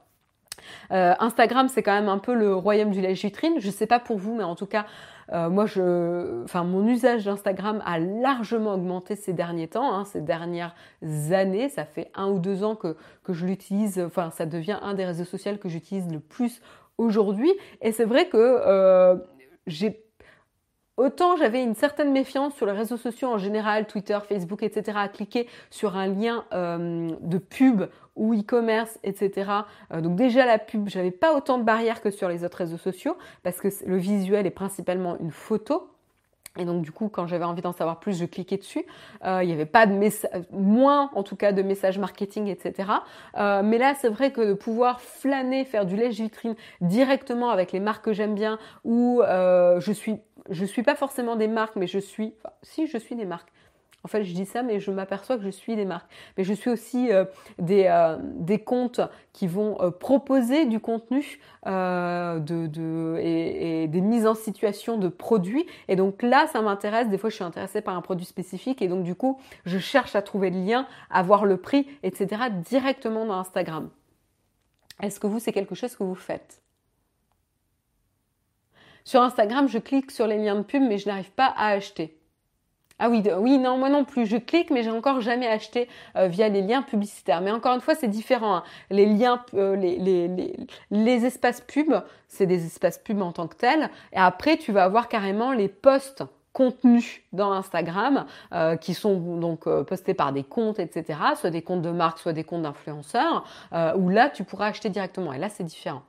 Euh, 0.91 1.13
Instagram, 1.19 1.67
c'est 1.69 1.83
quand 1.83 1.93
même 1.93 2.09
un 2.09 2.17
peu 2.17 2.33
le 2.33 2.53
royaume 2.53 2.91
du 2.91 2.99
lèche 2.99 3.21
vitrine. 3.21 3.55
Je 3.59 3.69
sais 3.69 3.87
pas 3.87 3.99
pour 3.99 4.17
vous, 4.17 4.35
mais 4.35 4.43
en 4.43 4.55
tout 4.55 4.65
cas, 4.65 4.85
moi, 5.29 5.65
je, 5.65 6.43
enfin, 6.45 6.63
mon 6.63 6.87
usage 6.87 7.25
d'Instagram 7.25 7.83
a 7.85 7.99
largement 7.99 8.75
augmenté 8.75 9.17
ces 9.17 9.33
derniers 9.33 9.67
temps, 9.67 9.93
hein, 9.93 10.05
ces 10.05 10.21
dernières 10.21 10.73
années. 11.31 11.67
Ça 11.67 11.83
fait 11.83 12.09
un 12.15 12.29
ou 12.29 12.39
deux 12.39 12.63
ans 12.63 12.77
que, 12.77 12.95
que 13.23 13.33
je 13.33 13.45
l'utilise. 13.45 13.99
Enfin, 13.99 14.31
ça 14.31 14.45
devient 14.45 14.79
un 14.81 14.93
des 14.93 15.03
réseaux 15.03 15.25
sociaux 15.25 15.57
que 15.57 15.67
j'utilise 15.67 16.09
le 16.09 16.21
plus 16.21 16.61
aujourd'hui. 16.97 17.51
Et 17.81 17.91
c'est 17.91 18.05
vrai 18.05 18.29
que 18.29 19.19
j'ai 19.67 20.06
Autant 20.97 21.37
j'avais 21.37 21.63
une 21.63 21.75
certaine 21.75 22.11
méfiance 22.11 22.55
sur 22.55 22.65
les 22.65 22.71
réseaux 22.71 22.97
sociaux 22.97 23.29
en 23.29 23.37
général, 23.37 23.85
Twitter, 23.85 24.17
Facebook, 24.27 24.63
etc., 24.63 24.97
à 24.99 25.07
cliquer 25.07 25.47
sur 25.69 25.95
un 25.95 26.07
lien 26.07 26.45
euh, 26.53 27.11
de 27.21 27.37
pub 27.37 27.83
ou 28.15 28.33
e-commerce, 28.33 28.97
etc. 29.03 29.51
Euh, 29.93 30.01
donc 30.01 30.15
déjà 30.15 30.45
la 30.47 30.57
pub, 30.57 30.89
j'avais 30.89 31.11
pas 31.11 31.35
autant 31.35 31.59
de 31.59 31.63
barrières 31.63 32.01
que 32.01 32.09
sur 32.09 32.27
les 32.27 32.43
autres 32.43 32.57
réseaux 32.57 32.77
sociaux 32.77 33.15
parce 33.43 33.61
que 33.61 33.67
le 33.85 33.97
visuel 33.97 34.47
est 34.47 34.51
principalement 34.51 35.19
une 35.19 35.31
photo. 35.31 35.87
Et 36.57 36.65
donc 36.65 36.81
du 36.81 36.91
coup, 36.91 37.09
quand 37.09 37.27
j'avais 37.27 37.45
envie 37.45 37.61
d'en 37.61 37.71
savoir 37.71 37.99
plus, 37.99 38.17
je 38.17 38.25
cliquais 38.25 38.57
dessus. 38.57 38.85
Euh, 39.25 39.43
il 39.43 39.47
n'y 39.47 39.53
avait 39.53 39.65
pas 39.65 39.85
de 39.85 39.93
message, 39.93 40.43
moins 40.51 41.09
en 41.13 41.23
tout 41.23 41.35
cas 41.35 41.51
de 41.51 41.61
messages 41.61 41.99
marketing, 41.99 42.47
etc. 42.47 42.89
Euh, 43.37 43.61
mais 43.63 43.77
là, 43.77 43.93
c'est 43.95 44.09
vrai 44.09 44.31
que 44.31 44.41
de 44.41 44.53
pouvoir 44.53 45.01
flâner, 45.01 45.65
faire 45.65 45.85
du 45.85 45.95
lèche 45.95 46.15
vitrine 46.15 46.55
directement 46.81 47.49
avec 47.49 47.71
les 47.71 47.79
marques 47.79 48.05
que 48.05 48.13
j'aime 48.13 48.35
bien, 48.35 48.57
ou 48.83 49.21
euh, 49.21 49.79
je 49.79 49.91
suis, 49.91 50.17
je 50.49 50.65
suis 50.65 50.83
pas 50.83 50.95
forcément 50.95 51.35
des 51.35 51.47
marques, 51.47 51.75
mais 51.75 51.87
je 51.87 51.99
suis, 51.99 52.33
enfin, 52.39 52.53
si 52.63 52.87
je 52.87 52.97
suis 52.97 53.15
des 53.15 53.25
marques, 53.25 53.49
en 54.07 54.09
fait, 54.09 54.23
je 54.23 54.33
dis 54.33 54.45
ça, 54.45 54.63
mais 54.63 54.79
je 54.79 54.89
m'aperçois 54.89 55.35
que 55.35 55.43
je 55.43 55.49
suis 55.49 55.75
des 55.75 55.83
marques. 55.83 56.09
Mais 56.37 56.45
je 56.45 56.53
suis 56.53 56.69
aussi 56.69 57.11
euh, 57.11 57.25
des, 57.59 57.87
euh, 57.87 58.15
des, 58.21 58.57
comptes 58.57 59.01
qui 59.33 59.47
vont 59.47 59.81
euh, 59.81 59.91
proposer 59.91 60.63
du 60.63 60.79
contenu 60.79 61.41
de, 61.65 62.67
de, 62.67 63.17
et, 63.19 63.83
et, 63.83 63.87
des 63.89 63.99
mises 63.99 64.25
en 64.25 64.33
situation 64.33 64.97
de 64.97 65.09
produits. 65.09 65.65
Et 65.89 65.97
donc 65.97 66.21
là, 66.21 66.47
ça 66.47 66.61
m'intéresse. 66.61 67.09
Des 67.09 67.17
fois, 67.17 67.29
je 67.29 67.35
suis 67.35 67.43
intéressée 67.43 67.81
par 67.81 67.97
un 67.97 68.01
produit 68.01 68.25
spécifique. 68.25 68.81
Et 68.81 68.87
donc, 68.87 69.03
du 69.03 69.13
coup, 69.13 69.41
je 69.65 69.77
cherche 69.77 70.15
à 70.15 70.21
trouver 70.21 70.51
le 70.51 70.61
lien, 70.61 70.87
à 71.09 71.21
voir 71.21 71.43
le 71.43 71.57
prix, 71.57 71.85
etc. 72.03 72.43
directement 72.63 73.25
dans 73.25 73.37
Instagram. 73.37 73.89
Est-ce 75.01 75.19
que 75.19 75.27
vous, 75.27 75.39
c'est 75.39 75.51
quelque 75.51 75.75
chose 75.75 75.97
que 75.97 76.05
vous 76.05 76.15
faites? 76.15 76.61
Sur 79.03 79.21
Instagram, 79.21 79.67
je 79.67 79.79
clique 79.79 80.11
sur 80.11 80.27
les 80.27 80.37
liens 80.37 80.55
de 80.55 80.61
pub, 80.61 80.81
mais 80.81 80.97
je 80.97 81.09
n'arrive 81.09 81.31
pas 81.31 81.53
à 81.57 81.71
acheter. 81.71 82.17
Ah 82.99 83.09
oui, 83.09 83.23
oui, 83.37 83.59
non, 83.59 83.77
moi 83.77 83.89
non 83.89 84.05
plus. 84.05 84.25
Je 84.25 84.37
clique, 84.37 84.71
mais 84.71 84.81
j'ai 84.81 84.89
encore 84.89 85.21
jamais 85.21 85.47
acheté 85.47 85.87
euh, 86.15 86.27
via 86.27 86.49
les 86.49 86.61
liens 86.63 86.81
publicitaires. 86.81 87.41
Mais 87.41 87.51
encore 87.51 87.75
une 87.75 87.81
fois, 87.81 87.93
c'est 87.93 88.07
différent. 88.07 88.57
Hein. 88.57 88.63
Les 88.89 89.05
liens, 89.05 89.43
euh, 89.53 89.75
les, 89.75 89.97
les, 89.97 90.27
les, 90.27 90.57
les, 90.89 91.25
espaces 91.25 91.61
pubs, 91.61 92.03
c'est 92.27 92.47
des 92.47 92.65
espaces 92.65 92.97
pubs 92.97 93.21
en 93.21 93.31
tant 93.31 93.47
que 93.47 93.55
tels. 93.55 93.91
Et 94.13 94.17
après, 94.17 94.57
tu 94.57 94.71
vas 94.71 94.83
avoir 94.83 95.09
carrément 95.09 95.51
les 95.51 95.67
posts 95.67 96.23
contenus 96.53 97.21
dans 97.33 97.51
Instagram 97.51 98.25
euh, 98.51 98.77
qui 98.77 98.95
sont 98.95 99.37
donc 99.37 99.69
postés 99.83 100.15
par 100.15 100.33
des 100.33 100.43
comptes, 100.43 100.79
etc. 100.79 101.19
Soit 101.35 101.51
des 101.51 101.61
comptes 101.61 101.83
de 101.83 101.91
marque, 101.91 102.17
soit 102.17 102.33
des 102.33 102.43
comptes 102.43 102.63
d'influenceurs, 102.63 103.45
où 103.95 104.09
là, 104.09 104.29
tu 104.31 104.43
pourras 104.43 104.67
acheter 104.67 104.89
directement. 104.89 105.33
Et 105.33 105.37
là, 105.37 105.49
c'est 105.49 105.63
différent. 105.63 106.01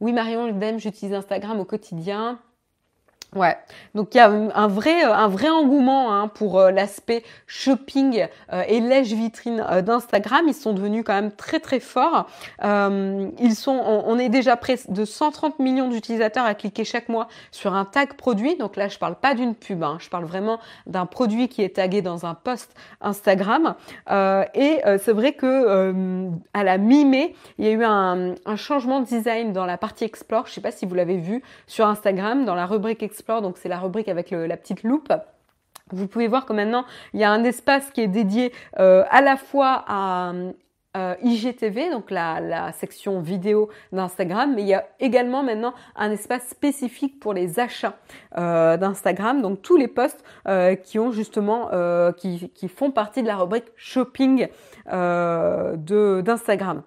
Oui, 0.00 0.12
Marion, 0.12 0.52
j'utilise 0.78 1.14
Instagram 1.14 1.60
au 1.60 1.64
quotidien. 1.64 2.40
Ouais, 3.36 3.56
donc 3.94 4.12
il 4.14 4.18
y 4.18 4.20
a 4.20 4.28
un 4.28 4.66
vrai, 4.66 5.04
un 5.04 5.28
vrai 5.28 5.48
engouement 5.48 6.12
hein, 6.12 6.26
pour 6.26 6.58
euh, 6.58 6.72
l'aspect 6.72 7.22
shopping 7.46 8.26
euh, 8.52 8.64
et 8.66 8.80
lèche 8.80 9.12
vitrine 9.12 9.64
euh, 9.70 9.82
d'Instagram. 9.82 10.46
Ils 10.48 10.54
sont 10.54 10.72
devenus 10.72 11.04
quand 11.06 11.14
même 11.14 11.30
très 11.30 11.60
très 11.60 11.78
forts. 11.78 12.28
ils 12.60 13.54
sont, 13.54 13.70
on, 13.70 14.18
est 14.18 14.30
déjà 14.30 14.56
près 14.56 14.80
de 14.88 15.04
130 15.04 15.60
millions 15.60 15.88
d'utilisateurs 15.88 16.44
à 16.44 16.54
cliquer 16.54 16.84
chaque 16.84 17.08
mois 17.08 17.28
sur 17.52 17.74
un 17.74 17.84
tag 17.84 18.14
produit. 18.14 18.56
Donc 18.56 18.74
là, 18.74 18.88
je 18.88 18.98
parle 18.98 19.14
pas 19.14 19.34
d'une 19.34 19.54
pub, 19.54 19.84
hein, 19.84 19.98
je 20.00 20.08
parle 20.08 20.24
vraiment 20.24 20.58
d'un 20.86 21.06
produit 21.06 21.48
qui 21.48 21.62
est 21.62 21.76
tagué 21.76 22.02
dans 22.02 22.26
un 22.26 22.34
post 22.34 22.74
Instagram. 23.00 23.76
et 24.54 24.80
c'est 24.98 25.12
vrai 25.12 25.34
que 25.34 26.30
à 26.52 26.64
la 26.64 26.78
mi-mai, 26.78 27.36
il 27.58 27.64
y 27.64 27.68
a 27.68 27.70
eu 27.70 27.84
un, 27.84 28.34
un, 28.44 28.56
changement 28.56 29.00
de 29.00 29.06
design 29.06 29.52
dans 29.52 29.66
la 29.66 29.78
partie 29.78 30.04
Explore. 30.04 30.48
Je 30.48 30.52
sais 30.54 30.60
pas 30.60 30.72
si 30.72 30.84
vous 30.84 30.94
l'avez 30.94 31.16
vu 31.16 31.42
sur 31.68 31.86
Instagram 31.86 32.44
dans 32.44 32.56
la 32.56 32.66
rubrique 32.66 33.02
Explore 33.04 33.19
donc 33.26 33.58
c'est 33.58 33.68
la 33.68 33.78
rubrique 33.78 34.08
avec 34.08 34.30
la 34.30 34.56
petite 34.56 34.82
loupe. 34.82 35.12
Vous 35.92 36.06
pouvez 36.06 36.28
voir 36.28 36.46
que 36.46 36.52
maintenant, 36.52 36.84
il 37.14 37.20
y 37.20 37.24
a 37.24 37.30
un 37.30 37.44
espace 37.44 37.90
qui 37.90 38.00
est 38.00 38.08
dédié 38.08 38.52
euh, 38.78 39.04
à 39.10 39.20
la 39.20 39.36
fois 39.36 39.84
à 39.88 40.32
euh, 40.96 41.14
IGTV, 41.22 41.90
donc 41.90 42.10
la, 42.10 42.72
section 42.72 43.20
vidéo 43.20 43.68
d'Instagram, 43.92 44.54
mais 44.54 44.62
il 44.62 44.68
y 44.68 44.74
a 44.74 44.86
également 44.98 45.42
maintenant 45.42 45.74
un 45.96 46.10
espace 46.10 46.48
spécifique 46.48 47.20
pour 47.20 47.32
les 47.32 47.60
achats 47.60 47.96
euh, 48.38 48.76
d'Instagram, 48.76 49.40
donc 49.42 49.62
tous 49.62 49.76
les 49.76 49.88
posts 49.88 50.24
qui 50.84 50.98
ont 50.98 51.12
justement, 51.12 51.70
qui, 52.16 52.50
qui, 52.54 52.68
font 52.68 52.90
partie 52.90 53.22
de 53.22 53.28
la 53.28 53.36
rubrique 53.36 53.66
shopping 53.76 54.48
d'Instagram. 54.86 56.82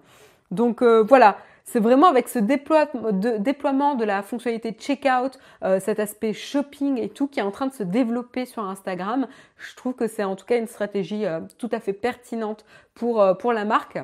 Donc 0.50 0.82
voilà, 0.82 1.36
c'est 1.64 1.80
vraiment 1.80 2.08
avec 2.08 2.28
ce 2.28 2.38
déploiement 2.38 3.94
de 3.94 4.04
la 4.04 4.22
fonctionnalité 4.22 4.72
checkout, 4.72 5.38
euh, 5.64 5.80
cet 5.80 5.98
aspect 5.98 6.34
shopping 6.34 6.98
et 6.98 7.08
tout 7.08 7.26
qui 7.26 7.40
est 7.40 7.42
en 7.42 7.50
train 7.50 7.66
de 7.66 7.72
se 7.72 7.82
développer 7.82 8.44
sur 8.44 8.62
Instagram. 8.62 9.26
Je 9.56 9.74
trouve 9.74 9.94
que 9.94 10.06
c'est 10.06 10.24
en 10.24 10.36
tout 10.36 10.44
cas 10.44 10.58
une 10.58 10.66
stratégie 10.66 11.24
euh, 11.24 11.40
tout 11.58 11.70
à 11.72 11.80
fait 11.80 11.94
pertinente 11.94 12.66
pour, 12.92 13.20
euh, 13.20 13.32
pour 13.32 13.52
la 13.52 13.64
marque. 13.64 13.98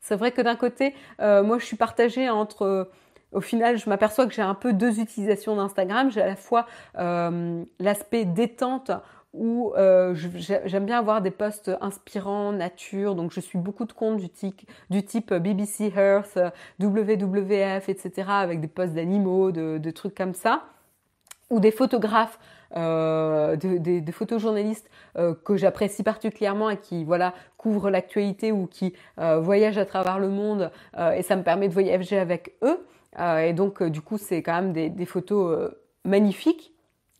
C'est 0.00 0.14
vrai 0.14 0.30
que 0.30 0.40
d'un 0.40 0.56
côté, 0.56 0.94
moi 1.18 1.58
je 1.58 1.66
suis 1.66 1.76
partagée 1.76 2.30
entre 2.30 2.88
au 3.32 3.42
final, 3.42 3.76
je 3.76 3.90
m'aperçois 3.90 4.26
que 4.26 4.32
j'ai 4.32 4.40
un 4.40 4.54
peu 4.54 4.72
deux 4.72 5.00
utilisations 5.00 5.54
d'Instagram. 5.56 6.10
J'ai 6.10 6.22
à 6.22 6.28
la 6.28 6.36
fois 6.36 6.64
l'aspect 7.78 8.24
détente 8.24 8.90
où 9.38 9.72
euh, 9.76 10.14
j'aime 10.14 10.84
bien 10.84 10.98
avoir 10.98 11.22
des 11.22 11.30
posts 11.30 11.70
inspirants, 11.80 12.52
nature, 12.52 13.14
donc 13.14 13.32
je 13.32 13.40
suis 13.40 13.58
beaucoup 13.58 13.84
de 13.84 13.92
comptes 13.92 14.20
du, 14.20 14.28
type 14.28 15.32
BBC 15.32 15.92
Earth, 15.96 16.38
WWF, 16.80 17.88
etc., 17.88 18.28
avec 18.28 18.60
des 18.60 18.68
posts 18.68 18.94
d'animaux, 18.94 19.52
de, 19.52 19.90
trucs 19.90 20.16
comme 20.16 20.34
ça, 20.34 20.64
ou 21.50 21.60
des 21.60 21.70
photographes, 21.70 22.38
euh, 22.76 23.56
des, 23.56 24.12
photojournalistes 24.12 24.90
euh, 25.16 25.34
que 25.34 25.56
j'apprécie 25.56 26.02
particulièrement 26.02 26.68
et 26.68 26.76
qui 26.76 27.04
voilà 27.04 27.32
couvrent 27.56 27.90
l'actualité 27.90 28.52
ou 28.52 28.66
qui 28.66 28.92
voyagent 29.16 29.78
à 29.78 29.86
travers 29.86 30.18
le 30.18 30.28
monde 30.28 30.70
et 31.16 31.22
ça 31.22 31.36
me 31.36 31.42
permet 31.42 31.68
de 31.68 31.72
voyager 31.72 32.18
avec 32.18 32.54
eux. 32.62 32.84
et 33.18 33.54
donc 33.54 33.82
du 33.82 34.02
coup 34.02 34.18
c'est 34.18 34.42
quand 34.42 34.60
même 34.60 34.72
des 34.72 35.06
photos 35.06 35.72
magnifiques 36.04 36.74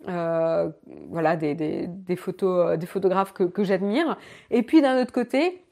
euh, 0.06 0.70
voilà, 1.10 1.36
des, 1.36 2.16
photos, 2.16 2.72
euh, 2.72 2.76
des 2.76 2.86
photographes 2.86 3.32
que, 3.32 3.64
j'admire. 3.64 4.16
Et 4.50 4.62
puis 4.62 4.80
d'un 4.80 5.00
autre 5.02 5.12
côté, 5.12 5.64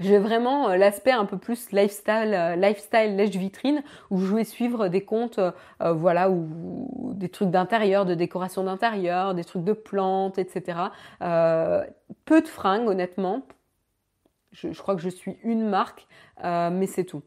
j'ai 0.00 0.18
vraiment 0.18 0.70
euh, 0.70 0.76
l'aspect 0.76 1.12
un 1.12 1.26
peu 1.26 1.36
plus 1.36 1.70
lifestyle, 1.70 2.56
lifestyle 2.56 3.16
lèche 3.16 3.36
vitrine 3.36 3.82
où 4.10 4.18
je 4.20 4.34
vais 4.34 4.44
suivre 4.44 4.88
des 4.88 5.02
comptes, 5.02 5.40
voilà, 5.80 6.30
ou 6.30 7.12
des 7.14 7.28
trucs 7.28 7.50
d'intérieur, 7.50 8.06
de 8.06 8.14
décoration 8.14 8.64
d'intérieur, 8.64 9.34
des 9.34 9.44
trucs 9.44 9.64
de 9.64 9.74
plantes, 9.74 10.38
etc. 10.38 10.78
peu 11.20 12.40
de 12.40 12.48
fringues, 12.48 12.88
honnêtement. 12.88 13.42
Je, 14.52 14.70
crois 14.80 14.96
que 14.96 15.02
je 15.02 15.10
suis 15.10 15.36
une 15.42 15.68
marque, 15.68 16.06
mais 16.42 16.86
c'est 16.86 17.04
tout. 17.04 17.22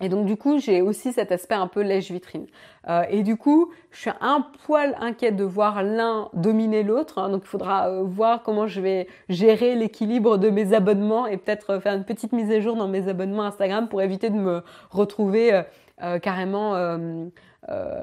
Et 0.00 0.08
donc 0.08 0.26
du 0.26 0.36
coup, 0.36 0.58
j'ai 0.58 0.80
aussi 0.82 1.12
cet 1.12 1.30
aspect 1.30 1.54
un 1.54 1.66
peu 1.66 1.82
lèche-vitrine. 1.82 2.46
Euh, 2.88 3.02
et 3.10 3.22
du 3.22 3.36
coup, 3.36 3.70
je 3.90 4.00
suis 4.00 4.10
un 4.20 4.46
poil 4.64 4.96
inquiète 5.00 5.36
de 5.36 5.44
voir 5.44 5.82
l'un 5.82 6.28
dominer 6.32 6.82
l'autre. 6.82 7.18
Hein. 7.18 7.28
donc 7.28 7.42
il 7.44 7.48
faudra 7.48 7.88
euh, 7.88 8.02
voir 8.02 8.42
comment 8.42 8.66
je 8.66 8.80
vais 8.80 9.06
gérer 9.28 9.74
l'équilibre 9.74 10.38
de 10.38 10.48
mes 10.48 10.72
abonnements 10.72 11.26
et 11.26 11.36
peut-être 11.36 11.78
faire 11.80 11.94
une 11.94 12.04
petite 12.04 12.32
mise 12.32 12.50
à 12.50 12.60
jour 12.60 12.76
dans 12.76 12.88
mes 12.88 13.08
abonnements 13.08 13.44
Instagram 13.44 13.88
pour 13.88 14.00
éviter 14.00 14.30
de 14.30 14.36
me 14.36 14.62
retrouver 14.90 15.62
euh, 16.02 16.18
carrément 16.18 16.98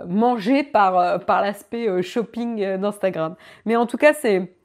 mangé 0.07 0.63
par, 0.63 1.19
par 1.25 1.41
l'aspect 1.41 2.01
shopping 2.01 2.77
d'Instagram. 2.77 3.35
Mais 3.65 3.75
en 3.75 3.85
tout 3.85 3.97
cas, 3.97 4.13
c'est 4.13 4.56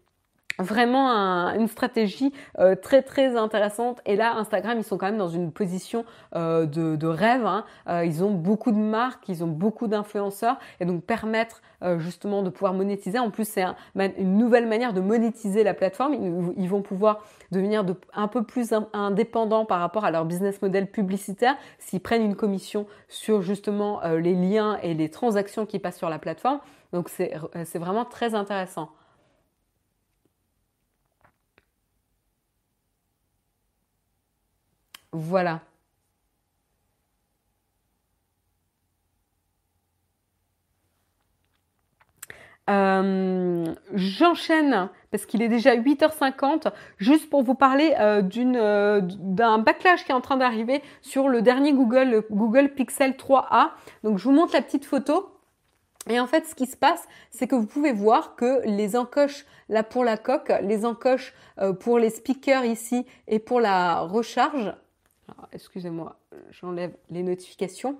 vraiment 0.58 1.08
une 1.54 1.68
stratégie 1.68 2.32
euh, 2.58 2.74
très 2.74 3.02
très 3.02 3.36
intéressante. 3.36 4.00
Et 4.06 4.16
là 4.16 4.34
Instagram 4.36 4.78
ils 4.78 4.84
sont 4.84 4.98
quand 4.98 5.06
même 5.06 5.18
dans 5.18 5.28
une 5.28 5.52
position 5.52 6.04
euh, 6.34 6.66
de, 6.66 7.06
rêve 7.06 7.46
hein. 7.46 7.64
euh, 7.88 8.04
ils 8.04 8.24
ont 8.24 8.30
beaucoup 8.30 8.70
de 8.70 8.78
marques 8.78 9.28
ils 9.28 9.44
ont 9.44 9.48
beaucoup 9.48 9.86
d'influenceurs. 9.86 10.58
Et 10.80 10.84
donc 10.84 11.02
permettre 11.04 11.62
justement 11.98 12.44
de 12.44 12.50
pouvoir 12.50 12.74
monétiser. 12.74 13.18
En 13.18 13.30
plus 13.30 13.46
c'est 13.46 13.64
une 13.96 14.38
nouvelle 14.38 14.68
manière 14.68 14.92
de 14.92 15.00
monétiser 15.00 15.64
la 15.64 15.74
plateforme. 15.74 16.14
Ils, 16.56 16.68
vont 16.68 16.80
pouvoir 16.80 17.24
devenir 17.50 17.84
un 18.14 18.28
peu 18.28 18.44
plus 18.44 18.72
indépendants 18.92 19.64
par 19.64 19.80
rapport 19.80 20.04
à 20.04 20.12
leur 20.12 20.24
business 20.24 20.62
model 20.62 20.86
publicitaire 20.86 21.56
s'ils 21.80 22.00
prennent 22.00 22.22
une 22.22 22.36
commission 22.36 22.86
sur 23.08 23.42
justement 23.42 24.00
les 24.04 24.34
liens 24.34 24.78
et 24.82 24.94
les 24.94 25.10
transactions 25.10 25.66
qui 25.66 25.80
passent 25.80 25.98
sur 25.98 26.08
la 26.08 26.20
plateforme. 26.20 26.60
Donc 26.92 27.08
c'est 27.08 27.78
vraiment 27.78 28.04
très 28.04 28.36
intéressant 28.36 28.90
Voilà. 35.12 35.60
Euh, 42.70 43.74
j'enchaîne 43.92 44.88
parce 45.10 45.26
qu'il 45.26 45.42
est 45.42 45.48
déjà 45.48 45.74
8h50, 45.76 46.72
juste 46.96 47.28
pour 47.28 47.42
vous 47.42 47.54
parler 47.54 47.94
euh, 47.98 48.22
euh, 48.36 49.00
d'un 49.02 49.58
backlash 49.58 50.04
qui 50.04 50.12
est 50.12 50.14
en 50.14 50.20
train 50.20 50.36
d'arriver 50.36 50.80
sur 51.02 51.28
le 51.28 51.42
dernier 51.42 51.72
Google, 51.72 52.08
le 52.08 52.26
Google 52.30 52.70
Pixel 52.70 53.12
3a. 53.12 53.70
Donc 54.04 54.18
je 54.18 54.24
vous 54.24 54.32
montre 54.32 54.54
la 54.54 54.62
petite 54.62 54.84
photo. 54.84 55.28
Et 56.08 56.18
en 56.18 56.26
fait, 56.26 56.46
ce 56.46 56.54
qui 56.54 56.66
se 56.66 56.76
passe, 56.76 57.06
c'est 57.30 57.46
que 57.46 57.54
vous 57.54 57.66
pouvez 57.66 57.92
voir 57.92 58.34
que 58.34 58.60
les 58.64 58.96
encoches 58.96 59.44
là 59.68 59.82
pour 59.82 60.04
la 60.04 60.16
coque, 60.16 60.52
les 60.62 60.84
encoches 60.84 61.32
pour 61.78 62.00
les 62.00 62.10
speakers 62.10 62.64
ici 62.64 63.06
et 63.28 63.38
pour 63.38 63.60
la 63.60 64.00
recharge, 64.00 64.74
excusez-moi, 65.52 66.16
j'enlève 66.50 66.92
les 67.10 67.22
notifications 67.22 67.98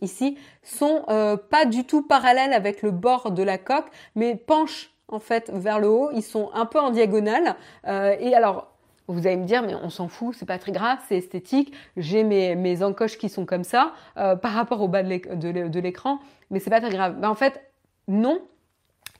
ici, 0.00 0.38
sont 0.62 1.04
euh, 1.08 1.36
pas 1.36 1.64
du 1.64 1.84
tout 1.84 2.02
parallèles 2.02 2.52
avec 2.52 2.82
le 2.82 2.90
bord 2.90 3.30
de 3.30 3.42
la 3.42 3.58
coque, 3.58 3.90
mais 4.14 4.36
penchent 4.36 4.90
en 5.08 5.18
fait 5.18 5.50
vers 5.50 5.78
le 5.78 5.88
haut. 5.88 6.10
Ils 6.14 6.22
sont 6.22 6.50
un 6.54 6.66
peu 6.66 6.80
en 6.80 6.90
diagonale. 6.90 7.56
Euh, 7.86 8.16
et 8.18 8.34
alors, 8.34 8.68
vous 9.08 9.26
allez 9.26 9.36
me 9.36 9.44
dire, 9.44 9.62
mais 9.62 9.74
on 9.74 9.90
s'en 9.90 10.08
fout, 10.08 10.34
c'est 10.38 10.46
pas 10.46 10.58
très 10.58 10.72
grave, 10.72 10.98
c'est 11.08 11.18
esthétique. 11.18 11.74
J'ai 11.96 12.24
mes, 12.24 12.82
encoches 12.82 13.18
qui 13.18 13.28
sont 13.28 13.44
comme 13.44 13.64
ça 13.64 13.92
euh, 14.16 14.36
par 14.36 14.52
rapport 14.52 14.80
au 14.80 14.88
bas 14.88 15.02
de 15.02 15.78
l'écran, 15.80 16.18
mais 16.50 16.60
c'est 16.60 16.70
pas 16.70 16.80
très 16.80 16.90
grave. 16.90 17.18
Ben, 17.18 17.28
en 17.28 17.34
fait, 17.34 17.60
non, 18.08 18.40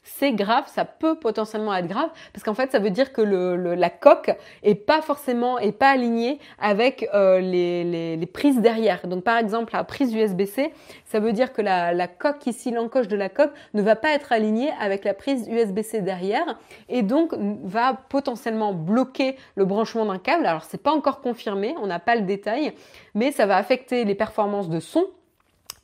c'est 0.03 0.32
grave, 0.32 0.64
ça 0.66 0.84
peut 0.84 1.14
potentiellement 1.16 1.74
être 1.74 1.86
grave, 1.86 2.11
parce 2.32 2.42
qu'en 2.42 2.55
fait, 2.55 2.72
ça 2.72 2.80
veut 2.80 2.90
dire 2.90 3.12
que 3.12 3.22
le, 3.22 3.74
la 3.74 3.90
coque 3.90 4.32
est 4.62 4.74
pas 4.74 5.00
forcément, 5.00 5.59
est 5.59 5.72
pas 5.72 5.90
alignée 5.90 6.40
avec 6.59 7.09
euh, 7.14 7.38
les, 7.38 7.84
les, 7.84 8.16
les, 8.16 8.26
prises 8.26 8.61
derrière. 8.61 9.07
Donc, 9.07 9.22
par 9.22 9.38
exemple, 9.38 9.72
la 9.74 9.84
prise 9.84 10.12
USB-C, 10.12 10.72
ça 11.05 11.20
veut 11.20 11.32
dire 11.32 11.53
que 11.53 11.62
la, 11.62 11.92
la 11.92 12.09
coque 12.09 12.46
ici, 12.46 12.72
l'encoche 12.72 13.07
de 13.09 13.16
la 13.16 13.28
coque, 13.28 13.53
ne 13.74 13.82
va 13.82 13.94
pas 13.94 14.11
être 14.11 14.32
alignée 14.32 14.72
avec 14.80 15.05
la 15.05 15.14
prise 15.14 15.46
USB-C 15.48 16.00
derrière, 16.00 16.59
et 16.88 17.03
donc 17.03 17.34
va 17.62 17.94
potentiellement 18.09 18.74
bloquer 18.74 19.36
le 19.55 19.64
branchement 19.64 20.05
d'un 20.05 20.18
câble. 20.18 20.46
Alors, 20.46 20.64
c'est 20.64 20.82
pas 20.82 20.92
encore 20.92 21.20
confirmé, 21.20 21.74
on 21.80 21.86
n'a 21.86 22.00
pas 22.00 22.16
le 22.16 22.22
détail, 22.22 22.72
mais 23.14 23.30
ça 23.30 23.46
va 23.46 23.57
affecter 23.57 24.05
les 24.05 24.14
performances 24.16 24.68
de 24.68 24.80
son 24.80 25.07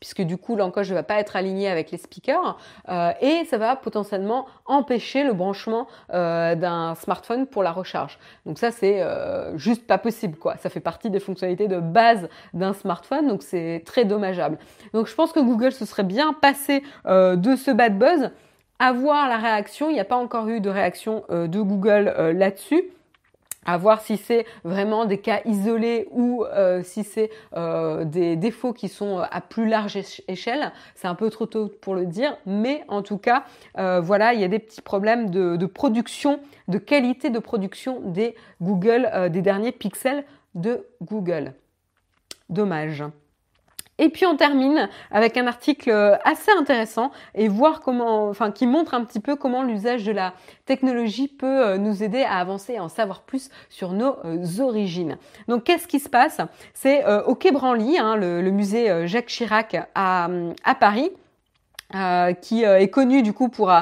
puisque 0.00 0.22
du 0.22 0.36
coup 0.36 0.56
l'encoche 0.56 0.90
ne 0.90 0.94
va 0.94 1.02
pas 1.02 1.18
être 1.18 1.36
alignée 1.36 1.68
avec 1.68 1.90
les 1.90 1.98
speakers 1.98 2.58
euh, 2.88 3.12
et 3.20 3.44
ça 3.46 3.58
va 3.58 3.76
potentiellement 3.76 4.46
empêcher 4.66 5.24
le 5.24 5.32
branchement 5.32 5.86
euh, 6.12 6.54
d'un 6.54 6.94
smartphone 6.94 7.46
pour 7.46 7.62
la 7.62 7.72
recharge. 7.72 8.18
Donc 8.46 8.58
ça 8.58 8.70
c'est 8.70 9.02
euh, 9.02 9.56
juste 9.56 9.86
pas 9.86 9.98
possible 9.98 10.36
quoi. 10.36 10.56
Ça 10.56 10.70
fait 10.70 10.80
partie 10.80 11.10
des 11.10 11.20
fonctionnalités 11.20 11.68
de 11.68 11.80
base 11.80 12.28
d'un 12.54 12.72
smartphone 12.72 13.28
donc 13.28 13.42
c'est 13.42 13.82
très 13.84 14.04
dommageable. 14.04 14.58
Donc 14.92 15.06
je 15.06 15.14
pense 15.14 15.32
que 15.32 15.40
Google 15.40 15.72
se 15.72 15.84
serait 15.84 16.04
bien 16.04 16.32
passé 16.32 16.82
de 17.06 17.56
ce 17.56 17.70
bad 17.70 17.98
buzz. 17.98 18.30
À 18.80 18.92
voir 18.92 19.28
la 19.28 19.38
réaction, 19.38 19.90
il 19.90 19.94
n'y 19.94 20.00
a 20.00 20.04
pas 20.04 20.16
encore 20.16 20.48
eu 20.48 20.60
de 20.60 20.70
réaction 20.70 21.24
de 21.30 21.60
Google 21.60 22.14
là-dessus 22.36 22.84
à 23.68 23.76
voir 23.76 24.00
si 24.00 24.16
c'est 24.16 24.46
vraiment 24.64 25.04
des 25.04 25.18
cas 25.18 25.42
isolés 25.44 26.08
ou 26.10 26.42
euh, 26.44 26.82
si 26.82 27.04
c'est 27.04 27.30
euh, 27.54 28.06
des 28.06 28.34
défauts 28.34 28.72
qui 28.72 28.88
sont 28.88 29.18
à 29.18 29.42
plus 29.42 29.68
large 29.68 29.98
échelle. 30.26 30.72
C'est 30.94 31.06
un 31.06 31.14
peu 31.14 31.28
trop 31.28 31.44
tôt 31.44 31.70
pour 31.82 31.94
le 31.94 32.06
dire, 32.06 32.34
mais 32.46 32.82
en 32.88 33.02
tout 33.02 33.18
cas, 33.18 33.44
euh, 33.76 34.00
voilà, 34.00 34.32
il 34.32 34.40
y 34.40 34.44
a 34.44 34.48
des 34.48 34.58
petits 34.58 34.80
problèmes 34.80 35.28
de, 35.28 35.56
de, 35.56 35.66
production, 35.66 36.40
de 36.68 36.78
qualité 36.78 37.28
de 37.28 37.38
production 37.38 38.00
des 38.00 38.34
Google, 38.62 39.28
des 39.30 39.42
derniers 39.42 39.72
pixels 39.72 40.24
de 40.54 40.86
Google. 41.02 41.52
Dommage. 42.48 43.04
Et 43.98 44.08
puis 44.10 44.26
on 44.26 44.36
termine 44.36 44.88
avec 45.10 45.36
un 45.36 45.46
article 45.46 45.90
euh, 45.90 46.16
assez 46.24 46.50
intéressant 46.52 47.10
et 47.34 47.48
voir 47.48 47.80
comment, 47.80 48.28
enfin, 48.28 48.52
qui 48.52 48.66
montre 48.66 48.94
un 48.94 49.04
petit 49.04 49.20
peu 49.20 49.34
comment 49.36 49.62
l'usage 49.62 50.04
de 50.04 50.12
la 50.12 50.34
technologie 50.66 51.28
peut 51.28 51.66
euh, 51.66 51.78
nous 51.78 52.02
aider 52.02 52.22
à 52.22 52.36
avancer 52.36 52.74
et 52.74 52.80
en 52.80 52.88
savoir 52.88 53.22
plus 53.22 53.50
sur 53.68 53.92
nos 53.92 54.16
euh, 54.24 54.60
origines. 54.60 55.18
Donc 55.48 55.64
qu'est-ce 55.64 55.88
qui 55.88 55.98
se 55.98 56.08
passe? 56.08 56.40
C'est 56.74 57.04
au 57.26 57.34
Quai 57.34 57.50
Branly, 57.50 57.98
hein, 57.98 58.16
le, 58.16 58.50
musée 58.50 59.06
Jacques 59.06 59.26
Chirac 59.26 59.76
à, 59.94 60.28
Paris. 60.78 61.10
qui 62.42 62.62
est 62.62 62.90
connu 62.90 63.22
du 63.22 63.32
coup 63.32 63.48
pour 63.48 63.72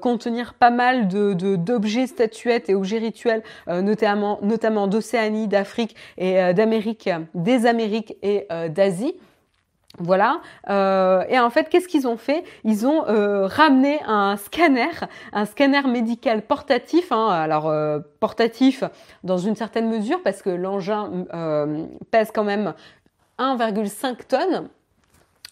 contenir 0.00 0.54
pas 0.54 0.70
mal 0.70 1.08
d'objets, 1.08 2.06
statuettes 2.06 2.68
et 2.68 2.74
objets 2.74 2.98
rituels, 2.98 3.42
notamment 3.68 4.38
d'Océanie, 4.86 5.48
d'Afrique 5.48 5.94
et 6.18 6.54
d'Amérique, 6.54 7.10
des 7.34 7.66
Amériques 7.66 8.16
et 8.22 8.46
d'Asie. 8.70 9.14
Voilà. 9.98 10.40
Euh, 10.68 11.24
et 11.28 11.38
en 11.38 11.50
fait, 11.50 11.68
qu'est-ce 11.68 11.88
qu'ils 11.88 12.06
ont 12.06 12.16
fait? 12.16 12.44
Ils 12.64 12.86
ont 12.86 13.06
euh, 13.08 13.46
ramené 13.46 14.00
un 14.06 14.36
scanner, 14.36 14.88
un 15.32 15.44
scanner 15.44 15.82
médical 15.82 16.42
portatif. 16.42 17.12
Hein, 17.12 17.28
alors 17.28 17.68
euh, 17.68 17.98
portatif 18.20 18.84
dans 19.24 19.38
une 19.38 19.56
certaine 19.56 19.88
mesure 19.88 20.22
parce 20.22 20.42
que 20.42 20.50
l'engin 20.50 21.26
pèse 22.10 22.30
quand 22.32 22.44
même 22.44 22.74
1,5 23.38 24.26
tonnes. 24.26 24.68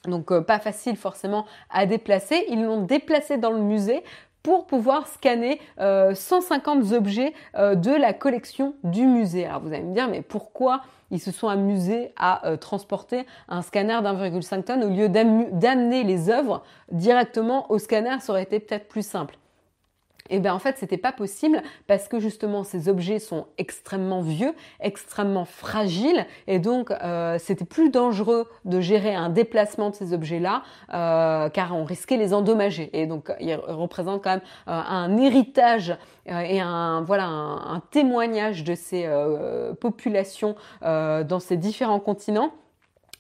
Donc 0.05 0.33
pas 0.41 0.61
facile 0.61 0.97
forcément 0.97 1.45
à 1.71 1.85
déplacer. 1.85 2.45
Ils 2.49 2.65
l'ont 2.65 2.83
déplacé 2.83 3.37
dans 3.37 3.51
le 3.51 3.61
musée 3.61 4.03
pour 4.45 4.67
pouvoir 4.67 5.09
scanner 5.09 5.61
150 5.79 5.81
euh, 5.81 6.97
objets 6.97 7.35
de 7.55 7.91
la 7.91 8.13
collection 8.13 8.75
du 8.85 9.05
musée. 9.05 9.47
Alors 9.47 9.61
vous 9.61 9.73
allez 9.73 9.83
me 9.83 9.93
dire, 9.93 10.09
mais 10.09 10.23
pourquoi 10.23 10.83
ils 11.11 11.21
se 11.21 11.31
sont 11.31 11.49
amusés 11.49 12.13
à 12.17 12.47
euh, 12.47 12.57
transporter 12.57 13.27
un 13.49 13.63
scanner 13.63 14.01
d'1,5 14.03 14.65
tonnes 14.65 14.85
au 14.85 14.91
lieu 14.91 15.09
d'amener 15.09 16.05
les 16.05 16.31
œuvres 16.31 16.63
directement 16.93 17.71
au 17.71 17.79
scanner 17.79 18.17
Ça 18.21 18.33
aurait 18.33 18.43
été 18.43 18.61
peut-être 18.61 18.89
plus 18.89 19.07
simple. 19.07 19.39
Et 20.31 20.41
bien 20.41 20.55
en 20.55 20.59
fait, 20.59 20.77
c'était 20.79 20.97
pas 20.99 21.13
possible 21.13 21.63
parce 21.87 22.09
que 22.09 22.21
justement 22.21 22.65
ces 22.65 22.89
objets 22.89 23.19
sont 23.19 23.47
extrêmement 23.57 24.21
vieux, 24.21 24.55
extrêmement 24.81 25.45
fragiles, 25.45 26.27
et 26.47 26.59
donc 26.59 26.91
euh, 26.91 27.39
c'était 27.39 27.65
plus 27.65 27.91
dangereux 27.91 28.47
de 28.65 28.81
gérer 28.81 29.15
un 29.15 29.29
déplacement 29.29 29.91
de 29.91 29.95
ces 29.95 30.13
objets-là, 30.13 30.63
euh, 30.95 31.49
car 31.49 31.75
on 31.75 31.85
risquait 31.85 32.17
les 32.17 32.35
endommager. 32.35 32.91
Et 32.93 33.07
donc 33.07 33.33
ils 33.41 33.55
représentent 33.55 34.23
quand 34.23 34.31
même 34.31 34.41
euh, 34.69 34.73
un 34.73 35.17
héritage 35.17 35.97
euh, 36.29 36.41
et 36.41 36.61
un 36.61 37.03
voilà 37.03 37.27
un, 37.27 37.75
un, 37.75 37.81
témoignage 37.91 38.65
de 38.65 38.75
ces 38.75 39.05
euh, 39.07 39.73
populations 39.75 40.55
dans 40.83 41.41
ces 41.41 41.57
différents 41.57 42.01
continents. 42.01 42.53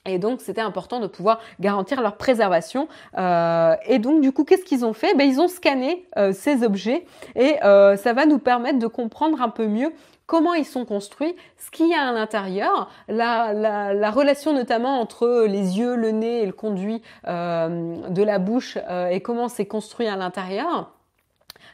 Et 0.08 0.18
donc, 0.18 0.40
c'était 0.40 0.60
important 0.60 1.00
de 1.00 1.06
pouvoir 1.06 1.40
garantir 1.60 2.00
leur 2.00 2.16
préservation. 2.16 2.88
Euh, 3.18 3.74
et 3.86 3.98
donc, 3.98 4.20
du 4.20 4.32
coup, 4.32 4.44
qu'est-ce 4.44 4.64
qu'ils 4.64 4.84
ont 4.84 4.92
fait? 4.92 5.14
Ben, 5.14 5.28
Ils 5.28 5.40
ont 5.40 5.48
scanné 5.48 6.06
euh, 6.16 6.32
ces 6.32 6.64
objets 6.64 7.04
et 7.36 7.62
euh, 7.64 7.96
ça 7.96 8.12
va 8.12 8.26
nous 8.26 8.38
permettre 8.38 8.78
de 8.78 8.86
comprendre 8.86 9.42
un 9.42 9.48
peu 9.48 9.66
mieux 9.66 9.92
comment 10.26 10.52
ils 10.52 10.66
sont 10.66 10.84
construits, 10.84 11.34
ce 11.56 11.70
qu'il 11.70 11.88
y 11.88 11.94
a 11.94 12.08
à 12.08 12.12
l'intérieur, 12.12 12.90
la, 13.08 13.54
la, 13.54 13.94
la, 13.94 14.10
relation 14.10 14.52
notamment 14.52 15.00
entre 15.00 15.46
les 15.46 15.78
yeux, 15.78 15.96
le 15.96 16.10
nez 16.10 16.42
et 16.42 16.46
le 16.46 16.52
conduit 16.52 17.00
de 17.24 18.22
la 18.22 18.38
bouche 18.38 18.76
et 19.10 19.22
comment 19.22 19.48
c'est 19.48 19.64
construit 19.64 20.06
à 20.06 20.16
l'intérieur. 20.16 20.97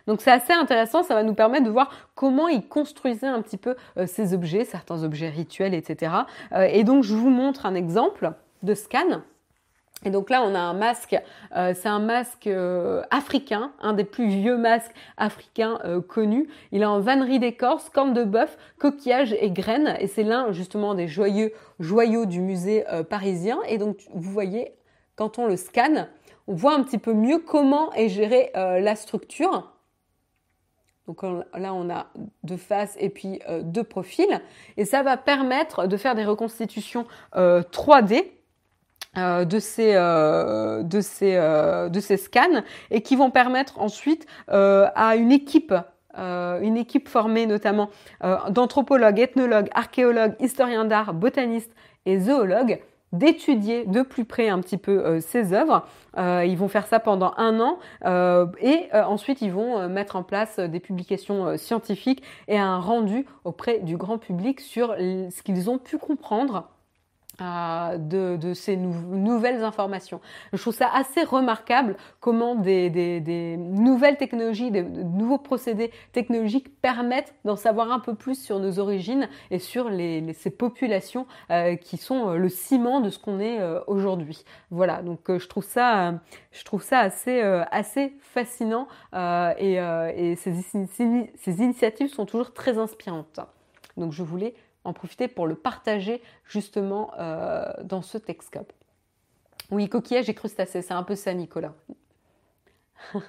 Donc 0.07 0.21
c'est 0.21 0.31
assez 0.31 0.53
intéressant, 0.53 1.03
ça 1.03 1.15
va 1.15 1.23
nous 1.23 1.35
permettre 1.35 1.65
de 1.65 1.71
voir 1.71 1.91
comment 2.15 2.49
ils 2.49 2.67
construisaient 2.67 3.27
un 3.27 3.41
petit 3.41 3.57
peu 3.57 3.75
euh, 3.97 4.07
ces 4.07 4.35
objets, 4.35 4.65
certains 4.65 5.03
objets 5.03 5.31
rituels, 5.31 5.75
etc. 5.75 6.13
Euh, 6.53 6.69
et 6.71 6.85
donc 6.85 7.05
je 7.05 7.15
vous 7.15 7.31
montre 7.31 7.67
un 7.67 7.75
exemple. 7.75 8.33
de 8.63 8.75
scan. 8.75 9.21
Et 10.07 10.11
donc 10.11 10.31
là, 10.31 10.43
on 10.43 10.55
a 10.55 10.59
un 10.59 10.73
masque, 10.75 11.17
euh, 11.57 11.73
c'est 11.75 11.89
un 11.89 11.99
masque 11.99 12.49
africain, 13.11 13.73
un 13.81 13.93
des 13.93 14.05
plus 14.05 14.29
vieux 14.29 14.57
masques 14.57 14.93
africains 15.17 15.79
connus. 16.09 16.49
Il 16.73 16.83
est 16.83 16.87
en 16.87 17.01
vannerie 17.01 17.39
d'écorce, 17.39 17.91
corne 17.91 18.13
de 18.13 18.25
bœuf, 18.25 18.57
coquillage 18.79 19.35
et 19.35 19.51
graines. 19.51 19.97
Et 20.01 20.07
c'est 20.07 20.23
l'un 20.23 20.53
justement 20.53 20.95
des 20.95 21.09
joyeux 21.09 21.53
joyaux 21.79 22.27
du 22.27 22.41
musée 22.41 22.85
parisien. 23.09 23.59
Et 23.69 23.79
donc, 23.79 23.99
vous 24.15 24.31
voyez, 24.31 24.73
quand 25.17 25.39
on 25.39 25.47
le 25.47 25.57
scanne, 25.57 26.09
on 26.49 26.55
voit 26.55 26.75
un 26.75 26.83
petit 26.83 26.99
peu 26.99 27.13
mieux 27.13 27.39
comment 27.39 27.93
est 27.93 28.09
gérée 28.09 28.51
la 28.55 28.97
structure. 28.97 29.74
Donc 31.07 31.23
là, 31.23 31.75
on 31.75 31.91
a 31.91 32.07
deux 32.45 32.57
faces 32.57 32.97
et 32.99 33.11
puis 33.11 33.41
deux 33.63 33.85
profils. 33.85 34.41
Et 34.79 34.87
ça 34.87 35.03
va 35.03 35.19
permettre 35.19 35.87
de 35.87 35.97
faire 35.99 36.15
des 36.15 36.25
reconstitutions 36.25 37.07
3D 37.35 38.25
euh, 39.17 39.45
de 39.45 39.61
ces 39.61 39.93
euh, 39.95 40.83
de 40.83 41.01
ces 41.01 41.37
euh, 41.37 41.89
de 41.89 42.01
ces 42.01 42.17
scans 42.17 42.65
et 42.91 43.01
qui 43.01 43.15
vont 43.15 43.31
permettre 43.31 43.81
ensuite 43.81 44.27
à 44.49 45.17
une 45.17 45.31
équipe 45.31 45.75
une 46.17 46.77
équipe 46.77 47.09
formée 47.09 47.47
notamment 47.47 47.91
d'anthropologues, 48.49 49.19
ethnologues, 49.19 49.69
archéologues, 49.75 50.35
historiens 50.41 50.85
d'art, 50.85 51.13
botanistes 51.13 51.73
et 52.07 52.21
zoologues 52.21 52.81
d'étudier 53.15 53.85
de 53.87 54.03
plus 54.03 54.25
près 54.25 54.49
un 54.49 54.61
petit 54.61 54.77
peu 54.77 55.21
ces 55.21 55.53
œuvres. 55.53 55.87
ils 56.17 56.57
vont 56.57 56.69
faire 56.69 56.87
ça 56.87 57.01
pendant 57.01 57.33
un 57.37 57.61
an 57.61 57.79
et 58.05 58.89
ensuite 58.93 59.41
ils 59.43 59.53
vont 59.53 59.89
mettre 59.89 60.17
en 60.17 60.23
place 60.23 60.59
des 60.59 60.81
publications 60.81 61.57
scientifiques 61.57 62.23
et 62.49 62.59
un 62.59 62.79
rendu 62.79 63.27
auprès 63.45 63.79
du 63.81 63.97
grand 63.97 64.19
public 64.19 64.61
sur 64.61 64.95
ce 64.97 65.43
qu'ils 65.43 65.71
ont 65.71 65.79
pu 65.79 65.99
comprendre 65.99 66.69
de, 67.41 68.53
ces 68.55 68.77
nouvelles 68.77 69.65
informations. 69.65 70.21
Je 70.53 70.61
trouve 70.61 70.75
ça 70.75 70.89
assez 70.93 71.25
remarquable 71.25 71.97
comment 72.21 72.55
des, 72.55 73.57
nouvelles 73.59 74.17
technologies, 74.17 74.71
des 74.71 74.83
nouveaux 74.83 75.39
procédés 75.39 75.91
technologiques 76.13 76.81
permettent 76.81 77.35
d'en 77.45 77.57
savoir 77.57 77.91
un 77.91 78.01
peu 78.01 78.15
plus 78.15 78.41
sur 78.41 78.59
nos 78.61 78.79
origines 78.79 79.29
et 79.51 79.59
sur 79.59 79.91
ces 80.35 80.51
populations 80.51 81.27
euh, 81.51 81.77
qui 81.77 81.97
sont 81.97 82.31
euh, 82.31 82.37
le 82.37 82.49
ciment 82.49 83.01
de 83.01 83.11
ce 83.11 83.19
qu'on 83.19 83.41
est 83.41 83.61
euh, 83.61 83.81
aujourd'hui. 83.87 84.45
Voilà, 84.71 85.03
donc 85.03 85.21
je 85.29 85.49
trouve 85.49 85.65
ça, 85.65 86.21
je 86.53 86.65
trouve 86.65 86.83
ça 86.83 87.01
assez, 87.01 87.41
assez 87.71 88.15
fascinant 88.21 88.89
et, 89.13 90.35
ces, 90.37 90.53
ces 90.55 91.63
initiatives 91.63 92.09
sont 92.09 92.27
toujours 92.27 92.53
très 92.53 92.79
inspirantes. 92.79 93.41
Donc 93.97 94.13
je 94.13 94.23
voulais 94.23 94.55
en 94.85 94.93
profiter 94.93 95.29
pour 95.29 95.47
le 95.47 95.55
partager 95.55 96.23
justement 96.47 97.13
euh, 97.19 97.65
dans 97.83 98.03
ce 98.03 98.19
Texcope. 98.19 98.73
Oui, 99.71 99.89
coquillage 99.89 100.29
et 100.29 100.35
crustacés, 100.35 100.83
c'est 100.83 100.95
un 100.95 101.03
peu 101.03 101.17
ça, 101.17 101.33
Nicolas. 101.35 101.75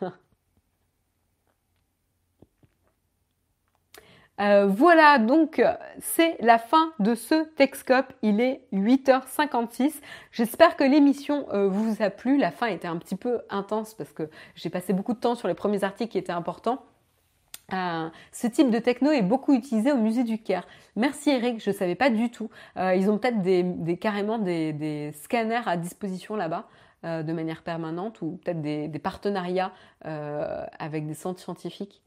Euh, 4.41 4.65
voilà, 4.67 5.17
donc 5.17 5.63
c'est 5.99 6.35
la 6.41 6.57
fin 6.57 6.91
de 6.99 7.15
ce 7.15 7.45
Texcope. 7.55 8.11
Il 8.21 8.41
est 8.41 8.61
8h56. 8.73 9.93
J'espère 10.31 10.75
que 10.75 10.83
l'émission 10.83 11.47
euh, 11.53 11.69
vous 11.69 12.01
a 12.01 12.09
plu. 12.09 12.37
La 12.37 12.51
fin 12.51 12.67
était 12.67 12.87
un 12.87 12.97
petit 12.97 13.15
peu 13.15 13.41
intense 13.49 13.93
parce 13.93 14.11
que 14.11 14.29
j'ai 14.55 14.69
passé 14.69 14.91
beaucoup 14.91 15.13
de 15.13 15.19
temps 15.19 15.35
sur 15.35 15.47
les 15.47 15.53
premiers 15.53 15.83
articles 15.83 16.11
qui 16.11 16.17
étaient 16.17 16.33
importants. 16.33 16.83
Euh, 17.73 18.09
ce 18.31 18.47
type 18.47 18.69
de 18.69 18.79
techno 18.79 19.11
est 19.11 19.23
beaucoup 19.23 19.53
utilisé 19.53 19.91
au 19.91 19.97
musée 19.97 20.23
du 20.23 20.37
Caire. 20.37 20.67
Merci 20.95 21.31
Eric, 21.31 21.63
je 21.63 21.71
ne 21.71 21.75
savais 21.75 21.95
pas 21.95 22.09
du 22.09 22.29
tout. 22.29 22.49
Euh, 22.77 22.95
ils 22.95 23.09
ont 23.09 23.17
peut-être 23.17 23.41
des, 23.41 23.97
carrément 23.97 24.37
des, 24.37 25.11
scanners 25.23 25.61
à 25.65 25.77
disposition 25.77 26.35
là-bas 26.35 26.67
euh, 27.05 27.23
de 27.23 27.33
manière 27.33 27.63
permanente 27.63 28.21
ou 28.21 28.39
peut-être 28.43 28.61
des, 28.61 28.99
partenariats 28.99 29.71
avec 30.01 31.07
des 31.07 31.15
centres 31.15 31.39
scientifiques. 31.39 32.03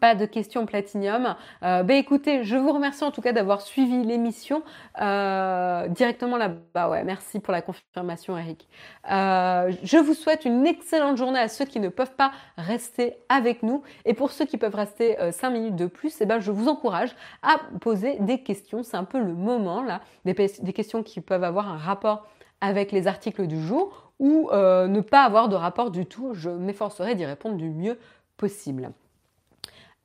Pas 0.00 0.14
de 0.14 0.26
questions 0.26 0.64
platinium. 0.64 1.34
Euh, 1.64 1.82
bah 1.82 1.94
écoutez, 1.94 2.44
je 2.44 2.56
vous 2.56 2.72
remercie 2.72 3.02
en 3.02 3.10
tout 3.10 3.20
cas 3.20 3.32
d'avoir 3.32 3.60
suivi 3.60 4.04
l'émission 4.04 4.62
euh, 5.00 5.88
directement 5.88 6.36
là-bas. 6.36 6.88
Ouais, 6.88 7.02
merci 7.02 7.40
pour 7.40 7.52
la 7.52 7.62
confirmation, 7.62 8.38
Eric. 8.38 8.68
Euh, 9.10 9.72
je 9.82 9.96
vous 9.98 10.14
souhaite 10.14 10.44
une 10.44 10.68
excellente 10.68 11.16
journée 11.16 11.40
à 11.40 11.48
ceux 11.48 11.64
qui 11.64 11.80
ne 11.80 11.88
peuvent 11.88 12.14
pas 12.14 12.30
rester 12.56 13.16
avec 13.28 13.64
nous. 13.64 13.82
Et 14.04 14.14
pour 14.14 14.30
ceux 14.30 14.44
qui 14.44 14.56
peuvent 14.56 14.76
rester 14.76 15.16
5 15.32 15.50
minutes 15.50 15.76
de 15.76 15.86
plus, 15.86 16.20
eh 16.20 16.26
ben, 16.26 16.38
je 16.38 16.52
vous 16.52 16.68
encourage 16.68 17.16
à 17.42 17.56
poser 17.80 18.18
des 18.20 18.44
questions. 18.44 18.84
C'est 18.84 18.96
un 18.96 19.04
peu 19.04 19.18
le 19.18 19.34
moment 19.34 19.82
là, 19.82 20.00
des, 20.24 20.34
questions 20.72 21.02
qui 21.02 21.20
peuvent 21.20 21.44
avoir 21.44 21.68
un 21.68 21.76
rapport 21.76 22.28
avec 22.60 22.92
les 22.92 23.08
articles 23.08 23.48
du 23.48 23.60
jour 23.60 24.12
ou 24.20 24.48
ne 24.52 25.00
pas 25.00 25.24
avoir 25.24 25.48
de 25.48 25.56
rapport 25.56 25.90
du 25.90 26.06
tout. 26.06 26.34
Je 26.34 26.50
m'efforcerai 26.50 27.16
d'y 27.16 27.26
répondre 27.26 27.56
du 27.56 27.70
mieux 27.70 27.98
possible. 28.36 28.92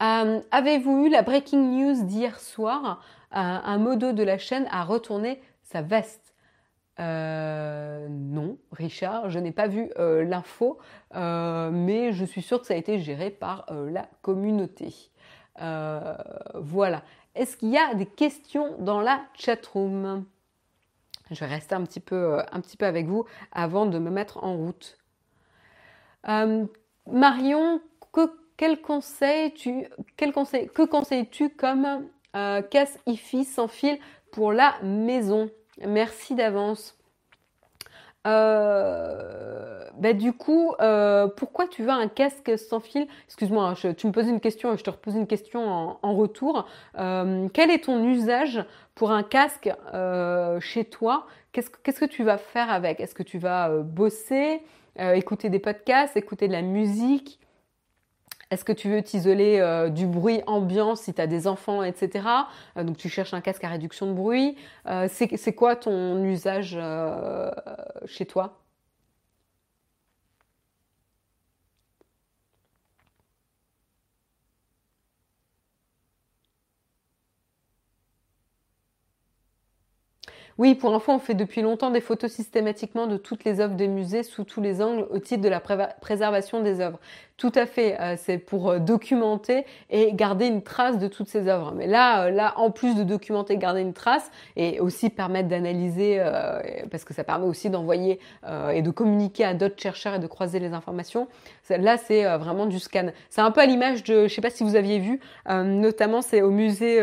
Euh, 0.02 0.42
avez-vous 0.52 1.06
eu 1.06 1.10
la 1.10 1.22
breaking 1.22 1.72
news 1.72 2.04
d'hier 2.04 2.40
soir? 2.40 3.02
Euh, 3.34 3.38
Un 3.38 3.78
modo 3.78 4.12
de 4.12 4.24
la 4.24 4.38
chaîne 4.38 4.68
a 4.72 4.84
retourné 4.84 5.42
sa 5.64 5.82
veste. 5.82 6.34
Euh, 7.00 8.08
non, 8.10 8.58
Richard, 8.72 9.30
je 9.30 9.40
n'ai 9.40 9.52
pas 9.52 9.68
vu 9.68 9.90
l'info, 9.98 10.78
mais 11.14 12.12
je 12.12 12.26
suis 12.26 12.42
sûre 12.42 12.62
que 12.62 12.68
ça 12.68 12.76
a 12.76 12.78
été 12.78 13.00
géré 13.00 13.32
par 13.32 13.66
la 13.72 14.08
communauté. 14.22 14.94
voilà. 15.58 17.02
Est-ce 17.36 17.58
qu'il 17.58 17.70
y 17.70 17.78
a 17.80 17.96
des 17.96 18.06
questions 18.06 18.76
dans 18.78 19.02
la 19.02 19.22
chatroom? 19.34 20.26
Je 21.32 21.40
vais 21.40 21.48
rester 21.48 21.74
un 21.74 21.84
petit 21.84 22.00
peu, 22.00 22.44
un 22.52 22.62
petit 22.62 22.78
peu 22.78 22.86
avec 22.86 23.08
vous 23.08 23.26
avant 23.52 23.88
de 23.88 23.98
me 23.98 24.12
mettre 24.12 24.44
en 24.44 24.56
route. 24.56 25.00
Marion, 27.08 27.82
que 28.12 28.43
quel 28.64 28.80
conseil 28.80 29.52
tu, 29.52 29.90
quel 30.16 30.32
conseil, 30.32 30.70
que 30.74 30.84
conseilles-tu 30.84 31.50
comme 31.50 32.08
euh, 32.34 32.62
casse 32.62 32.98
IFI 33.06 33.44
sans 33.44 33.68
fil 33.68 34.00
pour 34.32 34.54
la 34.54 34.76
maison? 34.82 35.50
Merci 35.86 36.34
d'avance. 36.34 36.98
Euh, 38.26 39.84
bah, 39.98 40.14
du 40.14 40.32
coup, 40.32 40.74
euh, 40.80 41.28
pourquoi 41.28 41.68
tu 41.68 41.84
veux 41.84 41.90
un 41.90 42.08
casque 42.08 42.58
sans 42.58 42.80
fil? 42.80 43.06
Excuse-moi, 43.26 43.74
tu 43.98 44.08
me 44.08 44.14
poses 44.14 44.30
une 44.30 44.40
question 44.40 44.74
et 44.74 44.78
je 44.78 44.84
te 44.86 44.92
repose 44.92 45.16
une 45.16 45.28
question 45.28 45.98
en, 46.02 46.16
retour. 46.16 46.66
quel 46.96 47.70
est 47.70 47.84
ton 47.84 48.02
usage 48.02 48.64
pour 48.96 49.12
un 49.12 49.24
casque 49.24 49.70
chez 50.62 50.86
toi? 50.86 51.28
Qu'est-ce 51.52 52.00
que 52.00 52.06
tu 52.06 52.24
vas 52.24 52.38
faire 52.38 52.72
avec? 52.72 53.02
Est-ce 53.02 53.14
que 53.14 53.24
tu 53.24 53.40
vas 53.40 53.68
bosser, 53.80 54.62
écouter 54.98 55.50
des 55.50 55.60
podcasts, 55.60 56.16
écouter 56.16 56.48
de 56.48 56.54
la 56.54 56.62
musique? 56.62 57.42
Est-ce 58.54 58.64
que 58.64 58.72
tu 58.72 58.90
veux 58.90 59.02
t'isoler 59.02 59.60
euh, 59.60 59.90
du 59.90 60.06
bruit 60.06 60.42
ambiant 60.46 60.96
si 60.96 61.14
tu 61.14 61.20
as 61.22 61.28
des 61.28 61.48
enfants, 61.48 61.84
etc. 61.84 62.28
Euh, 62.78 62.84
donc 62.84 62.98
tu 62.98 63.10
cherches 63.10 63.34
un 63.34 63.42
casque 63.42 63.64
à 63.64 63.70
réduction 63.70 64.08
de 64.08 64.14
bruit. 64.14 64.56
Euh, 64.88 65.08
c'est 65.10 65.54
quoi 65.54 65.76
ton 65.76 66.24
usage 66.24 66.80
chez 68.06 68.26
toi? 68.26 68.63
Oui, 80.60 80.76
pour 80.76 80.94
info, 80.94 81.14
on 81.14 81.20
fait 81.20 81.34
depuis 81.34 81.62
longtemps 81.62 81.90
des 81.90 82.02
photos 82.02 82.32
systématiquement 82.32 83.08
de 83.08 83.18
toutes 83.18 83.44
les 83.44 83.60
œuvres 83.60 83.74
des 83.74 83.88
musées 83.88 84.22
sous 84.22 84.44
tous 84.44 84.62
les 84.62 84.84
angles 84.84 85.08
au 85.10 85.18
titre 85.18 85.42
de 85.42 85.50
la 85.50 85.60
préservation 85.60 86.62
des 86.62 86.80
œuvres. 86.80 87.00
Tout 87.38 87.52
à 87.56 87.66
fait, 87.66 88.00
euh, 88.00 88.16
c'est 88.18 88.38
pour 88.38 88.70
euh, 88.70 88.78
documenter 88.78 89.66
et 89.90 90.14
garder 90.14 90.46
une 90.46 90.62
trace 90.62 91.00
de 91.00 91.08
toutes 91.08 91.28
ces 91.28 91.48
œuvres. 91.48 91.74
Mais 91.76 91.88
là, 91.88 92.26
euh, 92.26 92.30
là, 92.30 92.54
en 92.58 92.70
plus 92.70 92.96
de 92.96 93.04
documenter, 93.04 93.58
garder 93.58 93.82
une 93.82 93.94
trace 93.94 94.30
et 94.56 94.80
aussi 94.80 95.10
permettre 95.10 95.50
d'analyser, 95.50 96.22
parce 96.92 97.04
que 97.04 97.14
ça 97.14 97.24
permet 97.24 97.48
aussi 97.48 97.70
d'envoyer 97.70 98.20
et 98.72 98.82
de 98.82 98.92
communiquer 98.92 99.46
à 99.46 99.54
d'autres 99.54 99.82
chercheurs 99.82 100.16
et 100.16 100.20
de 100.20 100.28
croiser 100.28 100.60
les 100.60 100.74
informations. 100.74 101.28
Là, 101.70 101.98
c'est 101.98 102.24
vraiment 102.38 102.66
du 102.66 102.80
scan. 102.80 103.08
C'est 103.30 103.42
un 103.42 103.52
peu 103.52 103.62
à 103.62 103.66
l'image 103.66 104.04
de, 104.04 104.28
je 104.28 104.34
sais 104.34 104.42
pas 104.42 104.50
si 104.50 104.64
vous 104.64 104.76
aviez 104.76 105.00
vu, 105.00 105.20
notamment 105.50 106.22
c'est 106.22 106.42
au 106.42 106.52
musée 106.52 107.02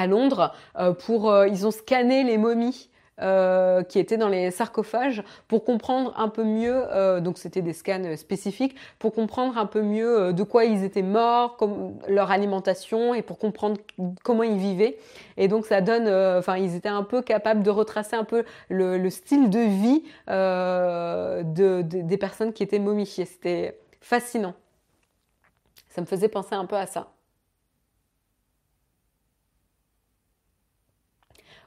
à 0.00 0.06
Londres 0.06 0.52
euh, 0.78 0.92
pour 0.92 1.30
euh, 1.30 1.46
ils 1.46 1.66
ont 1.66 1.70
scanné 1.70 2.24
les 2.24 2.38
momies 2.38 2.88
euh, 3.20 3.82
qui 3.82 3.98
étaient 3.98 4.16
dans 4.16 4.30
les 4.30 4.50
sarcophages 4.50 5.22
pour 5.46 5.62
comprendre 5.64 6.14
un 6.16 6.28
peu 6.28 6.42
mieux, 6.42 6.86
donc 7.20 7.36
c'était 7.36 7.60
des 7.60 7.74
scans 7.74 8.16
spécifiques, 8.16 8.74
pour 8.98 9.12
comprendre 9.12 9.58
un 9.58 9.66
peu 9.66 9.82
mieux 9.82 10.32
de 10.32 10.42
quoi 10.42 10.64
ils 10.64 10.84
étaient 10.84 11.02
morts, 11.02 11.58
comme, 11.58 11.98
leur 12.08 12.30
alimentation 12.30 13.12
et 13.12 13.20
pour 13.20 13.36
comprendre 13.36 13.78
comment 14.24 14.42
ils 14.42 14.56
vivaient. 14.56 14.96
Et 15.36 15.48
donc 15.48 15.66
ça 15.66 15.82
donne, 15.82 16.08
enfin 16.38 16.56
ils 16.56 16.74
étaient 16.74 16.88
un 16.88 17.02
peu 17.02 17.20
capables 17.20 17.62
de 17.62 17.68
retracer 17.68 18.16
un 18.16 18.24
peu 18.24 18.44
le, 18.70 19.10
style 19.10 19.50
de 19.50 19.58
vie 19.58 20.02
de, 20.26 21.82
des 21.82 22.16
personnes 22.16 22.54
qui 22.54 22.62
étaient 22.62 22.78
momifiées. 22.78 23.26
C'était 23.26 23.78
fascinant. 24.00 24.54
Ça 25.90 26.00
me 26.00 26.06
faisait 26.06 26.28
penser 26.28 26.54
un 26.54 26.64
peu 26.64 26.76
à 26.76 26.86
ça. 26.86 27.12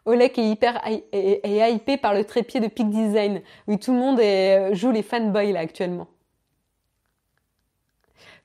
Olek 0.06 0.38
est 0.38 0.50
hyper 0.50 0.82
hypé 0.88 1.98
par 1.98 2.14
le 2.14 2.24
trépied 2.26 2.60
de 2.60 2.68
Peak 2.68 2.90
Design. 2.90 3.42
Oui, 3.68 3.80
tout 3.80 3.94
le 3.94 4.00
monde 4.00 4.20
est, 4.20 4.76
joue 4.76 4.92
les 4.92 5.04
fanboys 5.04 5.52
là 5.52 5.62
actuellement. 5.62 6.08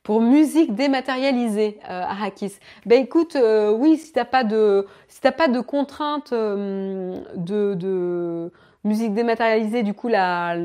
Pour 0.02 0.22
musique 0.22 0.74
dématérialisée, 0.74 1.78
euh, 1.84 2.02
Arrakis. 2.02 2.54
Ben 2.86 3.02
écoute, 3.02 3.36
euh, 3.36 3.70
oui, 3.72 3.98
si 3.98 4.12
t'as 4.12 4.24
pas 4.24 4.42
de 4.42 4.86
si 5.09 5.20
t'as 5.20 5.32
pas 5.32 5.48
de 5.48 5.61
contraintes 5.61 6.32
euh, 6.32 7.20
de, 7.36 8.50
musique 8.84 9.12
dématérialisée, 9.12 9.82
du 9.82 9.92
coup 9.92 10.09
la, 10.09 10.56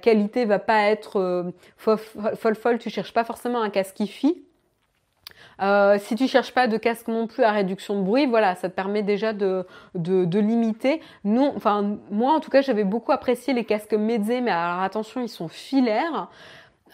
qualité 0.00 0.46
va 0.46 0.58
pas 0.58 0.84
être 0.84 1.20
euh, 1.20 1.50
folle, 1.76 2.54
folle. 2.54 2.78
Tu 2.78 2.88
cherches 2.88 3.12
pas 3.12 3.24
forcément 3.24 3.60
un 3.60 3.70
casque 3.70 4.00
hi 4.00 4.47
euh, 5.60 5.98
si 5.98 6.14
tu 6.14 6.28
cherches 6.28 6.52
pas 6.52 6.68
de 6.68 6.76
casque 6.76 7.08
non 7.08 7.26
plus 7.26 7.42
à 7.42 7.50
réduction 7.50 7.98
de 7.98 8.02
bruit, 8.04 8.26
voilà, 8.26 8.54
ça 8.54 8.68
te 8.68 8.74
permet 8.74 9.02
déjà 9.02 9.32
de, 9.32 9.66
de, 9.94 10.38
limiter. 10.38 11.00
Non, 11.24 11.54
moi 12.10 12.32
en 12.32 12.40
tout 12.40 12.50
cas 12.50 12.62
j'avais 12.62 12.84
beaucoup 12.84 13.12
apprécié 13.12 13.52
les 13.52 13.64
casques 13.64 13.94
Meze, 13.94 14.28
mais 14.28 14.50
alors 14.50 14.82
attention 14.82 15.20
ils 15.20 15.28
sont 15.28 15.48
filaires. 15.48 16.28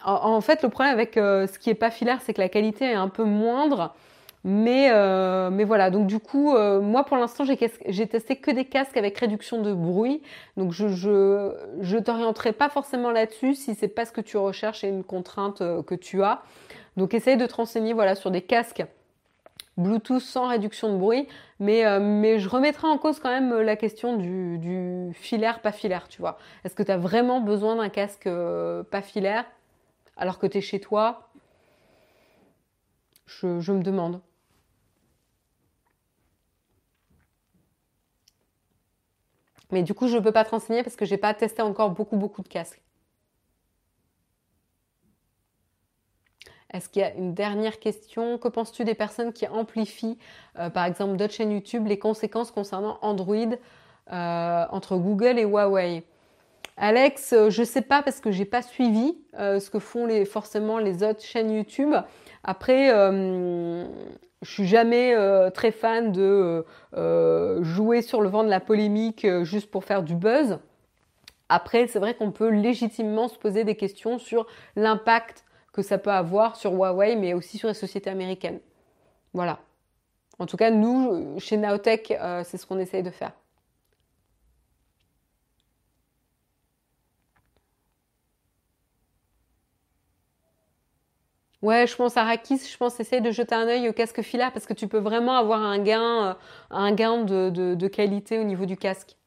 En, 0.03 0.41
fait 0.41 0.61
le 0.61 0.69
problème 0.69 0.93
avec 0.93 1.17
euh, 1.17 1.47
ce 1.47 1.57
qui 1.57 1.69
est 1.69 1.75
pas 1.75 1.89
filaire, 1.89 2.19
c'est 2.21 2.33
que 2.33 2.41
la 2.41 2.49
qualité 2.49 2.85
est 2.85 2.95
un 2.95 3.09
peu 3.09 3.23
moindre. 3.23 3.93
Mais, 4.47 4.91
euh, 4.91 5.49
mais 5.49 5.63
voilà, 5.63 5.89
donc 5.89 6.05
du 6.05 6.19
coup, 6.19 6.55
moi 6.55 7.03
pour 7.03 7.17
l'instant, 7.17 7.43
j'ai 7.45 8.07
testé 8.07 8.35
que 8.35 8.51
des 8.51 8.65
casques 8.65 8.95
avec 8.95 9.17
réduction 9.17 9.61
de 9.61 9.73
bruit. 9.73 10.21
Donc 10.55 10.71
je 10.71 10.87
je, 10.87 11.51
je 11.81 11.97
t'orienterai 11.97 12.53
pas 12.53 12.69
forcément 12.69 13.09
là-dessus 13.09 13.55
si 13.55 13.73
c'est 13.73 13.87
pas 13.87 14.05
ce 14.05 14.11
que 14.11 14.21
tu 14.21 14.37
recherches 14.37 14.83
et 14.83 14.87
une 14.87 15.03
contrainte 15.03 15.63
que 15.87 15.95
tu 15.95 16.21
as. 16.21 16.43
Donc 16.97 17.13
essaye 17.13 17.37
de 17.37 17.45
te 17.45 17.55
renseigner 17.55 17.93
voilà, 17.93 18.15
sur 18.15 18.31
des 18.31 18.41
casques 18.41 18.85
Bluetooth 19.77 20.21
sans 20.21 20.47
réduction 20.47 20.93
de 20.93 20.97
bruit. 20.97 21.27
Mais, 21.59 21.85
euh, 21.85 22.37
je 22.39 22.49
remettrai 22.49 22.87
en 22.87 22.97
cause 22.97 23.19
quand 23.19 23.29
même 23.29 23.53
la 23.61 23.75
question 23.75 24.17
du, 24.17 25.11
filaire, 25.13 25.61
pas 25.61 25.71
filaire, 25.71 26.07
tu 26.07 26.21
vois. 26.21 26.37
Est-ce 26.63 26.75
que 26.75 26.83
tu 26.83 26.91
as 26.91 26.97
vraiment 26.97 27.41
besoin 27.41 27.75
d'un 27.75 27.89
casque 27.89 28.27
euh, 28.27 28.83
pas 28.83 29.01
filaire 29.01 29.45
alors 30.17 30.39
que 30.39 30.47
tu 30.47 30.59
es 30.59 30.61
chez 30.61 30.79
toi? 30.79 31.29
Je, 33.25 33.59
je 33.59 33.71
me 33.71 33.81
demande. 33.81 34.21
Mais 39.71 39.83
du 39.83 39.93
coup, 39.93 40.07
je 40.07 40.15
ne 40.15 40.21
peux 40.21 40.31
pas 40.31 40.45
te 40.45 40.51
renseigner 40.51 40.83
parce 40.83 40.95
que 40.95 41.05
j'ai 41.05 41.17
pas 41.17 41.33
testé 41.33 41.61
encore 41.61 41.89
beaucoup, 41.89 42.17
beaucoup 42.17 42.43
de 42.43 42.47
casques. 42.47 42.81
Est-ce 46.75 46.89
qu'il 46.89 47.01
y 47.01 47.05
a 47.05 47.13
une 47.13 47.33
dernière 47.33 47.79
question? 47.79 48.37
Que 48.37 48.49
penses-tu 48.49 48.83
des 48.83 48.95
personnes 48.95 49.31
qui 49.31 49.47
amplifient, 49.47 50.17
euh, 50.59 50.69
par 50.69 50.83
exemple, 50.83 51.15
d'autres 51.15 51.33
chaînes 51.33 51.53
YouTube, 51.53 51.87
les 51.87 51.97
conséquences 51.97 52.51
concernant 52.51 52.97
Android 53.01 53.55
euh, 54.11 54.65
entre 54.69 54.97
Google 54.97 55.39
et 55.39 55.45
Huawei? 55.45 56.03
Alex, 56.75 57.31
euh, 57.31 57.49
je 57.49 57.61
ne 57.61 57.65
sais 57.65 57.81
pas 57.81 58.03
parce 58.03 58.19
que 58.19 58.29
j'ai 58.29 58.43
pas 58.43 58.61
suivi 58.61 59.17
ce 59.37 59.69
que 59.69 59.79
font 59.79 60.09
forcément 60.25 60.77
les 60.77 61.01
autres 61.01 61.23
chaînes 61.23 61.49
YouTube. 61.49 61.95
Après, 62.43 62.89
je 62.89 63.85
suis 64.43 64.67
jamais 64.67 65.15
très 65.53 65.71
fan 65.71 66.11
de 66.11 66.65
jouer 67.61 68.01
sur 68.01 68.21
le 68.21 68.27
vent 68.27 68.43
de 68.43 68.49
la 68.49 68.59
polémique 68.59 69.25
juste 69.43 69.71
pour 69.71 69.85
faire 69.85 70.03
du 70.03 70.15
buzz. 70.15 70.59
Après, 71.47 71.87
c'est 71.87 71.99
vrai 71.99 72.15
qu'on 72.15 72.31
peut 72.31 72.49
légitimement 72.49 73.29
se 73.29 73.37
poser 73.37 73.63
des 73.63 73.75
questions 73.75 74.19
sur 74.19 74.45
l'impact 74.75 75.45
que 75.75 75.83
ça 75.83 75.97
peut 75.99 76.11
avoir 76.11 76.55
sur 76.55 76.71
Huawei, 76.73 77.15
mais 77.17 77.33
aussi 77.35 77.57
sur 77.57 77.67
les 77.67 77.73
sociétés 77.75 78.09
américaines. 78.09 78.59
Voilà. 79.33 79.59
En 80.39 80.47
tout 80.47 80.57
cas, 80.57 80.71
nous, 80.71 81.39
chez 81.39 81.57
Naotech, 81.57 82.13
c'est 82.45 82.57
ce 82.57 82.65
qu'on 82.67 82.79
essaye 82.79 83.03
de 83.03 83.11
faire. 83.11 83.33
Ouais, 91.61 91.85
je 91.87 91.95
pense 91.97 92.15
à 92.17 92.23
Rakis, 92.23 92.59
je 92.71 92.77
pense 92.77 92.99
essayer 92.99 93.21
de 93.21 93.31
jeter 93.31 93.55
un 93.55 93.67
œil 93.67 93.89
au 93.89 93.93
casque 93.93 94.21
filaire 94.21 94.53
parce 94.53 94.65
que 94.65 94.73
tu 94.73 94.87
peux 94.87 94.99
vraiment 94.99 95.35
avoir 95.35 95.61
un 95.61 95.79
gain, 95.79 96.29
euh, 96.31 96.33
un 96.69 96.93
gain 96.93 97.23
de, 97.23 97.49
de 97.49 97.87
qualité 97.87 98.39
au 98.39 98.43
niveau 98.43 98.65
du 98.65 98.77
casque. 98.77 99.17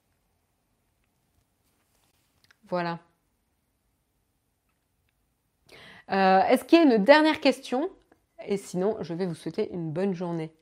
Voilà. 2.68 2.99
Euh, 6.11 6.40
est-ce 6.48 6.64
qu'il 6.64 6.78
y 6.78 6.82
a 6.82 6.84
une 6.96 7.02
dernière 7.04 7.40
question? 7.40 7.90
Et 8.46 8.56
sinon, 8.56 8.96
je 9.00 9.14
vais 9.14 9.26
vous 9.26 9.34
souhaiter 9.34 9.70
une 9.72 9.92
bonne 9.92 10.14
journée. 10.14 10.52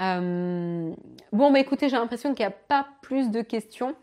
Euh, 0.00 0.94
bon, 1.32 1.52
bah 1.52 1.58
écoutez, 1.60 1.88
j'ai 1.88 1.96
l'impression 1.96 2.34
qu'il 2.34 2.44
n'y 2.44 2.52
a 2.52 2.56
pas 2.56 2.86
plus 3.02 3.30
de 3.30 3.42
questions. 3.42 3.94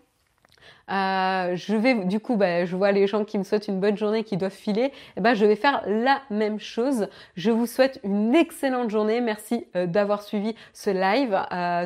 Euh, 0.89 1.55
je 1.55 1.75
vais, 1.75 2.05
du 2.05 2.19
coup, 2.19 2.35
bah, 2.35 2.65
je 2.65 2.75
vois 2.75 2.91
les 2.91 3.07
gens 3.07 3.25
qui 3.25 3.37
me 3.37 3.43
souhaitent 3.43 3.67
une 3.67 3.79
bonne 3.79 3.97
journée, 3.97 4.23
qui 4.23 4.37
doivent 4.37 4.51
filer. 4.51 4.83
Et 4.83 4.91
eh 5.17 5.21
ben, 5.21 5.33
je 5.33 5.45
vais 5.45 5.55
faire 5.55 5.81
la 5.85 6.21
même 6.29 6.59
chose. 6.59 7.07
Je 7.35 7.51
vous 7.51 7.65
souhaite 7.65 7.99
une 8.03 8.35
excellente 8.35 8.89
journée. 8.89 9.21
Merci 9.21 9.65
euh, 9.75 9.85
d'avoir 9.85 10.21
suivi 10.21 10.55
ce 10.73 10.89
live. 10.89 11.37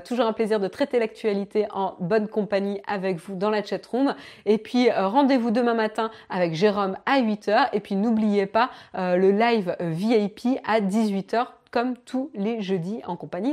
toujours 0.06 0.26
un 0.26 0.34
plaisir 0.34 0.60
de 0.60 0.68
traiter 0.68 0.99
l'actualité 0.99 1.68
en 1.72 1.95
bonne 1.99 2.28
compagnie 2.28 2.82
avec 2.88 3.18
vous 3.18 3.36
dans 3.36 3.49
la 3.49 3.64
chat 3.64 3.86
room. 3.86 4.16
Et 4.45 4.58
puis, 4.58 4.91
rendez-vous 4.91 5.52
demain 5.52 5.74
matin 5.74 6.12
avec 6.30 6.54
Jérôme 6.54 6.97
à 7.06 7.22
8h. 7.22 7.70
Et 7.74 7.80
puis, 7.80 7.95
n'oubliez 7.95 8.45
pas 8.45 8.70
le 8.93 9.32
live 9.32 9.76
VIP 9.80 10.60
à 10.66 10.80
18h 10.80 11.47
comme 11.72 11.95
tous 11.97 12.30
les 12.36 12.62
jeudis 12.62 13.02
en 13.08 13.16
compagnie 13.16 13.49